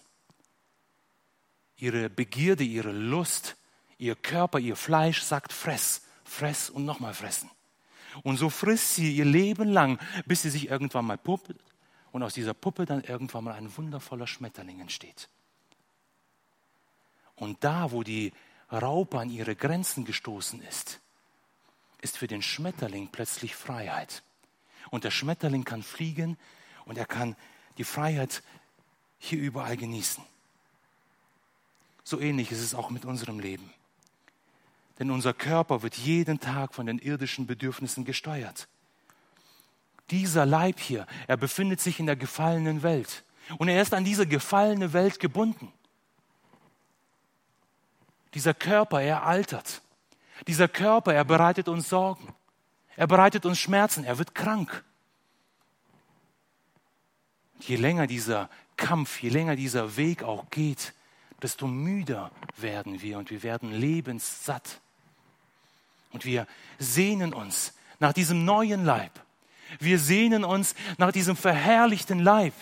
Ihre 1.77 2.09
Begierde, 2.09 2.63
ihre 2.63 2.93
Lust, 2.93 3.57
ihr 3.99 4.15
Körper, 4.15 4.61
ihr 4.61 4.77
Fleisch 4.77 5.21
sagt 5.23 5.53
fress, 5.53 6.03
fress 6.23 6.71
und 6.71 6.85
nochmal 6.85 7.13
fressen. 7.13 7.51
Und 8.23 8.37
so 8.37 8.49
frisst 8.49 8.95
sie 8.95 9.17
ihr 9.17 9.25
Leben 9.25 9.69
lang, 9.69 9.99
bis 10.27 10.43
sie 10.43 10.51
sich 10.51 10.71
irgendwann 10.71 11.07
mal 11.07 11.19
puppt 11.19 11.57
und 12.13 12.23
aus 12.23 12.33
dieser 12.33 12.55
Puppe 12.55 12.87
dann 12.87 13.03
irgendwann 13.03 13.43
mal 13.43 13.55
ein 13.55 13.77
wundervoller 13.77 14.29
Schmetterling 14.29 14.79
entsteht. 14.79 15.29
Und 17.35 17.65
da, 17.65 17.91
wo 17.91 18.05
die 18.05 18.33
Raupe 18.71 19.19
an 19.19 19.29
ihre 19.29 19.57
Grenzen 19.57 20.05
gestoßen 20.05 20.63
ist, 20.63 21.01
ist 22.01 22.17
für 22.17 22.29
den 22.29 22.43
Schmetterling 22.43 23.09
plötzlich 23.09 23.57
Freiheit. 23.57 24.23
Und 24.91 25.05
der 25.05 25.11
Schmetterling 25.11 25.65
kann 25.65 25.83
fliegen 25.83 26.37
und 26.85 26.99
er 26.99 27.07
kann 27.07 27.37
die 27.79 27.85
Freiheit 27.85 28.43
hier 29.19 29.39
überall 29.39 29.77
genießen. 29.77 30.23
So 32.05 32.21
ähnlich 32.21 32.53
ist 32.53 32.61
es 32.61 32.75
auch 32.75 32.91
mit 32.91 33.05
unserem 33.05 33.41
Leben. 33.41 33.73
Denn 34.99 35.11
unser 35.11 35.35
Körper 35.35 35.83
wird 35.83 35.97
jeden 35.97 36.41
Tag 36.41 36.75
von 36.75 36.87
den 36.87 36.99
irdischen 36.99 37.47
Bedürfnissen 37.47 38.05
gesteuert. 38.05 38.69
Dieser 40.11 40.47
Leib 40.47 40.79
hier, 40.79 41.07
er 41.27 41.37
befindet 41.37 41.81
sich 41.81 41.99
in 41.99 42.07
der 42.07 42.17
gefallenen 42.17 42.83
Welt. 42.83 43.25
Und 43.59 43.69
er 43.69 43.83
ist 43.83 43.93
an 43.93 44.05
diese 44.05 44.27
gefallene 44.27 44.93
Welt 44.93 45.21
gebunden. 45.21 45.73
Dieser 48.35 48.55
Körper, 48.55 49.01
er 49.03 49.25
altert. 49.25 49.83
Dieser 50.47 50.69
Körper, 50.69 51.15
er 51.15 51.25
bereitet 51.25 51.69
uns 51.69 51.89
Sorgen. 51.89 52.35
Er 52.97 53.07
bereitet 53.07 53.45
uns 53.47 53.59
Schmerzen, 53.59 54.05
er 54.05 54.19
wird 54.19 54.35
krank. 54.35 54.85
Je 57.61 57.77
länger 57.77 58.07
dieser 58.07 58.51
Kampf, 58.77 59.23
je 59.23 59.29
länger 59.29 59.57
dieser 59.57 59.97
Weg 59.97 60.23
auch 60.23 60.51
geht, 60.51 60.95
desto 61.43 61.67
müder 61.67 62.31
werden 62.57 63.03
wir 63.03 63.19
und 63.19 63.31
wir 63.31 63.43
werden 63.43 63.73
lebenssatt. 63.73 64.81
Und 66.13 66.25
wir 66.25 66.47
sehnen 66.79 67.35
uns 67.35 67.75
nach 67.99 68.13
diesem 68.13 68.45
neuen 68.45 68.85
Leib. 68.85 69.13
Wir 69.79 69.99
sehnen 69.99 70.45
uns 70.45 70.75
nach 70.97 71.13
diesem 71.13 71.37
verherrlichten 71.37 72.21
Leib. 72.21 72.55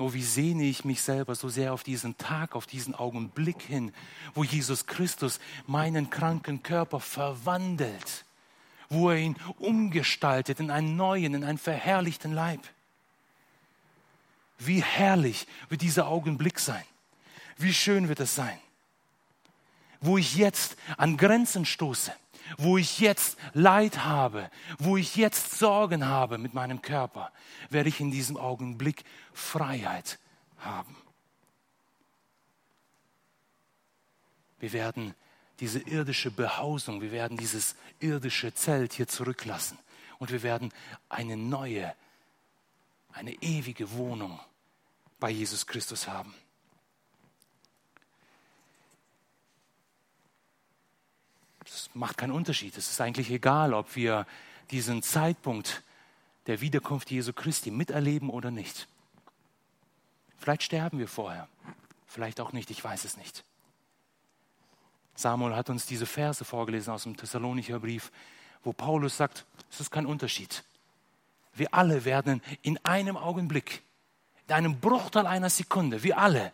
Oh, 0.00 0.14
wie 0.14 0.22
sehne 0.22 0.64
ich 0.64 0.86
mich 0.86 1.02
selber 1.02 1.34
so 1.34 1.50
sehr 1.50 1.74
auf 1.74 1.82
diesen 1.82 2.16
Tag, 2.16 2.56
auf 2.56 2.66
diesen 2.66 2.94
Augenblick 2.94 3.60
hin, 3.60 3.92
wo 4.32 4.44
Jesus 4.44 4.86
Christus 4.86 5.40
meinen 5.66 6.08
kranken 6.08 6.62
Körper 6.62 7.00
verwandelt, 7.00 8.24
wo 8.88 9.10
er 9.10 9.18
ihn 9.18 9.36
umgestaltet 9.58 10.58
in 10.58 10.70
einen 10.70 10.96
neuen, 10.96 11.34
in 11.34 11.44
einen 11.44 11.58
verherrlichten 11.58 12.32
Leib. 12.32 12.62
Wie 14.58 14.82
herrlich 14.82 15.46
wird 15.68 15.82
dieser 15.82 16.06
Augenblick 16.06 16.60
sein. 16.60 16.84
Wie 17.58 17.74
schön 17.74 18.08
wird 18.08 18.20
es 18.20 18.34
sein. 18.34 18.58
Wo 20.00 20.16
ich 20.16 20.34
jetzt 20.34 20.78
an 20.96 21.18
Grenzen 21.18 21.66
stoße, 21.66 22.14
wo 22.58 22.78
ich 22.78 22.98
jetzt 23.00 23.38
Leid 23.52 24.04
habe, 24.04 24.50
wo 24.78 24.96
ich 24.96 25.16
jetzt 25.16 25.58
Sorgen 25.58 26.06
habe 26.06 26.38
mit 26.38 26.54
meinem 26.54 26.82
Körper, 26.82 27.32
werde 27.68 27.88
ich 27.88 28.00
in 28.00 28.10
diesem 28.10 28.36
Augenblick 28.36 29.04
Freiheit 29.32 30.18
haben. 30.58 30.96
Wir 34.58 34.72
werden 34.72 35.14
diese 35.60 35.78
irdische 35.78 36.30
Behausung, 36.30 37.00
wir 37.00 37.12
werden 37.12 37.36
dieses 37.36 37.76
irdische 37.98 38.54
Zelt 38.54 38.92
hier 38.92 39.08
zurücklassen 39.08 39.78
und 40.18 40.30
wir 40.30 40.42
werden 40.42 40.72
eine 41.08 41.36
neue, 41.36 41.94
eine 43.12 43.32
ewige 43.42 43.90
Wohnung 43.92 44.38
bei 45.18 45.30
Jesus 45.30 45.66
Christus 45.66 46.08
haben. 46.08 46.34
Es 51.72 51.88
macht 51.94 52.18
keinen 52.18 52.32
Unterschied. 52.32 52.76
Es 52.76 52.90
ist 52.90 53.00
eigentlich 53.00 53.30
egal, 53.30 53.74
ob 53.74 53.94
wir 53.94 54.26
diesen 54.70 55.02
Zeitpunkt 55.02 55.82
der 56.46 56.60
Wiederkunft 56.60 57.10
Jesu 57.10 57.32
Christi 57.32 57.70
miterleben 57.70 58.28
oder 58.28 58.50
nicht. 58.50 58.88
Vielleicht 60.36 60.64
sterben 60.64 60.98
wir 60.98 61.06
vorher, 61.06 61.48
vielleicht 62.06 62.40
auch 62.40 62.52
nicht, 62.52 62.70
ich 62.70 62.82
weiß 62.82 63.04
es 63.04 63.16
nicht. 63.16 63.44
Samuel 65.14 65.54
hat 65.54 65.70
uns 65.70 65.86
diese 65.86 66.06
Verse 66.06 66.44
vorgelesen 66.44 66.92
aus 66.92 67.04
dem 67.04 67.16
Thessalonicher 67.16 67.78
Brief, 67.78 68.10
wo 68.64 68.72
Paulus 68.72 69.16
sagt, 69.16 69.44
es 69.70 69.80
ist 69.80 69.90
kein 69.90 70.06
Unterschied. 70.06 70.64
Wir 71.54 71.72
alle 71.72 72.04
werden 72.04 72.42
in 72.62 72.84
einem 72.84 73.16
Augenblick, 73.16 73.82
in 74.48 74.54
einem 74.54 74.80
Bruchteil 74.80 75.26
einer 75.26 75.50
Sekunde, 75.50 76.02
wir 76.02 76.18
alle 76.18 76.52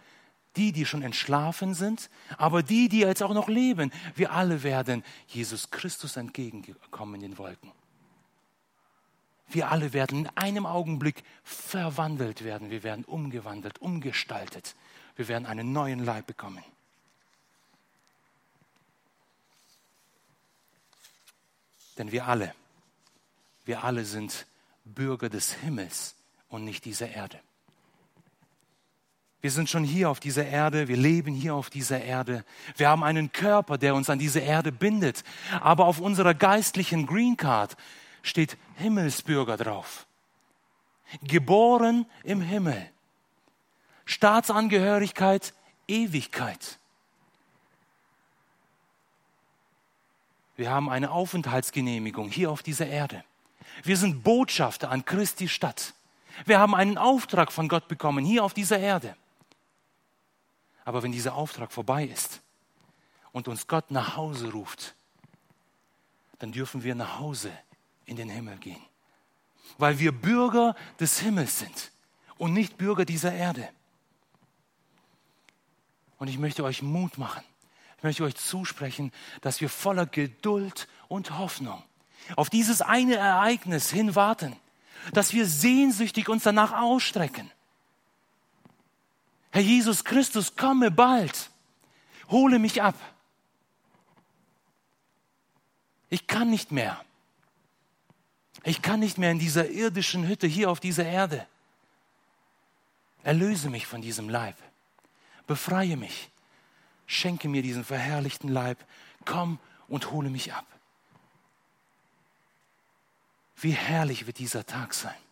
die, 0.57 0.73
die 0.73 0.87
schon 0.87 1.03
entschlafen 1.03 1.75
sind, 1.75 2.11
aber 2.39 2.63
die, 2.63 2.89
die 2.89 3.01
jetzt 3.01 3.23
auch 3.23 3.35
noch 3.35 3.49
leben. 3.49 3.93
Wir 4.15 4.33
alle 4.33 4.63
werden 4.63 5.05
Jesus 5.29 5.71
Christus 5.71 6.17
entgegenkommen 6.17 7.17
in 7.17 7.21
den 7.21 7.39
Wolken. 7.39 7.73
Wir 9.49 9.71
alle 9.71 9.93
werden 9.93 10.21
in 10.21 10.31
einem 10.37 10.67
Augenblick 10.67 11.23
verwandelt 11.45 12.43
werden. 12.43 12.71
Wir 12.71 12.83
werden 12.83 13.05
umgewandelt, 13.05 13.81
umgestaltet. 13.81 14.75
Wir 15.15 15.29
werden 15.29 15.47
einen 15.47 15.73
neuen 15.73 16.05
Leib 16.05 16.27
bekommen. 16.27 16.65
Denn 21.97 22.13
wir 22.13 22.27
alle, 22.27 22.55
wir 23.65 23.85
alle 23.85 24.05
sind 24.05 24.47
Bürger 24.85 25.29
des 25.29 25.53
Himmels 25.53 26.15
und 26.49 26.65
nicht 26.65 26.85
dieser 26.85 27.09
Erde. 27.09 27.41
Wir 29.47 29.53
sind 29.53 29.71
schon 29.71 29.85
hier 29.85 30.11
auf 30.11 30.19
dieser 30.19 30.45
Erde, 30.45 30.89
wir 30.89 30.97
leben 30.97 31.33
hier 31.33 31.55
auf 31.55 31.71
dieser 31.71 32.03
Erde. 32.03 32.45
Wir 32.77 32.89
haben 32.89 33.05
einen 33.05 33.31
Körper, 33.31 33.79
der 33.79 33.95
uns 33.95 34.11
an 34.11 34.19
diese 34.19 34.41
Erde 34.41 34.73
bindet. 34.73 35.23
Aber 35.61 35.87
auf 35.87 36.01
unserer 36.01 36.35
geistlichen 36.35 37.07
Green 37.07 37.37
Card 37.37 37.77
steht 38.25 38.59
Himmelsbürger 38.75 39.57
drauf. 39.57 40.09
Geboren 41.23 42.07
im 42.25 42.41
Himmel. 42.41 42.91
Staatsangehörigkeit, 44.05 45.55
Ewigkeit. 45.87 46.81
Wir 50.57 50.71
haben 50.71 50.91
eine 50.91 51.13
Aufenthaltsgenehmigung 51.13 52.31
hier 52.31 52.51
auf 52.51 52.65
dieser 52.65 52.89
Erde. 52.89 53.23
Wir 53.85 53.97
sind 53.97 54.25
Botschafter 54.25 54.91
an 54.91 55.05
Christi 55.05 55.47
Stadt. 55.47 55.95
Wir 56.47 56.59
haben 56.59 56.75
einen 56.75 56.99
Auftrag 56.99 57.53
von 57.53 57.69
Gott 57.69 57.87
bekommen 57.87 58.25
hier 58.25 58.43
auf 58.43 58.53
dieser 58.53 58.81
Erde. 58.81 59.15
Aber 60.87 61.03
wenn 61.03 61.11
dieser 61.13 61.35
Auftrag 61.35 61.73
vorbei 61.73 62.05
ist 62.05 62.41
und 63.33 63.49
uns 63.49 63.67
Gott 63.67 63.91
nach 63.91 64.17
Hause 64.17 64.53
ruft, 64.53 64.95
dann 66.39 66.53
dürfen 66.53 66.85
wir 66.85 66.95
nach 66.95 67.19
Hause 67.19 67.51
in 68.05 68.15
den 68.17 68.29
Himmel 68.29 68.57
gehen. 68.59 68.81
Weil 69.79 69.99
wir 69.99 70.13
Bürger 70.13 70.77
des 71.01 71.19
Himmels 71.19 71.59
sind 71.59 71.91
und 72.39 72.53
nicht 72.53 72.79
Bürger 72.79 73.05
dieser 73.05 73.33
Erde. 73.33 73.69
Und 76.19 76.29
ich 76.29 76.39
möchte 76.39 76.63
euch 76.63 76.83
Mut 76.83 77.19
machen. 77.19 77.43
Ich 77.97 78.05
möchte 78.05 78.23
euch 78.23 78.37
zusprechen, 78.37 79.11
dass 79.41 79.61
wir 79.61 79.69
voller 79.69 80.07
Geduld 80.07 80.87
und 81.09 81.37
Hoffnung 81.37 81.83
auf 82.37 82.49
dieses 82.49 82.81
eine 82.81 83.17
Ereignis 83.17 83.91
hin 83.91 84.15
warten, 84.15 84.55
dass 85.13 85.33
wir 85.33 85.47
sehnsüchtig 85.47 86.29
uns 86.29 86.45
danach 86.45 86.73
ausstrecken. 86.73 87.51
Herr 89.57 89.63
Jesus 89.63 90.05
Christus, 90.05 90.55
komme 90.55 90.91
bald, 90.91 91.49
hole 92.29 92.59
mich 92.59 92.83
ab. 92.83 92.95
Ich 96.11 96.27
kann 96.27 96.51
nicht 96.51 96.73
mehr. 96.73 97.03
Ich 98.65 98.83
kann 98.83 99.01
nicht 99.01 99.17
mehr 99.17 99.31
in 99.31 99.39
dieser 99.39 99.71
irdischen 99.71 100.29
Hütte 100.29 100.47
hier 100.47 100.71
auf 100.71 100.79
dieser 100.79 101.07
Erde. 101.07 101.47
Erlöse 103.23 103.71
mich 103.71 103.87
von 103.87 104.03
diesem 104.03 104.29
Leib. 104.29 104.57
Befreie 105.47 105.97
mich. 105.97 106.29
Schenke 107.07 107.49
mir 107.49 107.63
diesen 107.63 107.83
verherrlichten 107.83 108.51
Leib. 108.51 108.77
Komm 109.25 109.59
und 109.89 110.11
hole 110.11 110.29
mich 110.29 110.53
ab. 110.53 110.67
Wie 113.57 113.73
herrlich 113.73 114.27
wird 114.27 114.39
dieser 114.39 114.67
Tag 114.67 114.93
sein. 114.93 115.26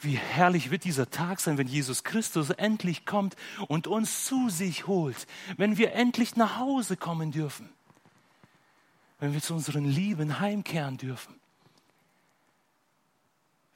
Wie 0.00 0.16
herrlich 0.16 0.70
wird 0.70 0.84
dieser 0.84 1.10
Tag 1.10 1.40
sein, 1.40 1.58
wenn 1.58 1.66
Jesus 1.66 2.04
Christus 2.04 2.50
endlich 2.50 3.04
kommt 3.04 3.36
und 3.66 3.86
uns 3.86 4.24
zu 4.24 4.48
sich 4.48 4.86
holt, 4.86 5.26
wenn 5.56 5.76
wir 5.76 5.92
endlich 5.92 6.36
nach 6.36 6.58
Hause 6.58 6.96
kommen 6.96 7.32
dürfen, 7.32 7.68
wenn 9.18 9.32
wir 9.32 9.42
zu 9.42 9.54
unseren 9.54 9.84
Lieben 9.84 10.38
heimkehren 10.38 10.98
dürfen, 10.98 11.34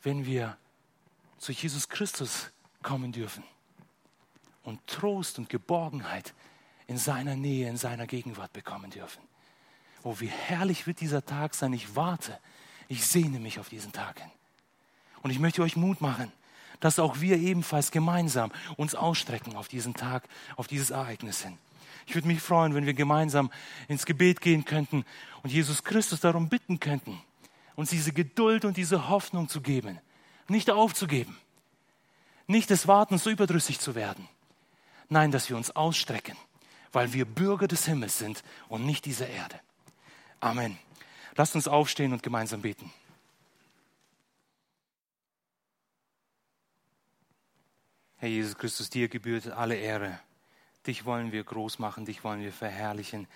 wenn 0.02 0.24
wir 0.24 0.56
zu 1.38 1.50
Jesus 1.50 1.88
Christus 1.88 2.50
kommen 2.82 3.10
dürfen 3.10 3.42
und 4.62 4.86
Trost 4.86 5.38
und 5.38 5.48
Geborgenheit 5.48 6.34
in 6.86 6.98
seiner 6.98 7.34
Nähe, 7.34 7.68
in 7.68 7.76
seiner 7.76 8.06
Gegenwart 8.06 8.52
bekommen 8.52 8.90
dürfen. 8.90 9.22
Oh, 10.04 10.16
wie 10.18 10.26
herrlich 10.26 10.86
wird 10.86 11.00
dieser 11.00 11.24
Tag 11.24 11.54
sein. 11.54 11.72
Ich 11.72 11.96
warte 11.96 12.38
ich 12.92 13.06
sehne 13.06 13.40
mich 13.40 13.58
auf 13.58 13.70
diesen 13.70 13.90
Tag 13.90 14.20
hin. 14.20 14.30
Und 15.22 15.30
ich 15.30 15.38
möchte 15.38 15.62
euch 15.62 15.76
Mut 15.76 16.00
machen, 16.00 16.32
dass 16.80 16.98
auch 16.98 17.20
wir 17.20 17.38
ebenfalls 17.38 17.90
gemeinsam 17.90 18.50
uns 18.76 18.94
ausstrecken 18.94 19.56
auf 19.56 19.68
diesen 19.68 19.94
Tag, 19.94 20.24
auf 20.56 20.66
dieses 20.66 20.90
Ereignis 20.90 21.42
hin. 21.42 21.56
Ich 22.06 22.14
würde 22.14 22.26
mich 22.26 22.40
freuen, 22.40 22.74
wenn 22.74 22.86
wir 22.86 22.94
gemeinsam 22.94 23.50
ins 23.88 24.04
Gebet 24.06 24.40
gehen 24.40 24.64
könnten 24.64 25.04
und 25.42 25.52
Jesus 25.52 25.84
Christus 25.84 26.20
darum 26.20 26.48
bitten 26.48 26.80
könnten, 26.80 27.20
uns 27.76 27.90
diese 27.90 28.12
Geduld 28.12 28.64
und 28.64 28.76
diese 28.76 29.08
Hoffnung 29.08 29.48
zu 29.48 29.60
geben, 29.60 29.98
nicht 30.48 30.70
aufzugeben, 30.70 31.38
nicht 32.46 32.70
des 32.70 32.88
Wartens 32.88 33.24
so 33.24 33.30
überdrüssig 33.30 33.78
zu 33.78 33.94
werden. 33.94 34.28
Nein, 35.08 35.30
dass 35.30 35.48
wir 35.48 35.56
uns 35.56 35.70
ausstrecken, 35.70 36.36
weil 36.92 37.12
wir 37.12 37.24
Bürger 37.24 37.68
des 37.68 37.86
Himmels 37.86 38.18
sind 38.18 38.42
und 38.68 38.84
nicht 38.84 39.04
dieser 39.04 39.28
Erde. 39.28 39.60
Amen. 40.40 40.78
Lasst 41.36 41.54
uns 41.54 41.68
aufstehen 41.68 42.12
und 42.12 42.22
gemeinsam 42.22 42.62
beten. 42.62 42.92
Herr 48.22 48.28
Jesus 48.28 48.56
Christus, 48.56 48.88
dir 48.88 49.08
gebührt 49.08 49.48
alle 49.48 49.74
Ehre. 49.74 50.16
Dich 50.86 51.04
wollen 51.04 51.32
wir 51.32 51.42
groß 51.42 51.80
machen, 51.80 52.04
dich 52.04 52.22
wollen 52.22 52.40
wir 52.40 52.52
verherrlichen. 52.52 53.26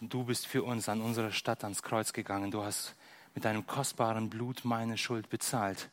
Du 0.00 0.24
bist 0.24 0.46
für 0.46 0.62
uns 0.62 0.88
an 0.88 1.02
unserer 1.02 1.30
Stadt 1.30 1.64
ans 1.64 1.82
Kreuz 1.82 2.14
gegangen. 2.14 2.50
Du 2.50 2.64
hast 2.64 2.94
mit 3.34 3.44
deinem 3.44 3.66
kostbaren 3.66 4.30
Blut 4.30 4.64
meine 4.64 4.96
Schuld 4.96 5.28
bezahlt. 5.28 5.90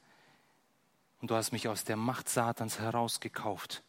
Und 1.20 1.30
du 1.32 1.36
hast 1.36 1.52
mich 1.52 1.68
aus 1.68 1.84
der 1.84 1.98
Macht 1.98 2.30
Satans 2.30 2.80
herausgekauft. 2.80 3.84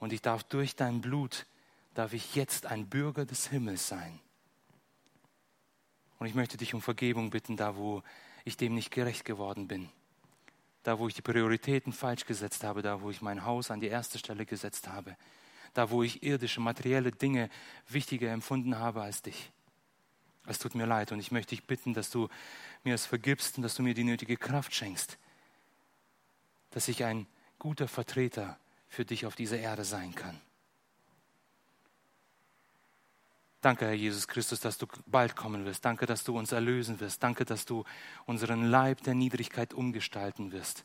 Und 0.00 0.12
ich 0.12 0.22
darf 0.22 0.42
durch 0.42 0.74
dein 0.74 1.00
Blut, 1.00 1.46
darf 1.94 2.12
ich 2.12 2.34
jetzt 2.34 2.66
ein 2.66 2.88
Bürger 2.88 3.24
des 3.24 3.46
Himmels 3.46 3.86
sein. 3.86 4.18
Und 6.18 6.26
ich 6.26 6.34
möchte 6.34 6.56
dich 6.56 6.74
um 6.74 6.82
Vergebung 6.82 7.30
bitten, 7.30 7.56
da 7.56 7.76
wo 7.76 8.02
ich 8.44 8.56
dem 8.56 8.74
nicht 8.74 8.90
gerecht 8.90 9.24
geworden 9.24 9.68
bin. 9.68 9.88
Da 10.86 11.00
wo 11.00 11.08
ich 11.08 11.14
die 11.14 11.22
Prioritäten 11.22 11.92
falsch 11.92 12.26
gesetzt 12.26 12.62
habe, 12.62 12.80
da 12.80 13.00
wo 13.00 13.10
ich 13.10 13.20
mein 13.20 13.44
Haus 13.44 13.72
an 13.72 13.80
die 13.80 13.88
erste 13.88 14.20
Stelle 14.20 14.46
gesetzt 14.46 14.86
habe. 14.86 15.16
Da 15.74 15.90
wo 15.90 16.04
ich 16.04 16.22
irdische, 16.22 16.60
materielle 16.60 17.10
Dinge 17.10 17.50
wichtiger 17.88 18.30
empfunden 18.30 18.78
habe 18.78 19.02
als 19.02 19.20
dich. 19.20 19.50
Es 20.46 20.60
tut 20.60 20.76
mir 20.76 20.86
leid 20.86 21.10
und 21.10 21.18
ich 21.18 21.32
möchte 21.32 21.56
dich 21.56 21.66
bitten, 21.66 21.92
dass 21.92 22.10
du 22.10 22.28
mir 22.84 22.94
es 22.94 23.04
vergibst 23.04 23.56
und 23.56 23.64
dass 23.64 23.74
du 23.74 23.82
mir 23.82 23.94
die 23.94 24.04
nötige 24.04 24.36
Kraft 24.36 24.72
schenkst, 24.76 25.18
dass 26.70 26.86
ich 26.86 27.02
ein 27.02 27.26
guter 27.58 27.88
Vertreter 27.88 28.56
für 28.88 29.04
dich 29.04 29.26
auf 29.26 29.34
dieser 29.34 29.58
Erde 29.58 29.84
sein 29.84 30.14
kann. 30.14 30.40
Danke, 33.60 33.86
Herr 33.86 33.94
Jesus 33.94 34.28
Christus, 34.28 34.60
dass 34.60 34.78
du 34.78 34.86
bald 35.06 35.34
kommen 35.34 35.64
wirst. 35.64 35.84
Danke, 35.84 36.06
dass 36.06 36.24
du 36.24 36.36
uns 36.38 36.52
erlösen 36.52 37.00
wirst. 37.00 37.22
Danke, 37.22 37.44
dass 37.44 37.64
du 37.64 37.84
unseren 38.26 38.64
Leib 38.64 39.02
der 39.02 39.14
Niedrigkeit 39.14 39.74
umgestalten 39.74 40.52
wirst. 40.52 40.84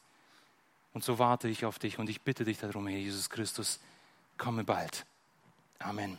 Und 0.94 1.04
so 1.04 1.20
warte 1.20 1.48
ich 1.48 1.66
auf 1.66 1.80
dich 1.80 2.00
und 2.00 2.10
ich 2.10 2.22
bitte 2.22 2.44
dich 2.44 2.60
darum, 2.60 2.88
Herr 2.88 2.98
Jesus 2.98 3.30
Christus, 3.30 3.80
komme 4.38 4.64
bald. 4.64 5.06
Amen. 5.80 6.18